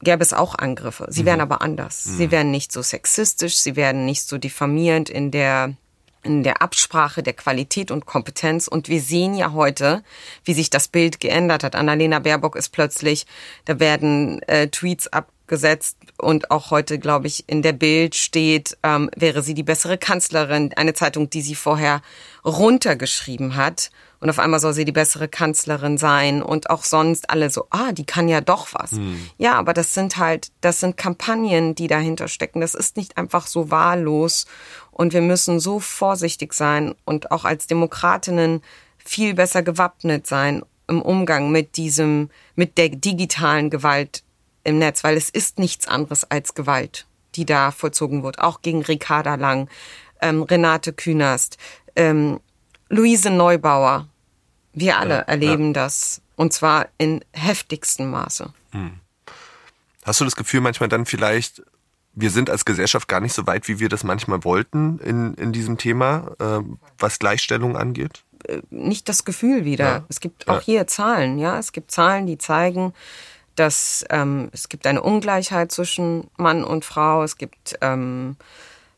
gäbe 0.00 0.22
es 0.22 0.32
auch 0.32 0.54
Angriffe. 0.54 1.06
Sie 1.10 1.22
mhm. 1.22 1.26
wären 1.26 1.40
aber 1.40 1.62
anders. 1.62 2.06
Mhm. 2.06 2.16
Sie 2.16 2.30
wären 2.30 2.50
nicht 2.50 2.72
so 2.72 2.82
sexistisch, 2.82 3.56
sie 3.56 3.76
wären 3.76 4.04
nicht 4.04 4.22
so 4.22 4.38
diffamierend 4.38 5.10
in 5.10 5.30
der 5.30 5.74
in 6.22 6.42
der 6.42 6.62
Absprache 6.62 7.22
der 7.22 7.32
Qualität 7.32 7.90
und 7.90 8.06
Kompetenz. 8.06 8.68
Und 8.68 8.88
wir 8.88 9.00
sehen 9.00 9.34
ja 9.34 9.52
heute, 9.52 10.02
wie 10.44 10.54
sich 10.54 10.70
das 10.70 10.88
Bild 10.88 11.20
geändert 11.20 11.64
hat. 11.64 11.74
Annalena 11.74 12.18
Baerbock 12.18 12.56
ist 12.56 12.70
plötzlich, 12.70 13.26
da 13.64 13.80
werden 13.80 14.42
äh, 14.42 14.68
Tweets 14.68 15.08
abgesetzt 15.08 15.96
und 16.18 16.50
auch 16.50 16.70
heute, 16.70 16.98
glaube 16.98 17.26
ich, 17.26 17.48
in 17.48 17.62
der 17.62 17.72
Bild 17.72 18.14
steht, 18.14 18.76
ähm, 18.82 19.10
wäre 19.16 19.42
sie 19.42 19.54
die 19.54 19.62
bessere 19.62 19.98
Kanzlerin. 19.98 20.72
Eine 20.76 20.94
Zeitung, 20.94 21.30
die 21.30 21.42
sie 21.42 21.54
vorher 21.54 22.02
runtergeschrieben 22.44 23.56
hat. 23.56 23.90
Und 24.20 24.28
auf 24.28 24.38
einmal 24.38 24.60
soll 24.60 24.74
sie 24.74 24.84
die 24.84 24.92
bessere 24.92 25.28
Kanzlerin 25.28 25.96
sein 25.96 26.42
und 26.42 26.68
auch 26.68 26.84
sonst 26.84 27.30
alle 27.30 27.48
so, 27.48 27.66
ah, 27.70 27.92
die 27.92 28.04
kann 28.04 28.28
ja 28.28 28.42
doch 28.42 28.68
was. 28.72 28.92
Hm. 28.92 29.18
Ja, 29.38 29.54
aber 29.54 29.72
das 29.72 29.94
sind 29.94 30.18
halt, 30.18 30.52
das 30.60 30.78
sind 30.78 30.98
Kampagnen, 30.98 31.74
die 31.74 31.86
dahinter 31.86 32.28
stecken. 32.28 32.60
Das 32.60 32.74
ist 32.74 32.98
nicht 32.98 33.16
einfach 33.16 33.46
so 33.46 33.70
wahllos. 33.70 34.44
Und 35.00 35.14
wir 35.14 35.22
müssen 35.22 35.60
so 35.60 35.80
vorsichtig 35.80 36.52
sein 36.52 36.94
und 37.06 37.30
auch 37.30 37.46
als 37.46 37.66
Demokratinnen 37.66 38.62
viel 38.98 39.32
besser 39.32 39.62
gewappnet 39.62 40.26
sein 40.26 40.62
im 40.88 41.00
Umgang 41.00 41.50
mit 41.50 41.78
diesem, 41.78 42.28
mit 42.54 42.76
der 42.76 42.90
digitalen 42.90 43.70
Gewalt 43.70 44.22
im 44.62 44.78
Netz, 44.78 45.02
weil 45.02 45.16
es 45.16 45.30
ist 45.30 45.58
nichts 45.58 45.88
anderes 45.88 46.30
als 46.30 46.52
Gewalt, 46.52 47.06
die 47.34 47.46
da 47.46 47.70
vollzogen 47.70 48.22
wird. 48.22 48.40
Auch 48.40 48.60
gegen 48.60 48.82
Ricarda 48.82 49.36
Lang, 49.36 49.70
ähm, 50.20 50.42
Renate 50.42 50.92
Künast, 50.92 51.56
ähm, 51.96 52.38
Luise 52.90 53.30
Neubauer, 53.30 54.06
wir 54.74 54.98
alle 54.98 55.14
ja, 55.14 55.20
erleben 55.20 55.68
ja. 55.68 55.72
das 55.72 56.20
und 56.36 56.52
zwar 56.52 56.88
in 56.98 57.24
heftigstem 57.32 58.10
Maße. 58.10 58.52
Hm. 58.72 59.00
Hast 60.04 60.20
du 60.20 60.26
das 60.26 60.36
Gefühl 60.36 60.60
manchmal 60.60 60.90
dann 60.90 61.06
vielleicht, 61.06 61.62
wir 62.12 62.30
sind 62.30 62.50
als 62.50 62.64
Gesellschaft 62.64 63.08
gar 63.08 63.20
nicht 63.20 63.32
so 63.32 63.46
weit, 63.46 63.68
wie 63.68 63.78
wir 63.78 63.88
das 63.88 64.04
manchmal 64.04 64.44
wollten 64.44 64.98
in, 64.98 65.34
in 65.34 65.52
diesem 65.52 65.78
Thema, 65.78 66.32
äh, 66.38 66.60
was 66.98 67.18
Gleichstellung 67.18 67.76
angeht? 67.76 68.24
Äh, 68.44 68.62
nicht 68.70 69.08
das 69.08 69.24
Gefühl 69.24 69.64
wieder. 69.64 69.84
Ja. 69.84 70.04
Es 70.08 70.20
gibt 70.20 70.48
auch 70.48 70.60
hier 70.60 70.86
Zahlen, 70.86 71.38
ja. 71.38 71.58
Es 71.58 71.72
gibt 71.72 71.90
Zahlen, 71.90 72.26
die 72.26 72.38
zeigen, 72.38 72.92
dass 73.54 74.04
ähm, 74.10 74.48
es 74.52 74.68
gibt 74.68 74.86
eine 74.86 75.02
Ungleichheit 75.02 75.72
zwischen 75.72 76.28
Mann 76.36 76.64
und 76.64 76.84
Frau. 76.84 77.22
Es 77.22 77.36
gibt 77.36 77.78
ähm, 77.80 78.36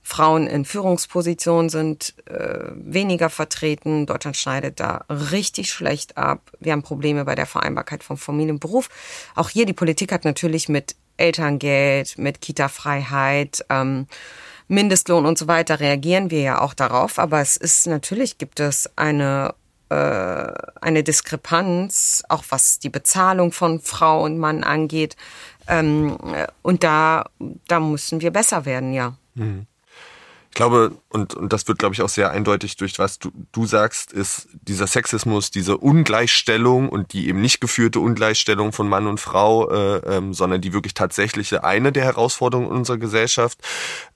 Frauen 0.05 0.49
in 0.49 0.65
Führungspositionen 0.65 1.69
sind 1.69 2.15
äh, 2.27 2.71
weniger 2.75 3.31
vertreten. 3.31 4.05
Deutschland 4.05 4.37
schneidet 4.37 4.81
da 4.81 5.05
richtig 5.09 5.71
schlecht 5.71 6.19
ab. 6.19 6.51
Wir 6.59 6.73
haben 6.73 6.83
Probleme 6.83 7.25
bei 7.25 7.37
der 7.37 7.47
Vereinbarkeit 7.47 8.03
von 8.03 8.17
Familie 8.17 8.53
und 8.53 8.61
Beruf. 8.61 8.89
Auch 9.37 9.49
hier 9.49 9.65
die 9.65 9.73
Politik 9.73 10.11
hat 10.13 10.25
natürlich 10.25 10.69
mit 10.69 10.97
Elterngeld, 11.17 12.19
mit 12.19 12.41
Kita-Freiheit, 12.41 13.65
ähm, 13.71 14.07
Mindestlohn 14.69 15.27
und 15.27 15.39
so 15.39 15.49
weiter 15.49 15.81
reagieren 15.81 16.31
wir 16.31 16.41
ja 16.41 16.61
auch 16.61 16.75
darauf. 16.75 17.19
Aber 17.19 17.41
es 17.41 17.57
ist 17.57 17.87
natürlich 17.87 18.39
gibt 18.39 18.61
es 18.61 18.91
eine 18.97 19.55
äh, 19.93 20.53
eine 20.81 21.03
Diskrepanz, 21.03 22.23
auch 22.29 22.45
was 22.49 22.79
die 22.79 22.89
Bezahlung 22.89 23.53
von 23.53 23.81
Frau 23.81 24.25
und 24.25 24.39
Mann 24.39 24.65
angeht. 24.65 25.17
Ähm, 25.69 26.17
und 26.63 26.83
da, 26.83 27.27
da 27.69 27.81
müssen 27.81 28.21
wir 28.23 28.31
besser 28.31 28.65
werden, 28.65 28.95
ja. 28.95 29.15
Mhm. 29.35 29.67
Ich 30.53 30.55
glaube, 30.55 30.93
und, 31.09 31.33
und 31.33 31.51
das 31.51 31.67
wird, 31.67 31.79
glaube 31.79 31.95
ich, 31.95 32.03
auch 32.03 32.11
sehr 32.11 32.31
eindeutig 32.31 32.77
durch 32.77 32.99
was 32.99 33.19
du, 33.19 33.33
du 33.53 33.65
sagst, 33.65 34.13
ist 34.13 34.49
dieser 34.53 34.87
Sexismus, 34.87 35.51
diese 35.51 35.79
Ungleichstellung 35.79 36.91
und 36.91 37.15
die 37.15 37.29
eben 37.29 37.41
nicht 37.41 37.63
geführte 37.63 38.01
Ungleichstellung 38.01 38.73
von 38.73 38.87
Mann 38.87 39.07
und 39.07 39.19
Frau, 39.19 39.71
äh, 39.71 40.03
ähm, 40.05 40.35
sondern 40.35 40.61
die 40.61 40.75
wirklich 40.75 40.93
tatsächliche 40.93 41.65
eine 41.65 41.91
der 41.91 42.05
Herausforderungen 42.05 42.69
unserer 42.69 42.99
Gesellschaft. 42.99 43.61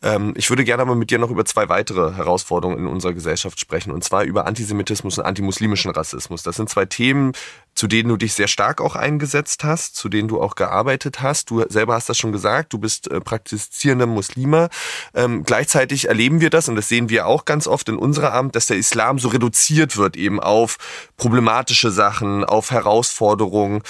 Ähm, 0.02 0.34
ich 0.36 0.50
würde 0.50 0.64
gerne 0.64 0.82
aber 0.82 0.94
mit 0.94 1.10
dir 1.10 1.18
noch 1.18 1.30
über 1.30 1.46
zwei 1.46 1.70
weitere 1.70 2.12
Herausforderungen 2.12 2.80
in 2.80 2.86
unserer 2.86 3.14
Gesellschaft 3.14 3.58
sprechen, 3.58 3.90
und 3.90 4.04
zwar 4.04 4.24
über 4.24 4.46
Antisemitismus 4.46 5.16
und 5.16 5.24
antimuslimischen 5.24 5.90
Rassismus. 5.90 6.42
Das 6.42 6.56
sind 6.56 6.68
zwei 6.68 6.84
Themen, 6.84 7.32
zu 7.76 7.86
denen 7.86 8.08
du 8.08 8.16
dich 8.16 8.32
sehr 8.32 8.48
stark 8.48 8.80
auch 8.80 8.96
eingesetzt 8.96 9.62
hast, 9.62 9.96
zu 9.96 10.08
denen 10.08 10.28
du 10.28 10.40
auch 10.40 10.54
gearbeitet 10.54 11.20
hast. 11.20 11.50
Du 11.50 11.62
selber 11.68 11.94
hast 11.94 12.08
das 12.08 12.16
schon 12.16 12.32
gesagt, 12.32 12.72
du 12.72 12.78
bist 12.78 13.08
äh, 13.10 13.20
praktizierender 13.20 14.06
Muslime. 14.06 14.70
Ähm, 15.14 15.44
gleichzeitig 15.44 16.08
erleben 16.08 16.40
wir 16.40 16.48
das, 16.48 16.68
und 16.68 16.76
das 16.76 16.88
sehen 16.88 17.10
wir 17.10 17.26
auch 17.26 17.44
ganz 17.44 17.68
oft 17.68 17.88
in 17.90 17.96
unserer 17.96 18.32
Amt, 18.32 18.56
dass 18.56 18.66
der 18.66 18.78
Islam 18.78 19.18
so 19.18 19.28
reduziert 19.28 19.98
wird 19.98 20.16
eben 20.16 20.40
auf 20.40 20.78
problematische 21.18 21.90
Sachen, 21.90 22.44
auf 22.44 22.70
Herausforderungen. 22.70 23.82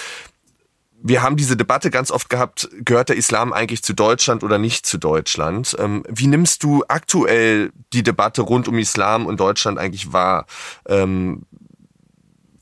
Wir 1.01 1.23
haben 1.23 1.37
diese 1.37 1.57
Debatte 1.57 1.91
ganz 1.91 2.11
oft 2.11 2.29
gehabt, 2.29 2.69
gehört 2.85 3.11
der 3.11 3.17
Islam 3.17 3.53
eigentlich 3.53 3.85
zu 3.85 3.93
Deutschland 3.93 4.43
oder 4.43 4.59
nicht 4.59 4.85
zu 4.85 4.99
Deutschland? 4.99 5.77
Ähm, 5.79 6.03
wie 6.09 6.27
nimmst 6.27 6.65
du 6.65 6.83
aktuell 6.89 7.71
die 7.93 8.03
Debatte 8.03 8.43
rund 8.43 8.67
um 8.67 8.79
Islam 8.79 9.27
und 9.27 9.39
Deutschland 9.39 9.79
eigentlich 9.79 10.13
wahr? 10.13 10.47
Ähm, 10.89 11.43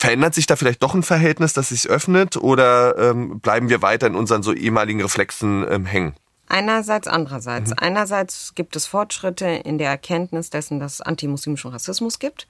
Verändert 0.04 0.34
sich 0.34 0.46
da 0.46 0.56
vielleicht 0.56 0.82
doch 0.82 0.94
ein 0.94 1.02
Verhältnis, 1.02 1.54
das 1.54 1.70
sich 1.70 1.88
öffnet 1.88 2.36
oder 2.36 2.98
ähm, 2.98 3.40
bleiben 3.40 3.68
wir 3.68 3.82
weiter 3.82 4.06
in 4.06 4.14
unseren 4.14 4.42
so 4.42 4.52
ehemaligen 4.52 5.00
Reflexen 5.00 5.66
ähm, 5.70 5.86
hängen? 5.86 6.14
Einerseits, 6.46 7.08
andererseits. 7.08 7.70
Mhm. 7.70 7.76
Einerseits 7.78 8.54
gibt 8.54 8.76
es 8.76 8.86
Fortschritte 8.86 9.46
in 9.46 9.78
der 9.78 9.88
Erkenntnis 9.88 10.50
dessen, 10.50 10.78
dass 10.78 10.94
es 10.94 11.00
antimuslimischen 11.00 11.70
Rassismus 11.70 12.18
gibt. 12.18 12.46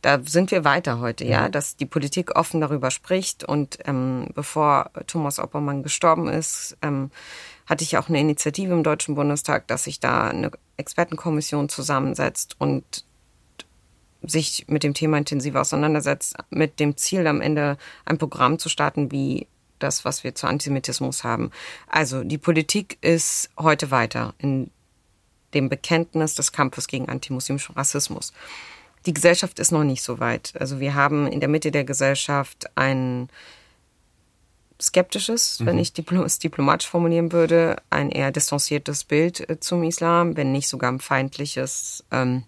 Da 0.00 0.20
sind 0.24 0.50
wir 0.50 0.64
weiter 0.64 1.00
heute, 1.00 1.24
ja, 1.24 1.42
ja 1.42 1.48
dass 1.48 1.76
die 1.76 1.86
Politik 1.86 2.36
offen 2.36 2.60
darüber 2.60 2.90
spricht. 2.90 3.44
Und 3.44 3.78
ähm, 3.84 4.28
bevor 4.34 4.90
Thomas 5.06 5.38
Oppermann 5.38 5.82
gestorben 5.82 6.28
ist, 6.28 6.76
ähm, 6.80 7.10
hatte 7.66 7.84
ich 7.84 7.98
auch 7.98 8.08
eine 8.08 8.20
Initiative 8.20 8.72
im 8.72 8.82
Deutschen 8.82 9.14
Bundestag, 9.14 9.66
dass 9.68 9.84
sich 9.84 10.00
da 10.00 10.28
eine 10.28 10.50
Expertenkommission 10.76 11.68
zusammensetzt 11.68 12.56
und 12.58 13.04
sich 14.26 14.66
mit 14.68 14.82
dem 14.82 14.94
Thema 14.94 15.18
intensiver 15.18 15.60
auseinandersetzt, 15.60 16.36
mit 16.50 16.80
dem 16.80 16.96
Ziel 16.96 17.26
am 17.26 17.40
Ende 17.40 17.78
ein 18.04 18.18
Programm 18.18 18.58
zu 18.58 18.68
starten, 18.68 19.10
wie 19.12 19.46
das, 19.78 20.04
was 20.04 20.24
wir 20.24 20.34
zu 20.34 20.46
Antisemitismus 20.46 21.24
haben. 21.24 21.50
Also 21.86 22.24
die 22.24 22.38
Politik 22.38 22.98
ist 23.02 23.50
heute 23.58 23.90
weiter 23.90 24.34
in 24.38 24.70
dem 25.54 25.68
Bekenntnis 25.68 26.34
des 26.34 26.52
Kampfes 26.52 26.86
gegen 26.86 27.08
antimuslimischen 27.08 27.74
Rassismus. 27.74 28.32
Die 29.06 29.14
Gesellschaft 29.14 29.58
ist 29.58 29.70
noch 29.70 29.84
nicht 29.84 30.02
so 30.02 30.18
weit. 30.18 30.52
Also 30.58 30.80
wir 30.80 30.94
haben 30.94 31.26
in 31.26 31.40
der 31.40 31.48
Mitte 31.48 31.70
der 31.70 31.84
Gesellschaft 31.84 32.66
ein 32.74 33.28
skeptisches, 34.80 35.60
mhm. 35.60 35.66
wenn 35.66 35.78
ich 35.78 35.92
es 35.96 36.38
diplomatisch 36.38 36.88
formulieren 36.88 37.32
würde, 37.32 37.76
ein 37.90 38.10
eher 38.10 38.32
distanziertes 38.32 39.04
Bild 39.04 39.48
äh, 39.48 39.60
zum 39.60 39.82
Islam, 39.84 40.36
wenn 40.36 40.52
nicht 40.52 40.68
sogar 40.68 40.90
ein 40.90 41.00
feindliches 41.00 42.04
ähm, 42.10 42.44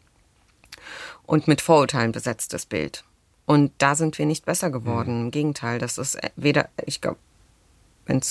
und 1.28 1.46
mit 1.46 1.60
Vorurteilen 1.60 2.10
besetztes 2.10 2.64
Bild. 2.64 3.04
Und 3.44 3.70
da 3.78 3.94
sind 3.94 4.18
wir 4.18 4.24
nicht 4.24 4.46
besser 4.46 4.70
geworden. 4.70 5.18
Mhm. 5.18 5.24
Im 5.26 5.30
Gegenteil, 5.30 5.78
das 5.78 5.98
ist 5.98 6.18
weder, 6.36 6.70
ich 6.86 7.00
glaube, 7.02 7.18
wenn 8.06 8.22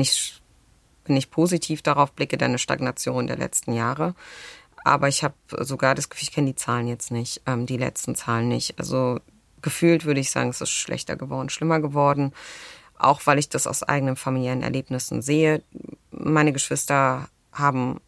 ich 0.00 0.40
wenn 1.04 1.16
ich 1.16 1.30
positiv 1.30 1.82
darauf 1.82 2.12
blicke, 2.12 2.38
dann 2.38 2.52
eine 2.52 2.58
Stagnation 2.58 3.26
der 3.26 3.36
letzten 3.36 3.74
Jahre. 3.74 4.14
Aber 4.82 5.08
ich 5.08 5.22
habe 5.24 5.34
sogar 5.60 5.94
das 5.94 6.08
Gefühl, 6.08 6.28
ich 6.28 6.32
kenne 6.32 6.46
die 6.48 6.56
Zahlen 6.56 6.88
jetzt 6.88 7.10
nicht, 7.10 7.42
ähm, 7.46 7.66
die 7.66 7.76
letzten 7.76 8.14
Zahlen 8.14 8.48
nicht. 8.48 8.78
Also 8.78 9.20
gefühlt 9.60 10.06
würde 10.06 10.20
ich 10.20 10.30
sagen, 10.30 10.50
es 10.50 10.60
ist 10.60 10.70
schlechter 10.70 11.16
geworden, 11.16 11.50
schlimmer 11.50 11.80
geworden. 11.80 12.32
Auch 12.98 13.20
weil 13.26 13.38
ich 13.38 13.50
das 13.50 13.66
aus 13.66 13.82
eigenen 13.82 14.16
familiären 14.16 14.62
Erlebnissen 14.62 15.20
sehe. 15.20 15.62
Meine 16.10 16.52
Geschwister 16.52 17.28
haben 17.52 18.00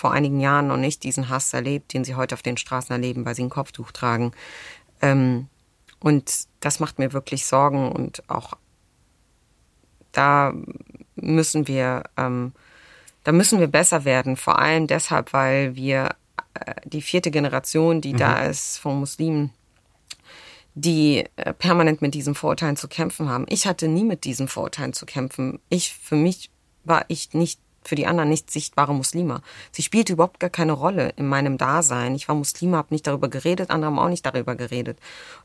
vor 0.00 0.12
einigen 0.12 0.40
Jahren 0.40 0.68
noch 0.68 0.78
nicht 0.78 1.02
diesen 1.02 1.28
Hass 1.28 1.52
erlebt, 1.52 1.92
den 1.92 2.04
sie 2.04 2.14
heute 2.14 2.34
auf 2.34 2.40
den 2.40 2.56
Straßen 2.56 2.90
erleben, 2.90 3.26
weil 3.26 3.34
sie 3.34 3.42
ein 3.42 3.50
Kopftuch 3.50 3.92
tragen. 3.92 4.32
Ähm, 5.02 5.48
und 5.98 6.46
das 6.60 6.80
macht 6.80 6.98
mir 6.98 7.12
wirklich 7.12 7.44
Sorgen 7.44 7.92
und 7.92 8.22
auch 8.30 8.54
da 10.12 10.54
müssen 11.16 11.68
wir, 11.68 12.04
ähm, 12.16 12.52
da 13.24 13.32
müssen 13.32 13.60
wir 13.60 13.66
besser 13.66 14.06
werden. 14.06 14.38
Vor 14.38 14.58
allem 14.58 14.86
deshalb, 14.86 15.34
weil 15.34 15.76
wir 15.76 16.16
äh, 16.54 16.76
die 16.84 17.02
vierte 17.02 17.30
Generation, 17.30 18.00
die 18.00 18.14
mhm. 18.14 18.18
da 18.18 18.44
ist 18.44 18.78
von 18.78 18.98
Muslimen, 18.98 19.52
die 20.74 21.26
äh, 21.36 21.52
permanent 21.52 22.00
mit 22.00 22.14
diesen 22.14 22.34
Vorurteilen 22.34 22.76
zu 22.76 22.88
kämpfen 22.88 23.28
haben. 23.28 23.44
Ich 23.50 23.66
hatte 23.66 23.86
nie 23.86 24.04
mit 24.04 24.24
diesen 24.24 24.48
Vorurteilen 24.48 24.94
zu 24.94 25.04
kämpfen. 25.04 25.60
Ich, 25.68 25.92
für 25.92 26.16
mich 26.16 26.50
war 26.84 27.04
ich 27.08 27.34
nicht 27.34 27.60
für 27.82 27.94
die 27.94 28.06
anderen 28.06 28.28
nicht 28.28 28.50
sichtbare 28.50 28.94
Muslime. 28.94 29.42
Sie 29.72 29.82
spielte 29.82 30.12
überhaupt 30.12 30.40
gar 30.40 30.50
keine 30.50 30.72
Rolle 30.72 31.12
in 31.16 31.26
meinem 31.26 31.58
Dasein. 31.58 32.14
Ich 32.14 32.28
war 32.28 32.34
Muslime, 32.34 32.76
habe 32.76 32.92
nicht 32.94 33.06
darüber 33.06 33.28
geredet, 33.28 33.70
andere 33.70 33.90
haben 33.90 33.98
auch 33.98 34.08
nicht 34.08 34.26
darüber 34.26 34.54
geredet. 34.54 34.98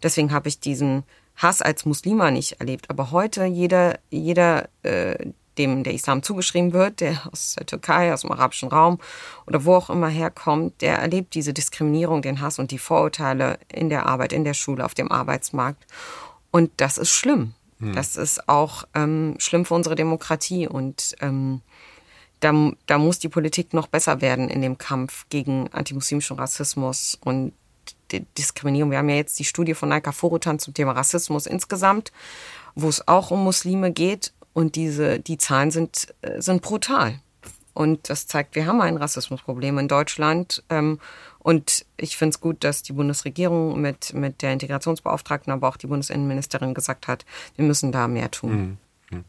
Deswegen 0.04 0.32
habe 0.34 0.50
ich 0.50 0.60
diesen 0.60 1.04
Hass 1.36 1.62
als 1.62 1.86
Muslima 1.86 2.32
nicht 2.32 2.60
erlebt. 2.60 2.90
Aber 2.90 3.12
heute 3.12 3.46
jeder, 3.46 4.00
jeder, 4.10 4.70
äh, 4.84 5.32
dem 5.58 5.84
der 5.84 5.94
Islam 5.94 6.22
zugeschrieben 6.22 6.74
wird, 6.74 7.00
der 7.00 7.22
aus 7.32 7.56
der 7.58 7.66
Türkei, 7.66 8.14
aus 8.14 8.22
dem 8.22 8.32
arabischen 8.32 8.70
Raum 8.70 9.00
oder 9.48 9.64
wo 9.64 9.76
auch 9.76 9.90
immer 9.90 10.10
herkommt, 10.10 10.82
der 10.82 10.98
erlebt 10.98 11.34
diese 11.34 11.54
Diskriminierung, 11.54 12.22
den 12.22 12.42
Hass 12.42 12.60
und 12.60 12.72
die 12.72 12.78
Vorurteile 12.78 13.58
in 13.72 13.90
der 13.90 14.06
Arbeit, 14.06 14.34
in 14.34 14.44
der 14.44 14.54
Schule, 14.54 14.84
auf 14.84 14.94
dem 14.94 15.12
Arbeitsmarkt. 15.12 15.86
Und 16.52 16.72
das 16.78 16.98
ist 16.98 17.12
schlimm. 17.12 17.54
Hm. 17.80 17.94
Das 17.94 18.16
ist 18.16 18.48
auch 18.48 18.84
ähm, 18.94 19.36
schlimm 19.40 19.66
für 19.66 19.74
unsere 19.74 19.96
Demokratie 19.96 20.68
und 20.68 21.16
ähm, 21.22 21.62
da, 22.46 22.72
da 22.86 23.00
muss 23.00 23.18
die 23.18 23.30
Politik 23.30 23.74
noch 23.74 23.88
besser 23.88 24.22
werden 24.22 24.50
in 24.50 24.62
dem 24.62 24.78
Kampf 24.78 25.26
gegen 25.30 25.68
antimuslimischen 25.74 26.38
Rassismus 26.38 27.18
und 27.24 27.54
Diskriminierung. 28.38 28.92
Wir 28.92 29.00
haben 29.00 29.10
ja 29.10 29.16
jetzt 29.16 29.40
die 29.40 29.46
Studie 29.46 29.74
von 29.74 29.90
Naika 29.90 30.12
Forutan 30.12 30.60
zum 30.60 30.76
Thema 30.76 30.92
Rassismus 30.92 31.48
insgesamt, 31.48 32.12
wo 32.76 32.88
es 32.88 33.08
auch 33.08 33.32
um 33.32 33.44
Muslime 33.44 33.92
geht 33.92 34.32
und 34.54 34.76
diese, 34.76 35.20
die 35.20 35.40
Zahlen 35.40 35.72
sind, 35.72 36.14
äh, 36.22 36.40
sind 36.40 36.62
brutal. 36.62 37.20
Und 37.74 38.10
das 38.10 38.28
zeigt, 38.28 38.54
wir 38.54 38.68
haben 38.68 38.80
ein 38.80 38.98
Rassismusproblem 38.98 39.80
in 39.80 39.88
Deutschland. 39.88 40.64
Ähm, 40.70 41.00
und 41.40 41.86
ich 41.98 42.16
finde 42.16 42.36
es 42.36 42.42
gut, 42.42 42.64
dass 42.64 42.84
die 42.84 42.94
Bundesregierung 42.94 43.82
mit, 43.82 44.14
mit 44.14 44.44
der 44.44 44.54
Integrationsbeauftragten, 44.54 45.52
aber 45.52 45.68
auch 45.68 45.78
die 45.78 45.88
Bundesinnenministerin 45.88 46.76
gesagt 46.76 47.08
hat, 47.08 47.26
wir 47.56 47.66
müssen 47.66 47.92
da 47.92 48.08
mehr 48.08 48.30
tun. 48.30 48.78
Mhm. 49.10 49.24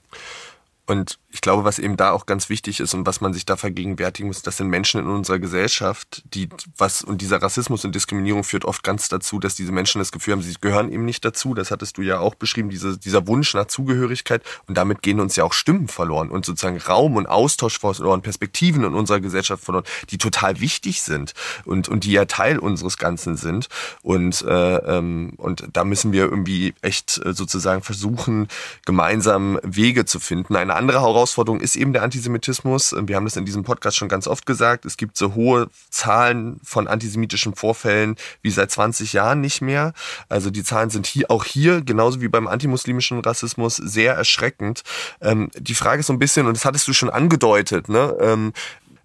Und 0.87 1.19
ich 1.31 1.41
glaube, 1.41 1.65
was 1.65 1.79
eben 1.79 1.97
da 1.97 2.13
auch 2.13 2.27
ganz 2.27 2.49
wichtig 2.49 2.81
ist 2.81 2.95
und 2.95 3.07
was 3.07 3.21
man 3.21 3.35
sich 3.35 3.45
da 3.45 3.57
vergegenwärtigen 3.57 4.29
muss, 4.29 4.43
das 4.43 4.57
sind 4.57 4.69
Menschen 4.69 5.01
in 5.01 5.07
unserer 5.07 5.39
Gesellschaft, 5.39 6.23
die 6.33 6.49
was 6.77 7.03
und 7.03 7.21
dieser 7.21 7.43
Rassismus 7.43 7.85
und 7.85 7.95
Diskriminierung 7.95 8.45
führt 8.45 8.65
oft 8.65 8.83
ganz 8.83 9.09
dazu, 9.09 9.39
dass 9.41 9.57
diese 9.57 9.73
Menschen 9.73 9.99
das 9.99 10.13
Gefühl 10.13 10.33
haben, 10.33 10.43
sie 10.43 10.55
gehören 10.61 10.91
eben 10.91 11.05
nicht 11.05 11.25
dazu. 11.25 11.55
Das 11.55 11.71
hattest 11.71 11.99
du 11.99 12.03
ja 12.03 12.21
auch 12.21 12.37
beschrieben, 12.37 12.71
diese, 12.71 12.97
dieser 12.99 13.27
Wunsch 13.27 13.53
nach 13.55 13.67
Zugehörigkeit. 13.67 14.43
Und 14.69 14.79
damit 14.79 15.03
gehen 15.03 15.21
uns 15.21 15.37
ja 15.37 15.45
auch 15.45 15.53
Stimmen 15.53 15.89
verloren 15.89 16.31
und 16.31 16.47
sozusagen 16.47 16.79
Raum 16.79 17.17
und 17.17 17.27
Austausch 17.27 17.79
verloren, 17.79 18.23
Perspektiven 18.23 18.85
in 18.85 18.95
unserer 18.95 19.21
Gesellschaft 19.21 19.65
verloren, 19.65 19.85
die 20.11 20.19
total 20.19 20.61
wichtig 20.61 21.03
sind 21.03 21.35
und, 21.65 21.89
und 21.89 22.05
die 22.05 22.13
ja 22.13 22.27
Teil 22.27 22.59
unseres 22.59 22.97
Ganzen 22.97 23.37
sind. 23.37 23.69
Und, 24.03 24.43
äh, 24.43 24.77
ähm, 24.77 25.35
und 25.37 25.65
da 25.73 25.85
müssen 25.85 26.13
wir 26.13 26.25
irgendwie 26.25 26.75
echt 26.81 27.21
äh, 27.25 27.33
sozusagen 27.33 27.83
versuchen, 27.83 28.49
gemeinsam 28.85 29.59
Wege 29.63 30.05
zu 30.05 30.21
finden. 30.21 30.55
Eine 30.55 30.76
andere 30.77 31.01
Herausforderung 31.01 31.47
Herausforderung 31.47 31.61
ist 31.61 31.77
eben 31.77 31.93
der 31.93 32.03
Antisemitismus. 32.03 32.95
Wir 32.99 33.17
haben 33.17 33.25
das 33.25 33.37
in 33.37 33.45
diesem 33.45 33.65
Podcast 33.65 33.97
schon 33.97 34.09
ganz 34.09 34.27
oft 34.27 34.47
gesagt. 34.47 34.85
Es 34.85 34.97
gibt 34.97 35.17
so 35.17 35.35
hohe 35.35 35.69
Zahlen 35.91 36.61
von 36.63 36.89
antisemitischen 36.89 37.55
Vorfällen 37.55 38.17
wie 38.43 38.51
seit 38.51 38.71
20 38.71 39.13
Jahren 39.13 39.41
nicht 39.41 39.61
mehr. 39.61 39.93
Also 40.29 40.51
die 40.51 40.63
Zahlen 40.63 40.91
sind 40.91 41.07
hier 41.07 41.31
auch 41.31 41.45
hier, 41.45 41.83
genauso 41.83 42.21
wie 42.21 42.29
beim 42.29 42.47
antimuslimischen 42.47 43.21
Rassismus, 43.21 43.77
sehr 43.77 44.15
erschreckend. 44.15 44.83
Ähm, 45.21 45.51
die 45.59 45.75
Frage 45.75 46.01
ist 46.01 46.07
so 46.07 46.13
ein 46.13 46.19
bisschen, 46.19 46.47
und 46.47 46.57
das 46.57 46.65
hattest 46.65 46.87
du 46.89 46.93
schon 46.93 47.11
angedeutet, 47.11 47.89
ne? 47.89 48.17
Ähm, 48.21 48.53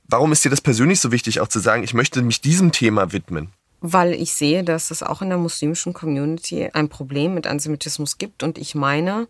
warum 0.08 0.32
ist 0.32 0.44
dir 0.44 0.50
das 0.50 0.62
persönlich 0.62 1.00
so 1.00 1.12
wichtig, 1.12 1.40
auch 1.40 1.48
zu 1.48 1.60
sagen, 1.60 1.84
ich 1.84 1.94
möchte 1.94 2.22
mich 2.22 2.42
diesem 2.42 2.72
Thema 2.72 3.14
widmen? 3.14 3.50
Weil 3.80 4.14
ich 4.14 4.34
sehe, 4.34 4.64
dass 4.64 4.92
es 4.92 5.02
auch 5.02 5.22
in 5.22 5.30
der 5.30 5.40
muslimischen 5.40 5.94
Community 5.94 6.70
ein 6.74 6.88
Problem 6.88 7.34
mit 7.34 7.48
Antisemitismus 7.48 8.18
gibt 8.18 8.44
und 8.44 8.58
ich 8.58 8.76
meine, 8.76 9.28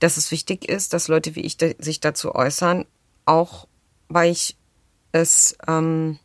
dass 0.00 0.16
es 0.16 0.30
wichtig 0.30 0.68
ist, 0.68 0.92
dass 0.92 1.08
Leute 1.08 1.36
wie 1.36 1.40
ich 1.40 1.56
sich 1.78 2.00
dazu 2.00 2.34
äußern, 2.34 2.86
auch 3.26 3.68
weil 4.08 4.32
ich 4.32 4.56
es, 5.12 5.56
ähm, 5.68 6.18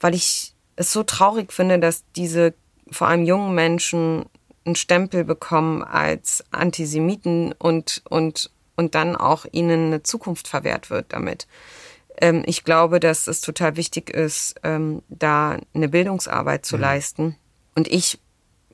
weil 0.00 0.14
ich 0.14 0.54
es 0.76 0.92
so 0.92 1.02
traurig 1.02 1.52
finde, 1.52 1.78
dass 1.78 2.04
diese 2.16 2.54
vor 2.90 3.08
allem 3.08 3.24
jungen 3.24 3.54
Menschen 3.54 4.26
einen 4.64 4.76
Stempel 4.76 5.24
bekommen 5.24 5.82
als 5.82 6.44
Antisemiten 6.50 7.52
und, 7.52 8.02
und, 8.08 8.50
und 8.76 8.94
dann 8.94 9.16
auch 9.16 9.44
ihnen 9.50 9.86
eine 9.86 10.02
Zukunft 10.02 10.48
verwehrt 10.48 10.90
wird 10.90 11.12
damit. 11.12 11.46
Ähm, 12.18 12.42
ich 12.46 12.64
glaube, 12.64 13.00
dass 13.00 13.26
es 13.26 13.40
total 13.40 13.76
wichtig 13.76 14.10
ist, 14.10 14.54
ähm, 14.62 15.02
da 15.08 15.58
eine 15.74 15.88
Bildungsarbeit 15.88 16.64
zu 16.64 16.76
mhm. 16.76 16.82
leisten. 16.82 17.36
Und 17.74 17.88
ich 17.88 18.18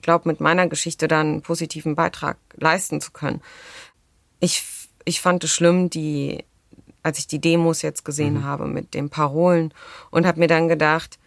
glaube, 0.02 0.28
mit 0.28 0.40
meiner 0.40 0.68
Geschichte 0.68 1.08
dann 1.08 1.26
einen 1.26 1.42
positiven 1.42 1.94
Beitrag 1.94 2.36
leisten 2.56 3.00
zu 3.00 3.10
können. 3.12 3.40
Ich, 4.40 4.64
ich 5.04 5.20
fand 5.20 5.44
es 5.44 5.52
schlimm, 5.52 5.90
die, 5.90 6.44
als 7.02 7.18
ich 7.18 7.26
die 7.26 7.40
Demos 7.40 7.82
jetzt 7.82 8.04
gesehen 8.04 8.34
mhm. 8.34 8.44
habe 8.44 8.66
mit 8.66 8.94
den 8.94 9.10
Parolen 9.10 9.72
und 10.10 10.26
habe 10.26 10.40
mir 10.40 10.48
dann 10.48 10.68
gedacht, 10.68 11.18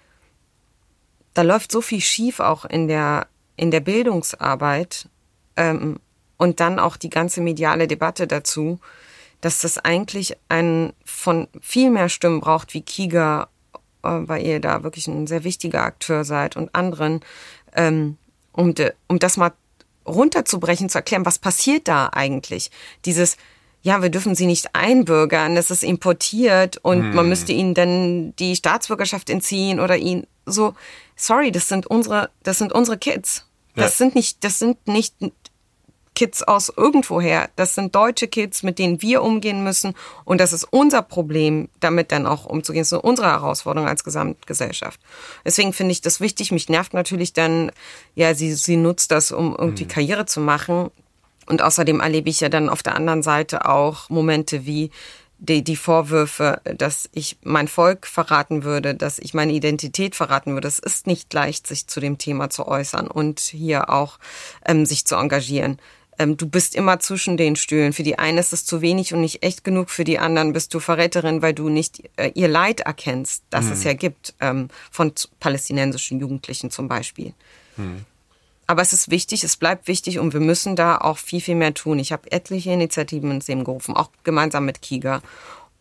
da 1.33 1.41
läuft 1.43 1.71
so 1.71 1.81
viel 1.81 2.01
schief 2.01 2.39
auch 2.39 2.65
in 2.65 2.87
der, 2.87 3.27
in 3.55 3.71
der 3.71 3.79
Bildungsarbeit 3.79 5.07
ähm, 5.55 5.99
und 6.37 6.59
dann 6.59 6.79
auch 6.79 6.97
die 6.97 7.09
ganze 7.09 7.41
mediale 7.41 7.87
Debatte 7.87 8.27
dazu, 8.27 8.79
dass 9.41 9.61
das 9.61 9.77
eigentlich 9.77 10.37
ein 10.49 10.93
von 11.03 11.47
viel 11.61 11.89
mehr 11.89 12.09
Stimmen 12.09 12.41
braucht 12.41 12.73
wie 12.73 12.81
Kiga, 12.81 13.49
äh, 14.03 14.09
weil 14.09 14.45
ihr 14.45 14.59
da 14.59 14.83
wirklich 14.83 15.07
ein 15.07 15.27
sehr 15.27 15.43
wichtiger 15.43 15.83
Akteur 15.83 16.23
seid 16.23 16.55
und 16.55 16.73
anderen, 16.75 17.21
ähm, 17.75 18.17
um, 18.51 18.75
de, 18.75 18.93
um 19.07 19.19
das 19.19 19.37
mal 19.37 19.53
runterzubrechen, 20.05 20.89
zu 20.89 20.97
erklären, 20.97 21.25
was 21.25 21.39
passiert 21.39 21.87
da 21.87 22.09
eigentlich? 22.11 22.71
Dieses, 23.05 23.37
ja, 23.81 24.01
wir 24.01 24.09
dürfen 24.09 24.35
sie 24.35 24.45
nicht 24.45 24.75
einbürgern, 24.75 25.55
das 25.55 25.71
ist 25.71 25.83
importiert 25.83 26.77
und 26.77 27.01
hm. 27.01 27.15
man 27.15 27.29
müsste 27.29 27.53
ihnen 27.53 27.73
dann 27.73 28.35
die 28.37 28.55
Staatsbürgerschaft 28.55 29.29
entziehen 29.29 29.79
oder 29.79 29.97
ihn 29.97 30.27
so, 30.45 30.75
sorry, 31.15 31.51
das 31.51 31.67
sind 31.67 31.87
unsere, 31.87 32.29
das 32.43 32.57
sind 32.57 32.73
unsere 32.73 32.97
Kids. 32.97 33.45
Das 33.75 33.97
ja. 33.97 34.05
sind 34.05 34.15
nicht, 34.15 34.43
das 34.43 34.59
sind 34.59 34.85
nicht 34.87 35.15
Kids 36.13 36.43
aus 36.43 36.71
irgendwoher. 36.75 37.49
Das 37.55 37.75
sind 37.75 37.95
deutsche 37.95 38.27
Kids, 38.27 38.63
mit 38.63 38.79
denen 38.79 39.01
wir 39.01 39.21
umgehen 39.23 39.63
müssen. 39.63 39.93
Und 40.25 40.41
das 40.41 40.53
ist 40.53 40.65
unser 40.69 41.01
Problem, 41.01 41.69
damit 41.79 42.11
dann 42.11 42.27
auch 42.27 42.45
umzugehen. 42.45 42.81
Das 42.81 42.91
ist 42.91 43.03
unsere 43.03 43.29
Herausforderung 43.29 43.87
als 43.87 44.03
Gesamtgesellschaft. 44.03 44.99
Deswegen 45.45 45.73
finde 45.73 45.93
ich 45.93 46.01
das 46.01 46.19
wichtig. 46.19 46.51
Mich 46.51 46.69
nervt 46.69 46.93
natürlich 46.93 47.33
dann, 47.33 47.71
ja, 48.15 48.35
sie, 48.35 48.53
sie 48.53 48.77
nutzt 48.77 49.11
das, 49.11 49.31
um 49.31 49.55
irgendwie 49.57 49.85
mhm. 49.85 49.89
Karriere 49.89 50.25
zu 50.25 50.41
machen. 50.41 50.91
Und 51.47 51.61
außerdem 51.61 51.99
erlebe 51.99 52.29
ich 52.29 52.39
ja 52.39 52.49
dann 52.49 52.69
auf 52.69 52.83
der 52.83 52.95
anderen 52.95 53.23
Seite 53.23 53.65
auch 53.65 54.09
Momente 54.09 54.65
wie, 54.65 54.91
die, 55.41 55.63
die 55.63 55.75
Vorwürfe, 55.75 56.61
dass 56.77 57.09
ich 57.13 57.37
mein 57.43 57.67
Volk 57.67 58.05
verraten 58.05 58.63
würde, 58.63 58.93
dass 58.93 59.17
ich 59.17 59.33
meine 59.33 59.51
Identität 59.51 60.15
verraten 60.15 60.53
würde. 60.53 60.67
Es 60.67 60.77
ist 60.77 61.07
nicht 61.07 61.33
leicht, 61.33 61.65
sich 61.65 61.87
zu 61.87 61.99
dem 61.99 62.19
Thema 62.19 62.51
zu 62.51 62.67
äußern 62.67 63.07
und 63.07 63.39
hier 63.39 63.89
auch 63.89 64.19
ähm, 64.65 64.85
sich 64.85 65.05
zu 65.05 65.15
engagieren. 65.15 65.79
Ähm, 66.21 66.37
du 66.37 66.47
bist 66.47 66.75
immer 66.75 66.99
zwischen 66.99 67.35
den 67.35 67.55
Stühlen. 67.55 67.93
Für 67.93 68.03
die 68.03 68.19
einen 68.19 68.37
ist 68.37 68.53
es 68.53 68.63
zu 68.63 68.81
wenig 68.81 69.13
und 69.13 69.21
nicht 69.21 69.41
echt 69.41 69.63
genug, 69.63 69.89
für 69.89 70.03
die 70.03 70.19
anderen 70.19 70.53
bist 70.53 70.71
du 70.73 70.79
Verräterin, 70.79 71.41
weil 71.41 71.53
du 71.53 71.67
nicht 71.67 72.03
äh, 72.17 72.31
ihr 72.35 72.47
Leid 72.47 72.81
erkennst, 72.81 73.43
das 73.49 73.65
mhm. 73.65 73.71
es 73.71 73.83
ja 73.83 73.93
gibt, 73.93 74.35
ähm, 74.39 74.67
von 74.91 75.13
palästinensischen 75.39 76.19
Jugendlichen 76.19 76.69
zum 76.69 76.87
Beispiel. 76.87 77.33
Mhm. 77.75 78.05
Aber 78.67 78.83
es 78.83 78.93
ist 78.93 79.09
wichtig, 79.09 79.43
es 79.43 79.57
bleibt 79.57 79.87
wichtig 79.87 80.19
und 80.19 80.33
wir 80.33 80.39
müssen 80.39 80.75
da 80.75 80.97
auch 80.97 81.17
viel, 81.17 81.41
viel 81.41 81.55
mehr 81.55 81.73
tun. 81.73 81.97
Ich 81.97 82.11
habe 82.11 82.31
etliche 82.31 82.71
Initiativen 82.71 83.31
ins 83.31 83.47
Leben 83.47 83.63
gerufen, 83.63 83.95
auch 83.95 84.11
gemeinsam 84.23 84.65
mit 84.65 84.83
Kiga. 84.83 85.21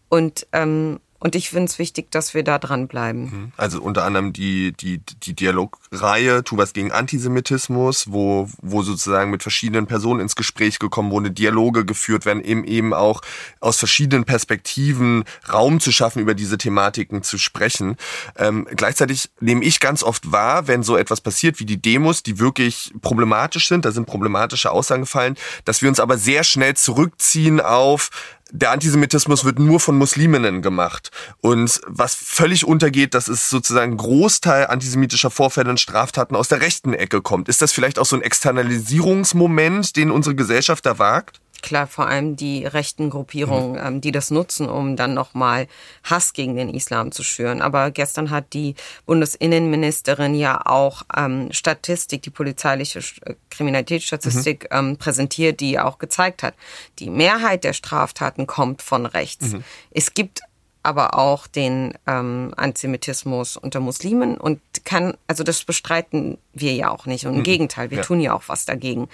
Und 0.08 0.46
ähm, 0.52 1.00
und 1.20 1.36
ich 1.36 1.50
finde 1.50 1.66
es 1.66 1.78
wichtig, 1.78 2.10
dass 2.10 2.32
wir 2.32 2.42
da 2.42 2.58
dranbleiben. 2.58 3.22
Mhm. 3.22 3.52
Also 3.58 3.82
unter 3.82 4.04
anderem 4.04 4.32
die, 4.32 4.72
die, 4.72 5.02
die 5.22 5.34
Dialogreihe 5.34 6.42
Tu 6.44 6.56
was 6.56 6.72
gegen 6.72 6.92
Antisemitismus, 6.92 8.10
wo, 8.10 8.48
wo 8.62 8.82
sozusagen 8.82 9.30
mit 9.30 9.42
verschiedenen 9.42 9.86
Personen 9.86 10.20
ins 10.20 10.34
Gespräch 10.34 10.78
gekommen 10.78 11.10
wurde, 11.10 11.30
Dialoge 11.30 11.84
geführt 11.84 12.24
werden, 12.24 12.42
eben 12.42 12.64
eben 12.64 12.94
auch 12.94 13.20
aus 13.60 13.76
verschiedenen 13.76 14.24
Perspektiven 14.24 15.24
Raum 15.52 15.78
zu 15.78 15.92
schaffen, 15.92 16.20
über 16.20 16.34
diese 16.34 16.56
Thematiken 16.56 17.22
zu 17.22 17.36
sprechen. 17.36 17.96
Ähm, 18.36 18.66
gleichzeitig 18.74 19.28
nehme 19.40 19.62
ich 19.62 19.78
ganz 19.78 20.02
oft 20.02 20.32
wahr, 20.32 20.68
wenn 20.68 20.82
so 20.82 20.96
etwas 20.96 21.20
passiert 21.20 21.60
wie 21.60 21.66
die 21.66 21.82
Demos, 21.82 22.22
die 22.22 22.38
wirklich 22.38 22.94
problematisch 23.02 23.68
sind, 23.68 23.84
da 23.84 23.92
sind 23.92 24.06
problematische 24.06 24.70
Aussagen 24.70 25.02
gefallen, 25.02 25.36
dass 25.66 25.82
wir 25.82 25.90
uns 25.90 26.00
aber 26.00 26.16
sehr 26.16 26.44
schnell 26.44 26.74
zurückziehen 26.76 27.60
auf 27.60 28.08
der 28.52 28.70
Antisemitismus 28.70 29.44
wird 29.44 29.58
nur 29.58 29.80
von 29.80 29.96
Musliminnen 29.96 30.62
gemacht. 30.62 31.10
Und 31.40 31.80
was 31.86 32.14
völlig 32.14 32.64
untergeht, 32.66 33.14
dass 33.14 33.28
es 33.28 33.48
sozusagen 33.48 33.96
Großteil 33.96 34.66
antisemitischer 34.66 35.30
Vorfälle 35.30 35.70
und 35.70 35.80
Straftaten 35.80 36.36
aus 36.36 36.48
der 36.48 36.60
rechten 36.60 36.94
Ecke 36.94 37.22
kommt. 37.22 37.48
Ist 37.48 37.62
das 37.62 37.72
vielleicht 37.72 37.98
auch 37.98 38.06
so 38.06 38.16
ein 38.16 38.22
Externalisierungsmoment, 38.22 39.96
den 39.96 40.10
unsere 40.10 40.34
Gesellschaft 40.34 40.86
da 40.86 40.98
wagt? 40.98 41.40
Klar, 41.62 41.86
vor 41.86 42.06
allem 42.06 42.36
die 42.36 42.64
rechten 42.64 43.10
Gruppierungen, 43.10 43.72
mhm. 43.72 43.86
ähm, 43.86 44.00
die 44.00 44.12
das 44.12 44.30
nutzen, 44.30 44.68
um 44.68 44.96
dann 44.96 45.14
nochmal 45.14 45.66
Hass 46.04 46.32
gegen 46.32 46.56
den 46.56 46.68
Islam 46.68 47.12
zu 47.12 47.22
schüren. 47.22 47.62
Aber 47.62 47.90
gestern 47.90 48.30
hat 48.30 48.52
die 48.52 48.74
Bundesinnenministerin 49.06 50.34
ja 50.34 50.60
auch 50.64 51.02
ähm, 51.16 51.52
Statistik, 51.52 52.22
die 52.22 52.30
polizeiliche 52.30 53.00
äh, 53.24 53.34
Kriminalitätsstatistik 53.50 54.64
mhm. 54.70 54.78
ähm, 54.78 54.96
präsentiert, 54.96 55.60
die 55.60 55.78
auch 55.78 55.98
gezeigt 55.98 56.42
hat, 56.42 56.54
die 56.98 57.10
Mehrheit 57.10 57.64
der 57.64 57.72
Straftaten 57.72 58.46
kommt 58.46 58.82
von 58.82 59.06
rechts. 59.06 59.52
Mhm. 59.52 59.64
Es 59.90 60.14
gibt 60.14 60.40
aber 60.82 61.18
auch 61.18 61.46
den 61.46 61.94
ähm, 62.06 62.52
Antisemitismus 62.56 63.56
unter 63.56 63.80
Muslimen 63.80 64.36
und 64.36 64.60
kann, 64.84 65.14
also 65.26 65.44
das 65.44 65.62
bestreiten 65.64 66.38
wir 66.54 66.72
ja 66.72 66.90
auch 66.90 67.06
nicht. 67.06 67.26
Und 67.26 67.34
im 67.34 67.38
mhm. 67.40 67.44
Gegenteil, 67.44 67.90
wir 67.90 67.98
ja. 67.98 68.04
tun 68.04 68.20
ja 68.20 68.32
auch 68.34 68.44
was 68.46 68.64
dagegen. 68.64 69.08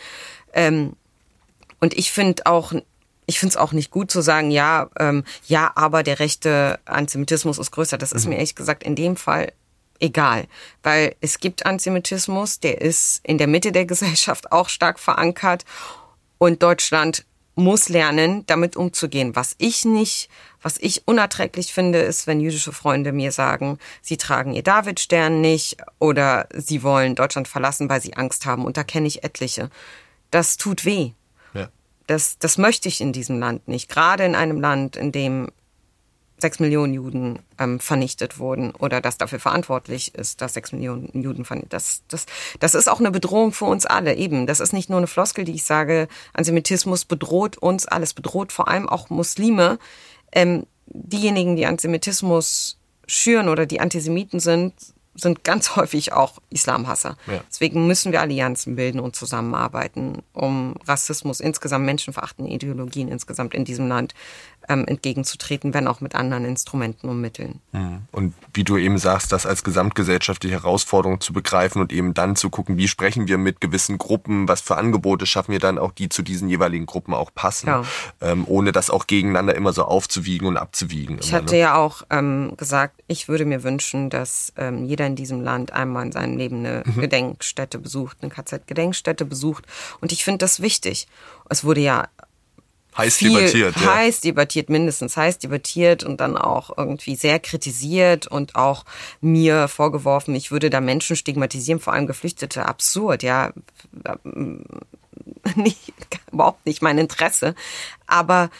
Ähm, 0.52 0.94
und 1.80 1.94
ich 1.94 2.12
finde 2.12 2.46
auch, 2.46 2.72
ich 3.26 3.38
finde 3.38 3.50
es 3.50 3.56
auch 3.56 3.72
nicht 3.72 3.90
gut 3.90 4.10
zu 4.10 4.20
sagen, 4.20 4.50
ja, 4.50 4.88
ähm, 4.98 5.24
ja, 5.46 5.72
aber 5.74 6.02
der 6.02 6.20
rechte 6.20 6.78
Antisemitismus 6.84 7.58
ist 7.58 7.72
größer. 7.72 7.98
Das 7.98 8.12
ist 8.12 8.24
mhm. 8.24 8.30
mir 8.30 8.36
ehrlich 8.36 8.54
gesagt 8.54 8.82
in 8.84 8.94
dem 8.94 9.16
Fall 9.16 9.52
egal, 9.98 10.46
weil 10.82 11.16
es 11.20 11.40
gibt 11.40 11.66
Antisemitismus, 11.66 12.60
der 12.60 12.80
ist 12.80 13.20
in 13.24 13.38
der 13.38 13.46
Mitte 13.46 13.72
der 13.72 13.86
Gesellschaft 13.86 14.52
auch 14.52 14.68
stark 14.68 14.98
verankert 14.98 15.64
und 16.38 16.62
Deutschland 16.62 17.24
muss 17.56 17.88
lernen, 17.88 18.44
damit 18.46 18.76
umzugehen. 18.76 19.34
Was 19.34 19.54
ich 19.56 19.86
nicht, 19.86 20.28
was 20.60 20.76
ich 20.76 21.08
unerträglich 21.08 21.72
finde, 21.72 22.00
ist, 22.00 22.26
wenn 22.26 22.38
jüdische 22.38 22.72
Freunde 22.72 23.12
mir 23.12 23.32
sagen, 23.32 23.78
sie 24.02 24.18
tragen 24.18 24.52
ihr 24.52 24.62
Davidstern 24.62 25.40
nicht 25.40 25.78
oder 25.98 26.48
sie 26.54 26.82
wollen 26.82 27.14
Deutschland 27.14 27.48
verlassen, 27.48 27.88
weil 27.88 28.02
sie 28.02 28.14
Angst 28.14 28.44
haben. 28.44 28.66
Und 28.66 28.76
da 28.76 28.84
kenne 28.84 29.06
ich 29.06 29.24
etliche. 29.24 29.70
Das 30.30 30.58
tut 30.58 30.84
weh. 30.84 31.12
Das, 32.06 32.38
das 32.38 32.58
möchte 32.58 32.88
ich 32.88 33.00
in 33.00 33.12
diesem 33.12 33.38
Land 33.38 33.68
nicht. 33.68 33.88
Gerade 33.88 34.24
in 34.24 34.34
einem 34.34 34.60
Land, 34.60 34.96
in 34.96 35.12
dem 35.12 35.48
sechs 36.38 36.60
Millionen 36.60 36.92
Juden 36.92 37.38
ähm, 37.58 37.80
vernichtet 37.80 38.38
wurden 38.38 38.72
oder 38.72 39.00
das 39.00 39.16
dafür 39.16 39.40
verantwortlich 39.40 40.14
ist, 40.14 40.42
dass 40.42 40.54
sechs 40.54 40.72
Millionen 40.72 41.10
Juden 41.22 41.44
vernichtet. 41.44 41.72
Das, 41.72 42.02
das, 42.08 42.26
das 42.60 42.74
ist 42.74 42.88
auch 42.88 43.00
eine 43.00 43.10
Bedrohung 43.10 43.52
für 43.52 43.64
uns 43.64 43.86
alle. 43.86 44.14
Eben, 44.14 44.46
das 44.46 44.60
ist 44.60 44.72
nicht 44.72 44.90
nur 44.90 44.98
eine 44.98 45.06
Floskel, 45.06 45.44
die 45.44 45.54
ich 45.54 45.64
sage. 45.64 46.08
Antisemitismus 46.34 47.06
bedroht 47.06 47.56
uns 47.56 47.86
alles, 47.86 48.12
bedroht 48.12 48.52
vor 48.52 48.68
allem 48.68 48.88
auch 48.88 49.08
Muslime. 49.08 49.78
Ähm, 50.30 50.66
diejenigen, 50.86 51.56
die 51.56 51.66
Antisemitismus 51.66 52.78
schüren 53.06 53.48
oder 53.48 53.64
die 53.66 53.80
Antisemiten 53.80 54.40
sind, 54.40 54.74
sind 55.16 55.44
ganz 55.44 55.76
häufig 55.76 56.12
auch 56.12 56.38
Islamhasser. 56.50 57.16
Ja. 57.26 57.40
Deswegen 57.48 57.86
müssen 57.86 58.12
wir 58.12 58.20
Allianzen 58.20 58.76
bilden 58.76 59.00
und 59.00 59.16
zusammenarbeiten, 59.16 60.22
um 60.32 60.74
Rassismus 60.86 61.40
insgesamt, 61.40 61.84
menschenverachtende 61.86 62.50
Ideologien 62.50 63.08
insgesamt 63.08 63.54
in 63.54 63.64
diesem 63.64 63.88
Land 63.88 64.14
ähm, 64.68 64.86
entgegenzutreten, 64.86 65.74
wenn 65.74 65.88
auch 65.88 66.00
mit 66.00 66.14
anderen 66.14 66.44
Instrumenten 66.44 67.08
und 67.08 67.20
Mitteln. 67.20 67.60
Und 68.12 68.34
wie 68.54 68.64
du 68.64 68.76
eben 68.76 68.98
sagst, 68.98 69.32
das 69.32 69.46
als 69.46 69.64
gesamtgesellschaftliche 69.64 70.56
Herausforderung 70.56 71.20
zu 71.20 71.32
begreifen 71.32 71.80
und 71.80 71.92
eben 71.92 72.14
dann 72.14 72.36
zu 72.36 72.50
gucken, 72.50 72.76
wie 72.76 72.88
sprechen 72.88 73.28
wir 73.28 73.38
mit 73.38 73.60
gewissen 73.60 73.98
Gruppen, 73.98 74.48
was 74.48 74.60
für 74.60 74.76
Angebote 74.76 75.26
schaffen 75.26 75.52
wir 75.52 75.58
dann 75.58 75.78
auch, 75.78 75.92
die 75.92 76.08
zu 76.08 76.22
diesen 76.22 76.48
jeweiligen 76.48 76.86
Gruppen 76.86 77.14
auch 77.14 77.30
passen, 77.34 77.68
ja. 77.68 77.84
ähm, 78.20 78.44
ohne 78.46 78.72
das 78.72 78.90
auch 78.90 79.06
gegeneinander 79.06 79.54
immer 79.54 79.72
so 79.72 79.84
aufzuwiegen 79.84 80.46
und 80.46 80.56
abzuwiegen. 80.56 81.18
Ich 81.20 81.28
immer, 81.28 81.38
hatte 81.38 81.54
ne? 81.54 81.60
ja 81.60 81.76
auch 81.76 82.02
ähm, 82.10 82.54
gesagt, 82.56 83.02
ich 83.06 83.28
würde 83.28 83.44
mir 83.44 83.62
wünschen, 83.62 84.10
dass 84.10 84.52
ähm, 84.56 84.84
jeder 84.84 85.06
in 85.06 85.16
diesem 85.16 85.40
Land 85.40 85.72
einmal 85.72 86.06
in 86.06 86.12
seinem 86.12 86.36
Leben 86.36 86.58
eine 86.58 86.82
mhm. 86.84 87.00
Gedenkstätte 87.00 87.78
besucht, 87.78 88.18
eine 88.20 88.30
KZ-Gedenkstätte 88.30 89.24
besucht. 89.24 89.64
Und 90.00 90.12
ich 90.12 90.24
finde 90.24 90.38
das 90.38 90.60
wichtig. 90.60 91.06
Es 91.48 91.64
wurde 91.64 91.80
ja 91.80 92.08
heiß 92.96 93.18
debattiert. 93.18 93.76
Ja. 93.76 93.94
Heiß 93.94 94.20
debattiert, 94.20 94.70
mindestens 94.70 95.16
heiß 95.16 95.38
debattiert 95.38 96.04
und 96.04 96.20
dann 96.20 96.36
auch 96.36 96.76
irgendwie 96.76 97.16
sehr 97.16 97.38
kritisiert 97.38 98.26
und 98.26 98.54
auch 98.54 98.84
mir 99.20 99.68
vorgeworfen, 99.68 100.34
ich 100.34 100.50
würde 100.50 100.70
da 100.70 100.80
Menschen 100.80 101.16
stigmatisieren, 101.16 101.80
vor 101.80 101.92
allem 101.92 102.06
Geflüchtete. 102.06 102.66
Absurd, 102.66 103.22
ja. 103.22 103.52
Nicht, 105.54 105.80
überhaupt 106.32 106.66
nicht 106.66 106.82
mein 106.82 106.98
Interesse. 106.98 107.54
Aber 108.06 108.50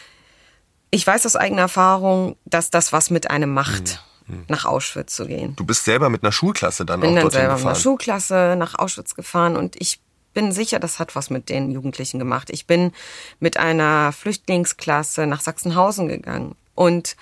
ich 0.89 1.05
weiß 1.05 1.25
aus 1.25 1.35
eigener 1.35 1.63
Erfahrung, 1.63 2.37
dass 2.45 2.69
das 2.69 2.93
was 2.93 3.09
mit 3.09 3.29
einem 3.29 3.53
macht. 3.53 4.01
hm. 4.27 4.45
nach 4.47 4.65
Auschwitz 4.65 5.15
zu 5.15 5.25
gehen. 5.25 5.55
Du 5.55 5.65
bist 5.65 5.85
selber 5.85 6.09
mit 6.09 6.23
einer 6.23 6.31
Schulklasse 6.31 6.85
dann 6.85 6.99
bin 6.99 7.11
auch 7.11 7.13
dann 7.15 7.21
dorthin 7.23 7.39
selber 7.39 7.53
gefahren. 7.55 7.69
mit 7.69 7.75
einer 7.75 7.81
Schulklasse 7.81 8.55
nach 8.57 8.75
Auschwitz 8.75 9.15
gefahren 9.15 9.55
und 9.55 9.75
ich 9.79 9.99
bin 10.37 10.51
sicher, 10.51 10.77
das 10.77 10.99
hat 10.99 11.15
was 11.15 11.31
mit 11.31 11.49
den 11.49 11.71
Jugendlichen 11.71 12.19
gemacht. 12.19 12.51
Ich 12.51 12.67
bin 12.67 12.91
mit 13.39 13.57
einer 13.57 14.11
Flüchtlingsklasse 14.11 15.25
nach 15.25 15.41
Sachsenhausen 15.41 16.07
gegangen 16.07 16.55
und 16.75 17.15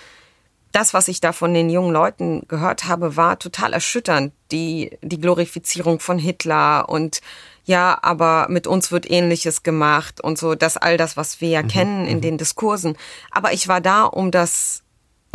das, 0.74 0.94
was 0.94 1.08
ich 1.08 1.22
da 1.22 1.32
von 1.32 1.54
den 1.54 1.70
jungen 1.70 1.94
Leuten 1.94 2.46
gehört 2.50 2.90
habe, 2.90 3.16
war 3.16 3.40
total 3.40 3.72
erschütternd. 3.72 4.34
Die, 4.52 4.98
die 5.02 5.22
Glorifizierung 5.22 6.02
von 6.02 6.20
Hitler 6.20 6.90
und 6.90 7.22
ja, 7.64 7.98
aber 8.02 8.48
mit 8.50 8.68
uns 8.68 8.92
wird 8.92 9.10
Ähnliches 9.10 9.64
gemacht 9.64 10.20
und 10.20 10.38
so, 10.38 10.54
das 10.54 10.76
all 10.76 10.98
das, 10.98 11.16
was 11.16 11.40
wir 11.40 11.48
ja 11.48 11.64
mhm. 11.64 11.68
kennen 11.70 12.06
in 12.08 12.18
mhm. 12.18 12.22
den 12.22 12.38
Diskursen. 12.38 12.98
Aber 13.32 13.54
ich 13.54 13.70
war 13.70 13.80
da, 13.80 14.04
um 14.04 14.30
das 14.30 14.84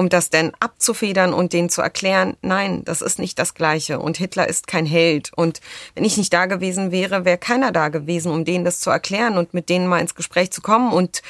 um 0.01 0.09
das 0.09 0.31
denn 0.31 0.53
abzufedern 0.61 1.35
und 1.35 1.53
denen 1.53 1.69
zu 1.69 1.83
erklären, 1.83 2.35
nein, 2.41 2.83
das 2.87 3.03
ist 3.03 3.19
nicht 3.19 3.39
das 3.39 3.53
Gleiche 3.53 3.99
und 3.99 4.17
Hitler 4.17 4.49
ist 4.49 4.67
kein 4.67 4.87
Held. 4.87 5.31
Und 5.37 5.61
wenn 5.95 6.07
ich 6.07 6.17
nicht 6.17 6.33
da 6.33 6.47
gewesen 6.47 6.91
wäre, 6.91 7.27
wäre 7.27 7.37
keiner 7.37 7.71
da 7.71 7.89
gewesen, 7.89 8.33
um 8.33 8.47
denen 8.47 8.65
das 8.65 8.81
zu 8.81 8.89
erklären 8.89 9.37
und 9.37 9.53
mit 9.53 9.69
denen 9.69 9.87
mal 9.87 10.01
ins 10.01 10.15
Gespräch 10.15 10.53
zu 10.53 10.63
kommen 10.63 10.91
und 10.91 11.21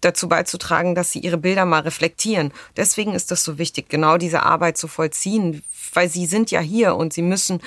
dazu 0.00 0.28
beizutragen, 0.28 0.96
dass 0.96 1.12
sie 1.12 1.20
ihre 1.20 1.38
Bilder 1.38 1.64
mal 1.66 1.82
reflektieren. 1.82 2.52
Deswegen 2.76 3.14
ist 3.14 3.30
das 3.30 3.44
so 3.44 3.58
wichtig, 3.58 3.88
genau 3.88 4.16
diese 4.16 4.42
Arbeit 4.42 4.76
zu 4.76 4.88
vollziehen, 4.88 5.62
weil 5.94 6.08
sie 6.08 6.26
sind 6.26 6.50
ja 6.50 6.58
hier 6.58 6.96
und 6.96 7.12
sie 7.12 7.22
müssen 7.22 7.60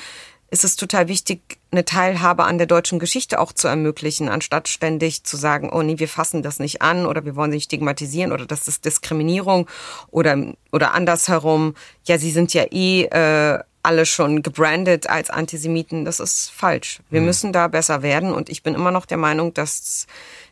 ist 0.54 0.64
es 0.64 0.76
total 0.76 1.08
wichtig, 1.08 1.58
eine 1.72 1.84
Teilhabe 1.84 2.44
an 2.44 2.60
der 2.60 2.68
deutschen 2.68 3.00
Geschichte 3.00 3.40
auch 3.40 3.54
zu 3.54 3.68
ermöglichen, 3.68 4.30
anstatt 4.30 4.68
ständig 4.68 5.24
zu 5.24 5.36
sagen, 5.36 5.72
oh 5.74 5.82
nee, 5.82 5.98
wir 5.98 6.08
fassen 6.08 6.44
das 6.44 6.60
nicht 6.60 6.84
an 6.84 7.08
oder 7.08 7.26
wir 7.26 7.36
wollen 7.36 7.50
sie 7.50 7.58
nicht 7.58 7.66
stigmatisieren 7.66 8.32
oder 8.32 8.46
das 8.46 8.68
ist 8.68 8.86
Diskriminierung 8.86 9.68
oder, 10.12 10.54
oder 10.72 10.94
andersherum, 10.94 11.74
ja, 12.06 12.20
sie 12.20 12.30
sind 12.30 12.54
ja 12.54 12.66
eh 12.70 13.06
äh, 13.06 13.64
alle 13.82 14.06
schon 14.06 14.44
gebrandet 14.44 15.10
als 15.10 15.32
Antisemiten. 15.32 16.06
Das 16.06 16.20
ist 16.20 16.52
falsch. 16.52 17.00
Wir 17.10 17.22
mhm. 17.22 17.26
müssen 17.26 17.52
da 17.52 17.68
besser 17.68 18.04
werden 18.04 18.32
und 18.32 18.48
ich 18.48 18.62
bin 18.62 18.76
immer 18.76 18.92
noch 18.92 19.08
der 19.08 19.18
Meinung, 19.18 19.56
dass 19.56 20.06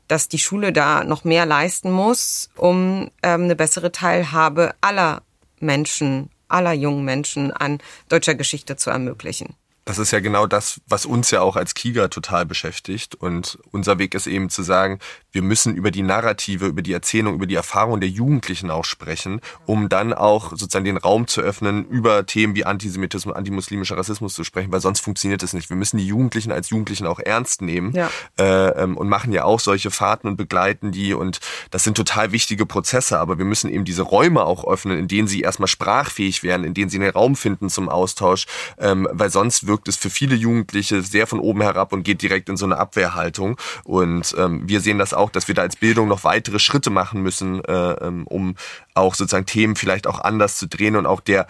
dass 0.08 0.28
die 0.28 0.40
Schule 0.40 0.74
da 0.74 1.06
noch 1.06 1.24
mehr 1.24 1.46
leisten 1.46 1.92
muss, 1.92 2.50
um 2.58 3.12
ähm, 3.24 3.44
eine 3.44 3.56
bessere 3.56 3.94
Teilhabe 3.94 4.74
aller 4.82 5.22
Menschen, 5.60 6.32
aller 6.50 6.74
jungen 6.74 7.06
Menschen 7.06 7.52
an 7.52 7.78
deutscher 8.10 8.36
Geschichte 8.36 8.76
zu 8.76 8.90
ermöglichen 8.90 9.56
das 9.86 9.98
ist 9.98 10.12
ja 10.12 10.20
genau 10.20 10.46
das, 10.46 10.80
was 10.88 11.06
uns 11.06 11.32
ja 11.32 11.42
auch 11.42 11.56
als 11.56 11.74
Kieger 11.74 12.10
total 12.10 12.46
beschäftigt. 12.46 13.16
Und 13.16 13.58
unser 13.72 13.98
Weg 13.98 14.14
ist 14.14 14.28
eben 14.28 14.50
zu 14.50 14.62
sagen, 14.62 15.00
wir 15.32 15.42
müssen 15.42 15.76
über 15.76 15.90
die 15.90 16.04
Narrative, 16.04 16.68
über 16.68 16.84
die 16.84 16.94
Erzählung, 16.94 17.36
über 17.36 17.48
die 17.48 17.56
Erfahrung 17.56 18.00
der 18.00 18.10
Jugendlichen 18.10 18.70
auch 18.70 18.86
sprechen, 18.86 19.42
um 19.66 19.90
dann 19.90 20.14
auch 20.14 20.52
sozusagen 20.52 20.86
den 20.86 20.98
Raum 20.98 21.28
zu 21.28 21.42
öffnen, 21.42 21.86
über 21.88 22.26
Themen 22.28 22.54
wie 22.54 22.64
Antisemitismus, 22.64 23.36
antimuslimischer 23.36 23.98
Rassismus 23.98 24.36
zu 24.36 24.44
sprechen, 24.44 24.72
weil 24.72 24.82
sonst 24.82 25.00
funktioniert 25.00 25.42
es 25.42 25.54
nicht. 25.54 25.70
Wir 25.70 25.78
müssen 25.78 25.98
die 25.98 26.06
Jugendlichen 26.06 26.52
als 26.52 26.70
Jugendlichen 26.70 27.08
auch 27.08 27.20
ernst 27.20 27.64
nehmen 27.64 27.92
ja. 27.94 28.12
äh, 28.38 28.84
ähm, 28.84 28.98
und 28.98 29.10
machen 29.10 29.34
ja 29.34 29.46
auch 29.46 29.60
solche 29.60 29.90
Fahrten 29.90 30.28
und 30.28 30.36
begleiten 30.36 30.92
die. 30.92 31.16
Und 31.16 31.40
das 31.72 31.84
sind 31.84 31.98
total 31.98 32.32
wichtige 32.32 32.68
Prozesse, 32.68 33.18
aber 33.18 33.40
wir 33.40 33.46
müssen 33.46 33.70
eben 33.72 33.86
diese 33.86 34.04
Räume 34.04 34.44
auch 34.44 34.64
öffnen, 34.66 35.00
in 35.00 35.08
denen 35.08 35.28
sie 35.28 35.42
erstmal 35.42 35.68
sprachfähig 35.68 36.44
werden, 36.44 36.66
in 36.66 36.76
denen 36.76 36.90
sie 36.90 36.98
einen 36.98 37.10
Raum 37.10 37.36
finden 37.36 37.70
zum 37.70 37.90
Austausch, 37.90 38.46
ähm, 38.78 39.08
weil 39.12 39.32
sonst 39.32 39.71
wirkt 39.72 39.88
es 39.88 39.96
für 39.96 40.10
viele 40.10 40.36
Jugendliche 40.36 41.02
sehr 41.02 41.28
von 41.28 41.40
oben 41.40 41.62
herab 41.62 41.94
und 41.94 42.04
geht 42.04 42.22
direkt 42.22 42.50
in 42.50 42.58
so 42.58 42.66
eine 42.66 42.78
Abwehrhaltung. 42.78 43.58
Und 43.86 44.36
ähm, 44.38 44.68
wir 44.68 44.82
sehen 44.82 44.98
das 44.98 45.14
auch, 45.14 45.30
dass 45.30 45.48
wir 45.48 45.56
da 45.56 45.62
als 45.62 45.78
Bildung 45.78 46.10
noch 46.10 46.26
weitere 46.26 46.60
Schritte 46.60 46.90
machen 46.90 47.22
müssen, 47.22 47.64
äh, 47.64 47.92
ähm, 47.94 48.28
um 48.28 48.56
auch 48.94 49.16
sozusagen 49.16 49.46
Themen 49.46 49.78
vielleicht 49.78 50.08
auch 50.08 50.20
anders 50.20 50.58
zu 50.58 50.68
drehen 50.68 50.98
und 50.98 51.06
auch 51.06 51.22
der 51.22 51.48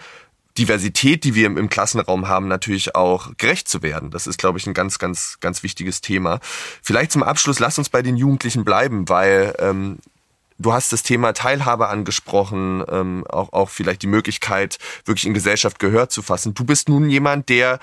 Diversität, 0.56 1.24
die 1.24 1.34
wir 1.34 1.46
im, 1.46 1.68
Klassenraum 1.68 2.28
haben, 2.28 2.46
natürlich 2.46 2.94
auch 2.94 3.32
gerecht 3.38 3.68
zu 3.68 3.82
werden. 3.82 4.10
Das 4.10 4.26
ist, 4.26 4.38
glaube 4.38 4.58
ich, 4.58 4.66
ein 4.66 4.74
ganz, 4.74 4.98
ganz, 4.98 5.38
ganz 5.40 5.62
wichtiges 5.62 6.02
Thema. 6.02 6.40
Vielleicht 6.82 7.10
zum 7.10 7.22
Abschluss, 7.22 7.58
lass 7.58 7.78
uns 7.78 7.88
bei 7.88 8.02
den 8.02 8.16
Jugendlichen 8.16 8.64
bleiben, 8.64 9.08
weil 9.08 9.54
ähm, 9.58 9.98
Du 10.62 10.72
hast 10.72 10.92
das 10.92 11.02
Thema 11.02 11.32
Teilhabe 11.32 11.88
angesprochen, 11.88 12.84
ähm, 12.88 13.24
auch, 13.28 13.52
auch 13.52 13.68
vielleicht 13.68 14.02
die 14.02 14.06
Möglichkeit, 14.06 14.78
wirklich 15.04 15.26
in 15.26 15.34
Gesellschaft 15.34 15.78
Gehör 15.78 16.08
zu 16.08 16.22
fassen. 16.22 16.54
Du 16.54 16.64
bist 16.64 16.88
nun 16.88 17.10
jemand, 17.10 17.48
der 17.48 17.80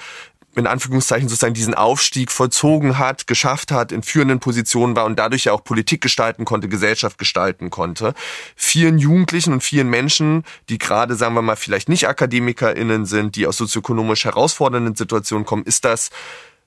in 0.56 0.66
Anführungszeichen 0.68 1.30
sozusagen 1.30 1.54
diesen 1.54 1.76
Aufstieg 1.76 2.32
vollzogen 2.32 2.98
hat, 2.98 3.28
geschafft 3.28 3.72
hat, 3.72 3.92
in 3.92 4.02
führenden 4.02 4.40
Positionen 4.40 4.96
war 4.96 5.06
und 5.06 5.18
dadurch 5.18 5.46
ja 5.46 5.54
auch 5.54 5.64
Politik 5.64 6.02
gestalten 6.02 6.44
konnte, 6.44 6.68
Gesellschaft 6.68 7.18
gestalten 7.18 7.70
konnte. 7.70 8.14
Vielen 8.56 8.98
Jugendlichen 8.98 9.54
und 9.54 9.64
vielen 9.64 9.90
Menschen, 9.90 10.44
die 10.70 10.78
gerade, 10.78 11.16
sagen 11.16 11.36
wir 11.36 11.42
mal, 11.42 11.56
vielleicht 11.56 11.88
nicht 11.88 12.08
AkademikerInnen 12.08 13.06
sind, 13.06 13.36
die 13.36 13.46
aus 13.46 13.58
sozioökonomisch 13.58 14.26
herausfordernden 14.26 14.96
Situationen 14.96 15.46
kommen, 15.46 15.64
ist 15.64 15.86
das 15.86 16.10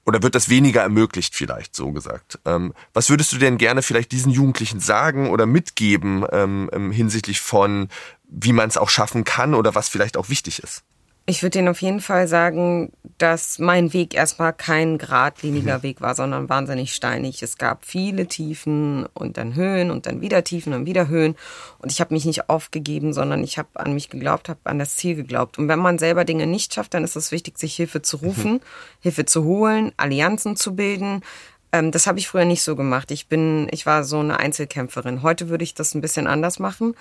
oder 0.04 0.22
wird 0.22 0.34
das 0.34 0.48
weniger 0.48 0.82
ermöglicht 0.82 1.34
vielleicht, 1.34 1.76
so 1.76 1.92
gesagt. 1.92 2.38
Ähm, 2.44 2.74
was 2.92 3.10
würdest 3.10 3.32
du 3.32 3.38
denn 3.38 3.58
gerne 3.58 3.82
vielleicht 3.82 4.12
diesen 4.12 4.32
Jugendlichen 4.32 4.80
sagen 4.80 5.30
oder 5.30 5.46
mitgeben 5.46 6.24
ähm, 6.32 6.70
ähm 6.72 6.90
hinsichtlich 6.90 7.40
von, 7.40 7.88
wie 8.24 8.52
man 8.52 8.68
es 8.68 8.76
auch 8.76 8.88
schaffen 8.88 9.24
kann 9.24 9.54
oder 9.54 9.74
was 9.74 9.88
vielleicht 9.88 10.16
auch 10.16 10.28
wichtig 10.28 10.62
ist? 10.62 10.82
Ich 11.24 11.44
würde 11.44 11.60
Ihnen 11.60 11.68
auf 11.68 11.80
jeden 11.80 12.00
Fall 12.00 12.26
sagen, 12.26 12.90
dass 13.18 13.60
mein 13.60 13.92
Weg 13.92 14.12
erstmal 14.12 14.52
kein 14.52 14.98
geradliniger 14.98 15.78
mhm. 15.78 15.82
Weg 15.84 16.00
war, 16.00 16.16
sondern 16.16 16.48
wahnsinnig 16.48 16.92
steinig. 16.92 17.44
Es 17.44 17.58
gab 17.58 17.84
viele 17.84 18.26
Tiefen 18.26 19.06
und 19.14 19.36
dann 19.36 19.54
Höhen 19.54 19.92
und 19.92 20.06
dann 20.06 20.20
wieder 20.20 20.42
Tiefen 20.42 20.72
und 20.72 20.84
wieder 20.84 21.06
Höhen. 21.06 21.36
Und 21.78 21.92
ich 21.92 22.00
habe 22.00 22.12
mich 22.12 22.24
nicht 22.24 22.50
aufgegeben, 22.50 23.12
sondern 23.12 23.44
ich 23.44 23.56
habe 23.56 23.68
an 23.74 23.94
mich 23.94 24.10
geglaubt, 24.10 24.48
habe 24.48 24.58
an 24.64 24.80
das 24.80 24.96
Ziel 24.96 25.14
geglaubt. 25.14 25.58
Und 25.58 25.68
wenn 25.68 25.78
man 25.78 26.00
selber 26.00 26.24
Dinge 26.24 26.48
nicht 26.48 26.74
schafft, 26.74 26.92
dann 26.94 27.04
ist 27.04 27.14
es 27.14 27.30
wichtig, 27.30 27.56
sich 27.56 27.76
Hilfe 27.76 28.02
zu 28.02 28.16
rufen, 28.16 28.54
mhm. 28.54 28.60
Hilfe 29.00 29.24
zu 29.24 29.44
holen, 29.44 29.92
Allianzen 29.96 30.56
zu 30.56 30.74
bilden. 30.74 31.22
Ähm, 31.70 31.92
das 31.92 32.08
habe 32.08 32.18
ich 32.18 32.26
früher 32.26 32.44
nicht 32.44 32.62
so 32.62 32.74
gemacht. 32.74 33.12
Ich 33.12 33.28
bin, 33.28 33.68
ich 33.70 33.86
war 33.86 34.02
so 34.02 34.18
eine 34.18 34.40
Einzelkämpferin. 34.40 35.22
Heute 35.22 35.48
würde 35.48 35.62
ich 35.62 35.74
das 35.74 35.94
ein 35.94 36.00
bisschen 36.00 36.26
anders 36.26 36.58
machen. 36.58 36.96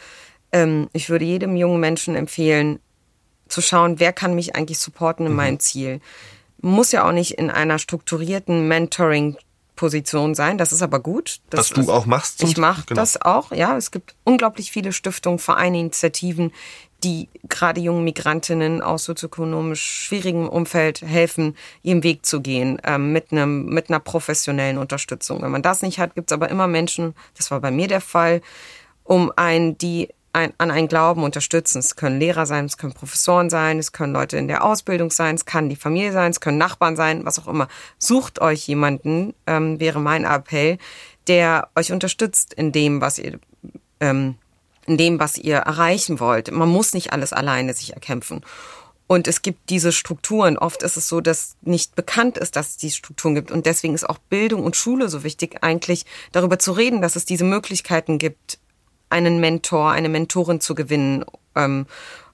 Ähm, 0.51 0.89
ich 0.93 1.09
würde 1.09 1.25
jedem 1.25 1.55
jungen 1.55 1.79
Menschen 1.79 2.15
empfehlen, 2.15 2.79
zu 3.51 3.61
schauen, 3.61 3.99
wer 3.99 4.13
kann 4.13 4.35
mich 4.35 4.55
eigentlich 4.55 4.79
supporten 4.79 5.25
in 5.25 5.31
mhm. 5.33 5.37
meinem 5.37 5.59
Ziel. 5.59 6.01
Muss 6.61 6.91
ja 6.91 7.07
auch 7.07 7.11
nicht 7.11 7.31
in 7.31 7.49
einer 7.49 7.79
strukturierten 7.79 8.67
Mentoring 8.67 9.37
Position 9.75 10.35
sein. 10.35 10.59
Das 10.59 10.71
ist 10.71 10.83
aber 10.83 10.99
gut. 10.99 11.39
Das, 11.49 11.71
Was 11.71 11.85
du 11.85 11.91
auch 11.91 12.05
machst. 12.05 12.43
Ich 12.43 12.55
mache 12.57 12.83
genau. 12.85 13.01
das 13.01 13.19
auch, 13.19 13.51
ja. 13.51 13.75
Es 13.75 13.89
gibt 13.89 14.13
unglaublich 14.23 14.71
viele 14.71 14.93
Stiftungen, 14.93 15.39
Vereine, 15.39 15.79
Initiativen, 15.79 16.51
die 17.03 17.29
gerade 17.49 17.81
jungen 17.81 18.03
Migrantinnen 18.03 18.83
aus 18.83 19.05
sozioökonomisch 19.05 19.81
schwierigem 19.81 20.47
Umfeld 20.47 21.01
helfen, 21.01 21.55
ihren 21.81 22.03
Weg 22.03 22.27
zu 22.27 22.41
gehen, 22.41 22.79
ähm, 22.83 23.11
mit, 23.11 23.31
einem, 23.31 23.65
mit 23.65 23.89
einer 23.89 23.99
professionellen 23.99 24.77
Unterstützung. 24.77 25.41
Wenn 25.41 25.49
man 25.49 25.63
das 25.63 25.81
nicht 25.81 25.97
hat, 25.97 26.13
gibt 26.13 26.29
es 26.29 26.35
aber 26.35 26.49
immer 26.49 26.67
Menschen, 26.67 27.15
das 27.35 27.49
war 27.49 27.59
bei 27.59 27.71
mir 27.71 27.87
der 27.87 28.01
Fall, 28.01 28.41
um 29.03 29.31
einen, 29.35 29.79
die 29.79 30.09
ein, 30.33 30.53
an 30.57 30.71
einen 30.71 30.87
Glauben 30.87 31.23
unterstützen. 31.23 31.79
Es 31.79 31.95
können 31.95 32.19
Lehrer 32.19 32.45
sein, 32.45 32.65
es 32.65 32.77
können 32.77 32.93
Professoren 32.93 33.49
sein, 33.49 33.79
es 33.79 33.91
können 33.91 34.13
Leute 34.13 34.37
in 34.37 34.47
der 34.47 34.63
Ausbildung 34.63 35.11
sein, 35.11 35.35
es 35.35 35.45
kann 35.45 35.69
die 35.69 35.75
Familie 35.75 36.11
sein, 36.11 36.31
es 36.31 36.39
können 36.39 36.57
Nachbarn 36.57 36.95
sein, 36.95 37.25
was 37.25 37.39
auch 37.39 37.47
immer. 37.47 37.67
Sucht 37.97 38.41
euch 38.41 38.67
jemanden, 38.67 39.33
ähm, 39.47 39.79
wäre 39.79 39.99
mein 39.99 40.23
Appell, 40.23 40.77
der 41.27 41.69
euch 41.75 41.91
unterstützt 41.91 42.53
in 42.53 42.71
dem, 42.71 43.01
was 43.01 43.19
ihr 43.19 43.39
ähm, 43.99 44.35
in 44.87 44.97
dem, 44.97 45.19
was 45.19 45.37
ihr 45.37 45.57
erreichen 45.57 46.19
wollt. 46.19 46.51
Man 46.51 46.69
muss 46.69 46.93
nicht 46.93 47.13
alles 47.13 47.33
alleine 47.33 47.73
sich 47.73 47.93
erkämpfen. 47.93 48.41
Und 49.07 49.27
es 49.27 49.41
gibt 49.41 49.69
diese 49.69 49.91
Strukturen. 49.91 50.57
Oft 50.57 50.83
ist 50.83 50.95
es 50.95 51.07
so, 51.07 51.19
dass 51.19 51.57
nicht 51.61 51.95
bekannt 51.95 52.37
ist, 52.37 52.55
dass 52.55 52.69
es 52.69 52.77
diese 52.77 52.95
Strukturen 52.95 53.35
gibt. 53.35 53.51
Und 53.51 53.65
deswegen 53.65 53.93
ist 53.93 54.09
auch 54.09 54.17
Bildung 54.17 54.63
und 54.63 54.77
Schule 54.77 55.09
so 55.09 55.23
wichtig, 55.23 55.57
eigentlich 55.61 56.05
darüber 56.31 56.59
zu 56.59 56.71
reden, 56.71 57.01
dass 57.01 57.17
es 57.17 57.25
diese 57.25 57.43
Möglichkeiten 57.43 58.17
gibt, 58.19 58.57
einen 59.11 59.39
Mentor, 59.39 59.91
eine 59.91 60.09
Mentorin 60.09 60.61
zu 60.61 60.75
gewinnen, 60.75 61.25
ähm, 61.55 61.85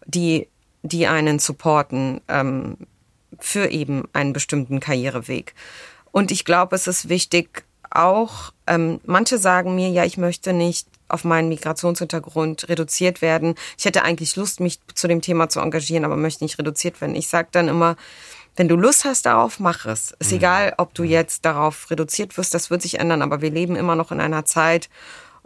die, 0.05 0.47
die 0.83 1.07
einen 1.07 1.39
supporten 1.39 2.21
ähm, 2.27 2.77
für 3.39 3.69
eben 3.69 4.07
einen 4.13 4.33
bestimmten 4.33 4.79
Karriereweg. 4.79 5.53
Und 6.11 6.31
ich 6.31 6.45
glaube, 6.45 6.75
es 6.75 6.87
ist 6.87 7.09
wichtig 7.09 7.63
auch, 7.89 8.51
ähm, 8.65 8.99
manche 9.05 9.37
sagen 9.37 9.75
mir, 9.75 9.89
ja, 9.89 10.03
ich 10.03 10.17
möchte 10.17 10.53
nicht 10.53 10.87
auf 11.09 11.23
meinen 11.23 11.49
Migrationshintergrund 11.49 12.67
reduziert 12.69 13.21
werden. 13.21 13.55
Ich 13.77 13.85
hätte 13.85 14.03
eigentlich 14.03 14.35
Lust, 14.35 14.59
mich 14.59 14.79
zu 14.93 15.07
dem 15.07 15.21
Thema 15.21 15.49
zu 15.49 15.59
engagieren, 15.59 16.03
aber 16.03 16.17
möchte 16.17 16.43
nicht 16.43 16.59
reduziert 16.59 16.99
werden. 16.99 17.15
Ich 17.15 17.27
sage 17.27 17.49
dann 17.51 17.67
immer, 17.67 17.95
wenn 18.55 18.67
du 18.67 18.75
Lust 18.75 19.05
hast 19.05 19.25
darauf, 19.25 19.59
mach 19.59 19.85
es. 19.85 20.15
Ist 20.19 20.31
mhm. 20.31 20.37
egal, 20.37 20.73
ob 20.77 20.93
du 20.93 21.03
jetzt 21.03 21.45
darauf 21.45 21.89
reduziert 21.91 22.37
wirst, 22.37 22.53
das 22.53 22.69
wird 22.69 22.81
sich 22.81 22.99
ändern, 22.99 23.21
aber 23.21 23.41
wir 23.41 23.51
leben 23.51 23.75
immer 23.75 23.95
noch 23.95 24.11
in 24.11 24.19
einer 24.19 24.45
Zeit, 24.45 24.89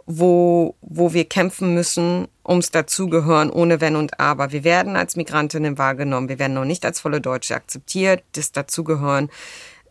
wo, 0.06 0.76
wo 0.80 1.12
wir 1.12 1.24
kämpfen 1.24 1.74
müssen 1.74 2.28
ums 2.46 2.70
Dazugehören 2.70 3.50
ohne 3.50 3.80
Wenn 3.80 3.96
und 3.96 4.20
Aber. 4.20 4.52
Wir 4.52 4.64
werden 4.64 4.96
als 4.96 5.16
Migrantinnen 5.16 5.78
wahrgenommen, 5.78 6.28
wir 6.28 6.38
werden 6.38 6.54
noch 6.54 6.64
nicht 6.64 6.84
als 6.84 7.00
volle 7.00 7.20
Deutsche 7.20 7.54
akzeptiert. 7.54 8.22
Das 8.32 8.52
Dazugehören 8.52 9.30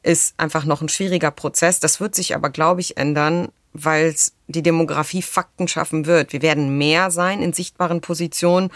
ist 0.04 0.34
einfach 0.38 0.66
noch 0.66 0.82
ein 0.82 0.90
schwieriger 0.90 1.32
Prozess. 1.32 1.80
Das 1.80 2.00
wird 2.00 2.16
sich 2.16 2.36
aber, 2.36 2.50
glaube 2.50 2.82
ich, 2.82 2.98
ändern, 2.98 3.50
weil 3.74 4.14
die 4.48 4.64
Demografie 4.64 5.22
Fakten 5.22 5.68
schaffen 5.68 6.06
wird. 6.06 6.34
Wir 6.34 6.42
werden 6.42 6.78
mehr 6.78 7.12
sein 7.12 7.42
in 7.42 7.54
sichtbaren 7.54 8.02
Positionen 8.02 8.72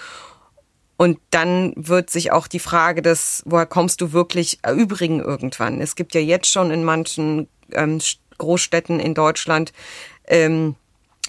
Und 0.97 1.19
dann 1.29 1.73
wird 1.75 2.09
sich 2.09 2.31
auch 2.31 2.47
die 2.47 2.59
Frage 2.59 3.01
des, 3.01 3.43
woher 3.45 3.65
kommst 3.65 3.99
du 4.01 4.13
wirklich, 4.13 4.59
erübrigen 4.61 5.19
irgendwann. 5.19 5.81
Es 5.81 5.95
gibt 5.95 6.15
ja 6.15 6.21
jetzt 6.21 6.49
schon 6.49 6.71
in 6.71 6.83
manchen 6.83 7.49
ähm, 7.73 7.99
Großstädten 8.38 8.99
in 8.99 9.13
Deutschland 9.13 9.73
ähm, 10.27 10.75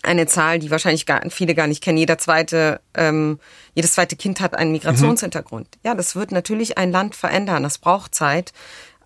eine 0.07 0.26
Zahl, 0.26 0.59
die 0.59 0.70
wahrscheinlich 0.70 1.07
gar, 1.07 1.22
viele 1.30 1.54
gar 1.54 1.66
nicht 1.66 1.82
kennen. 1.82 1.98
Jeder 1.98 2.18
zweite, 2.18 2.80
ähm, 2.94 3.38
jedes 3.74 3.92
zweite 3.92 4.16
Kind 4.16 4.40
hat 4.40 4.54
einen 4.54 4.72
Migrationshintergrund. 4.72 5.66
Mhm. 5.66 5.80
Ja, 5.88 5.94
das 5.94 6.16
wird 6.16 6.32
natürlich 6.32 6.78
ein 6.78 6.92
Land 6.92 7.14
verändern. 7.14 7.62
Das 7.62 7.78
braucht 7.78 8.14
Zeit. 8.14 8.52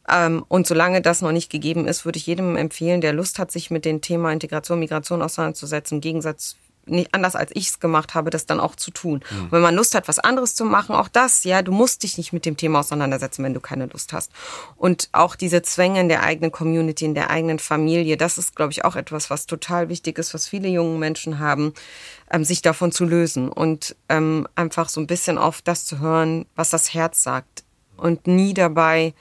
Ähm, 0.08 0.44
und 0.48 0.66
solange 0.66 1.02
das 1.02 1.22
noch 1.22 1.32
nicht 1.32 1.50
gegeben 1.50 1.86
ist, 1.86 2.04
würde 2.04 2.18
ich 2.18 2.26
jedem 2.26 2.56
empfehlen, 2.56 3.00
der 3.00 3.12
Lust 3.12 3.38
hat, 3.38 3.50
sich 3.50 3.70
mit 3.70 3.84
dem 3.84 4.00
Thema 4.00 4.32
Integration, 4.32 4.78
Migration 4.78 5.22
auseinanderzusetzen, 5.22 5.96
im 5.96 6.00
Gegensatz 6.00 6.56
nicht 6.90 7.14
anders 7.14 7.36
als 7.36 7.50
ich 7.54 7.68
es 7.68 7.80
gemacht 7.80 8.14
habe, 8.14 8.30
das 8.30 8.46
dann 8.46 8.60
auch 8.60 8.76
zu 8.76 8.90
tun. 8.90 9.20
Mhm. 9.30 9.44
Und 9.44 9.52
wenn 9.52 9.62
man 9.62 9.74
Lust 9.74 9.94
hat, 9.94 10.08
was 10.08 10.18
anderes 10.18 10.54
zu 10.54 10.64
machen, 10.64 10.94
auch 10.94 11.08
das, 11.08 11.44
ja, 11.44 11.62
du 11.62 11.72
musst 11.72 12.02
dich 12.02 12.18
nicht 12.18 12.32
mit 12.32 12.46
dem 12.46 12.56
Thema 12.56 12.80
auseinandersetzen, 12.80 13.44
wenn 13.44 13.54
du 13.54 13.60
keine 13.60 13.86
Lust 13.86 14.12
hast. 14.12 14.30
Und 14.76 15.08
auch 15.12 15.36
diese 15.36 15.62
Zwänge 15.62 16.00
in 16.00 16.08
der 16.08 16.22
eigenen 16.22 16.52
Community, 16.52 17.04
in 17.04 17.14
der 17.14 17.30
eigenen 17.30 17.58
Familie, 17.58 18.16
das 18.16 18.38
ist, 18.38 18.56
glaube 18.56 18.72
ich, 18.72 18.84
auch 18.84 18.96
etwas, 18.96 19.30
was 19.30 19.46
total 19.46 19.88
wichtig 19.88 20.18
ist, 20.18 20.34
was 20.34 20.48
viele 20.48 20.68
junge 20.68 20.98
Menschen 20.98 21.38
haben, 21.38 21.74
ähm, 22.30 22.44
sich 22.44 22.62
davon 22.62 22.92
zu 22.92 23.04
lösen 23.04 23.48
und 23.48 23.96
ähm, 24.08 24.46
einfach 24.54 24.88
so 24.88 25.00
ein 25.00 25.06
bisschen 25.06 25.38
auf 25.38 25.62
das 25.62 25.84
zu 25.84 25.98
hören, 26.00 26.46
was 26.56 26.70
das 26.70 26.94
Herz 26.94 27.22
sagt 27.22 27.64
und 27.96 28.26
nie 28.26 28.54
dabei 28.54 29.14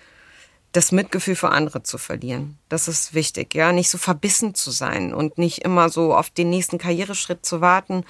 das 0.72 0.92
Mitgefühl 0.92 1.36
für 1.36 1.50
andere 1.50 1.84
zu 1.84 1.98
verlieren. 1.98 2.58
Das 2.70 2.88
ist 2.88 3.14
wichtig, 3.14 3.56
ja, 3.56 3.72
nicht 3.72 3.90
so 3.90 3.98
verbissen 3.98 4.54
zu 4.54 4.72
sein 4.72 5.14
und 5.14 5.38
nicht 5.38 5.60
immer 5.60 5.90
so 5.90 6.16
auf 6.16 6.30
den 6.30 6.50
nächsten 6.50 6.78
Karriereschritt 6.78 7.46
zu 7.46 7.62
warten. 7.62 8.06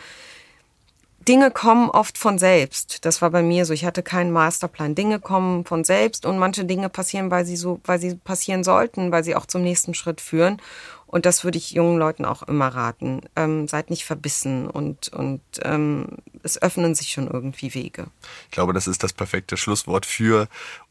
Dinge 1.28 1.51
kommen 1.51 1.89
oft 1.89 2.18
von 2.18 2.39
selbst. 2.39 3.05
Das 3.05 3.22
war 3.22 3.30
bei 3.30 3.43
mir 3.43 3.66
so. 3.66 3.74
Ich 3.74 3.86
hatte 3.86 4.01
keinen 4.01 4.32
Masterplan. 4.32 4.95
Dinge 4.95 5.20
kommen 5.20 5.66
von 5.66 5.84
selbst 5.84 6.26
und 6.26 6.39
manche 6.39 6.66
Dinge 6.66 6.89
passieren, 6.89 7.30
weil 7.30 7.45
sie 7.45 7.55
so, 7.55 7.80
weil 7.84 7.99
sie 7.99 8.16
passieren 8.16 8.64
sollten, 8.64 9.12
weil 9.12 9.24
sie 9.24 9.36
auch 9.36 9.45
zum 9.45 9.62
nächsten 9.62 9.93
Schritt 9.93 10.22
führen. 10.22 10.62
Und 11.05 11.26
das 11.26 11.43
würde 11.43 11.57
ich 11.57 11.72
jungen 11.72 11.97
Leuten 11.97 12.24
auch 12.24 12.43
immer 12.43 12.68
raten. 12.68 13.22
Ähm, 13.36 13.68
seid 13.68 13.89
nicht 13.89 14.05
verbissen 14.05 14.68
und, 14.68 15.10
und 15.10 15.41
ähm, 15.64 16.18
es 16.43 16.62
öffnen 16.62 16.95
sich 16.95 17.12
schon 17.12 17.28
irgendwie 17.28 17.74
Wege. 17.74 18.07
Ich 18.45 18.51
glaube, 18.51 18.74
das 18.74 18.88
ist 18.88 19.03
das 19.03 19.14
perfekte 19.14 19.57
Schlusswort 19.57 20.05
für 20.05 20.47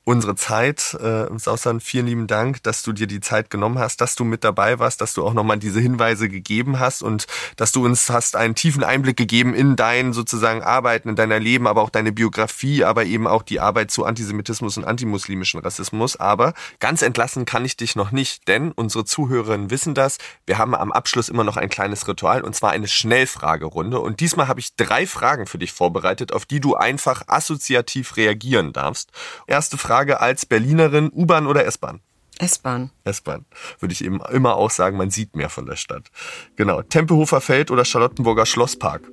unsere 0.09 0.37
Zeit. 0.37 0.97
Äh, 1.03 1.27
Sausan, 1.39 1.81
vielen 1.81 2.07
lieben 2.07 2.27
Dank, 2.27 2.63
dass 2.63 2.83
du 2.83 2.95
dir 2.95 3.07
die 3.07 3.21
Zeit 3.21 3.51
genommen 3.51 3.79
hast, 3.79 4.01
dass 4.01 4.15
du 4.15 4.25
mit 4.25 4.43
dabei 4.43 4.79
warst, 4.79 5.03
dass 5.03 5.13
du 5.13 5.23
auch 5.23 5.35
nochmal 5.35 5.59
diese 5.59 5.81
Hinweise 5.81 6.31
gegeben 6.31 6.79
hast 6.79 7.03
und 7.03 7.27
dass 7.57 7.73
du 7.73 7.85
uns 7.85 8.09
hast 8.09 8.35
einen 8.35 8.55
tiefen 8.55 8.83
Einblick 8.83 9.19
gegeben 9.19 9.55
in 9.55 9.77
dein 9.77 10.15
sozusagen 10.15 10.63
Arbeiten, 10.63 11.11
in 11.11 11.17
deiner 11.17 11.39
Leben, 11.39 11.67
aber 11.67 11.83
auch 11.83 11.91
deine 11.91 12.11
Biografie, 12.11 12.85
aber 12.85 13.05
eben 13.05 13.27
auch 13.27 13.43
die 13.43 13.61
Arbeit 13.61 13.91
zu 13.91 14.07
Antisemitismus 14.07 14.79
und 14.79 14.87
antimuslimischen 14.87 15.61
Rassismus. 15.61 16.17
Aber 16.17 16.55
ganz 16.81 17.03
entlassen 17.03 17.45
kann 17.45 17.67
ich 17.67 17.77
dich 17.77 17.95
noch 17.95 18.11
nicht, 18.11 18.49
denn 18.49 18.73
unsere 18.73 19.05
Zuhörerinnen 19.05 19.71
wissen 19.71 19.93
das. 19.93 20.17
Wir 20.47 20.57
haben 20.57 20.75
am 20.75 20.91
Abschluss 20.91 21.29
immer 21.29 21.45
noch 21.45 21.59
ein 21.59 21.69
kleines 21.69 22.09
Ritual 22.09 22.45
und 22.45 22.57
zwar 22.57 22.71
eine 22.71 22.89
Schnellfragerunde. 22.89 24.01
Und 24.01 24.21
diesmal 24.21 24.49
habe 24.49 24.61
ich 24.61 24.75
drei 24.75 25.07
Fragen 25.07 25.47
für 25.47 25.59
dich 25.59 25.73
vorbereitet, 25.73 26.33
auf 26.33 26.47
die 26.47 26.61
du 26.61 26.77
einfach 26.77 27.25
assoziativ 27.27 28.17
reagieren 28.17 28.73
darfst. 28.73 29.11
Erste 29.47 29.77
Frage 29.77 29.98
Frage 29.99 30.21
als 30.21 30.47
Berlinerin, 30.47 31.11
U-Bahn 31.13 31.49
oder 31.49 31.67
S-Bahn? 31.67 31.99
S-Bahn. 32.39 32.91
S-Bahn. 33.03 33.47
Würde 33.81 33.93
ich 33.93 34.05
eben 34.05 34.21
immer 34.31 34.55
auch 34.55 34.71
sagen, 34.71 34.97
man 34.97 35.11
sieht 35.11 35.35
mehr 35.35 35.49
von 35.49 35.67
der 35.67 35.75
Stadt. 35.75 36.13
Genau. 36.55 36.83
Tempelhofer 36.83 37.41
Feld 37.41 37.73
oder 37.73 37.85
Charlottenburger 37.85 38.47
Schlosspark? 38.47 39.11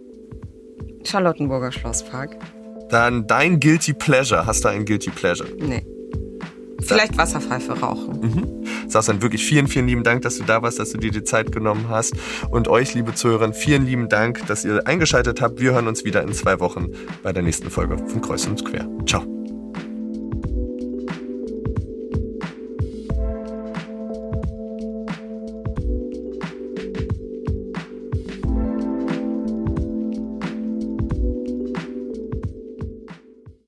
Charlottenburger 1.04 1.72
Schlosspark. 1.72 2.38
Dann 2.90 3.26
dein 3.26 3.60
Guilty 3.60 3.94
Pleasure. 3.94 4.46
Hast 4.46 4.64
du 4.64 4.68
ein 4.68 4.86
Guilty 4.86 5.10
Pleasure? 5.10 5.50
Nee. 5.58 5.84
Vielleicht 6.84 7.18
Wasserpfeife 7.18 7.80
rauchen. 7.80 8.20
Mhm. 8.20 8.88
Sasan, 8.88 9.24
wirklich 9.24 9.44
vielen, 9.44 9.68
vielen 9.68 9.88
lieben 9.88 10.04
Dank, 10.04 10.22
dass 10.22 10.38
du 10.38 10.44
da 10.44 10.62
warst, 10.62 10.78
dass 10.78 10.92
du 10.92 11.00
dir 11.00 11.10
die 11.10 11.24
Zeit 11.24 11.52
genommen 11.52 11.88
hast. 11.90 12.14
Und 12.52 12.68
euch, 12.68 12.94
liebe 12.94 13.16
Zuhörer, 13.16 13.52
vielen 13.54 13.88
lieben 13.88 14.08
Dank, 14.08 14.46
dass 14.46 14.64
ihr 14.64 14.86
eingeschaltet 14.86 15.42
habt. 15.42 15.60
Wir 15.60 15.72
hören 15.72 15.88
uns 15.88 16.06
wieder 16.06 16.22
in 16.22 16.32
zwei 16.34 16.60
Wochen 16.60 16.90
bei 17.24 17.34
der 17.34 17.42
nächsten 17.42 17.72
Folge 17.72 17.98
von 17.98 18.22
Kreuz 18.22 18.46
und 18.46 18.64
Quer. 18.64 18.88
Ciao. 19.08 19.26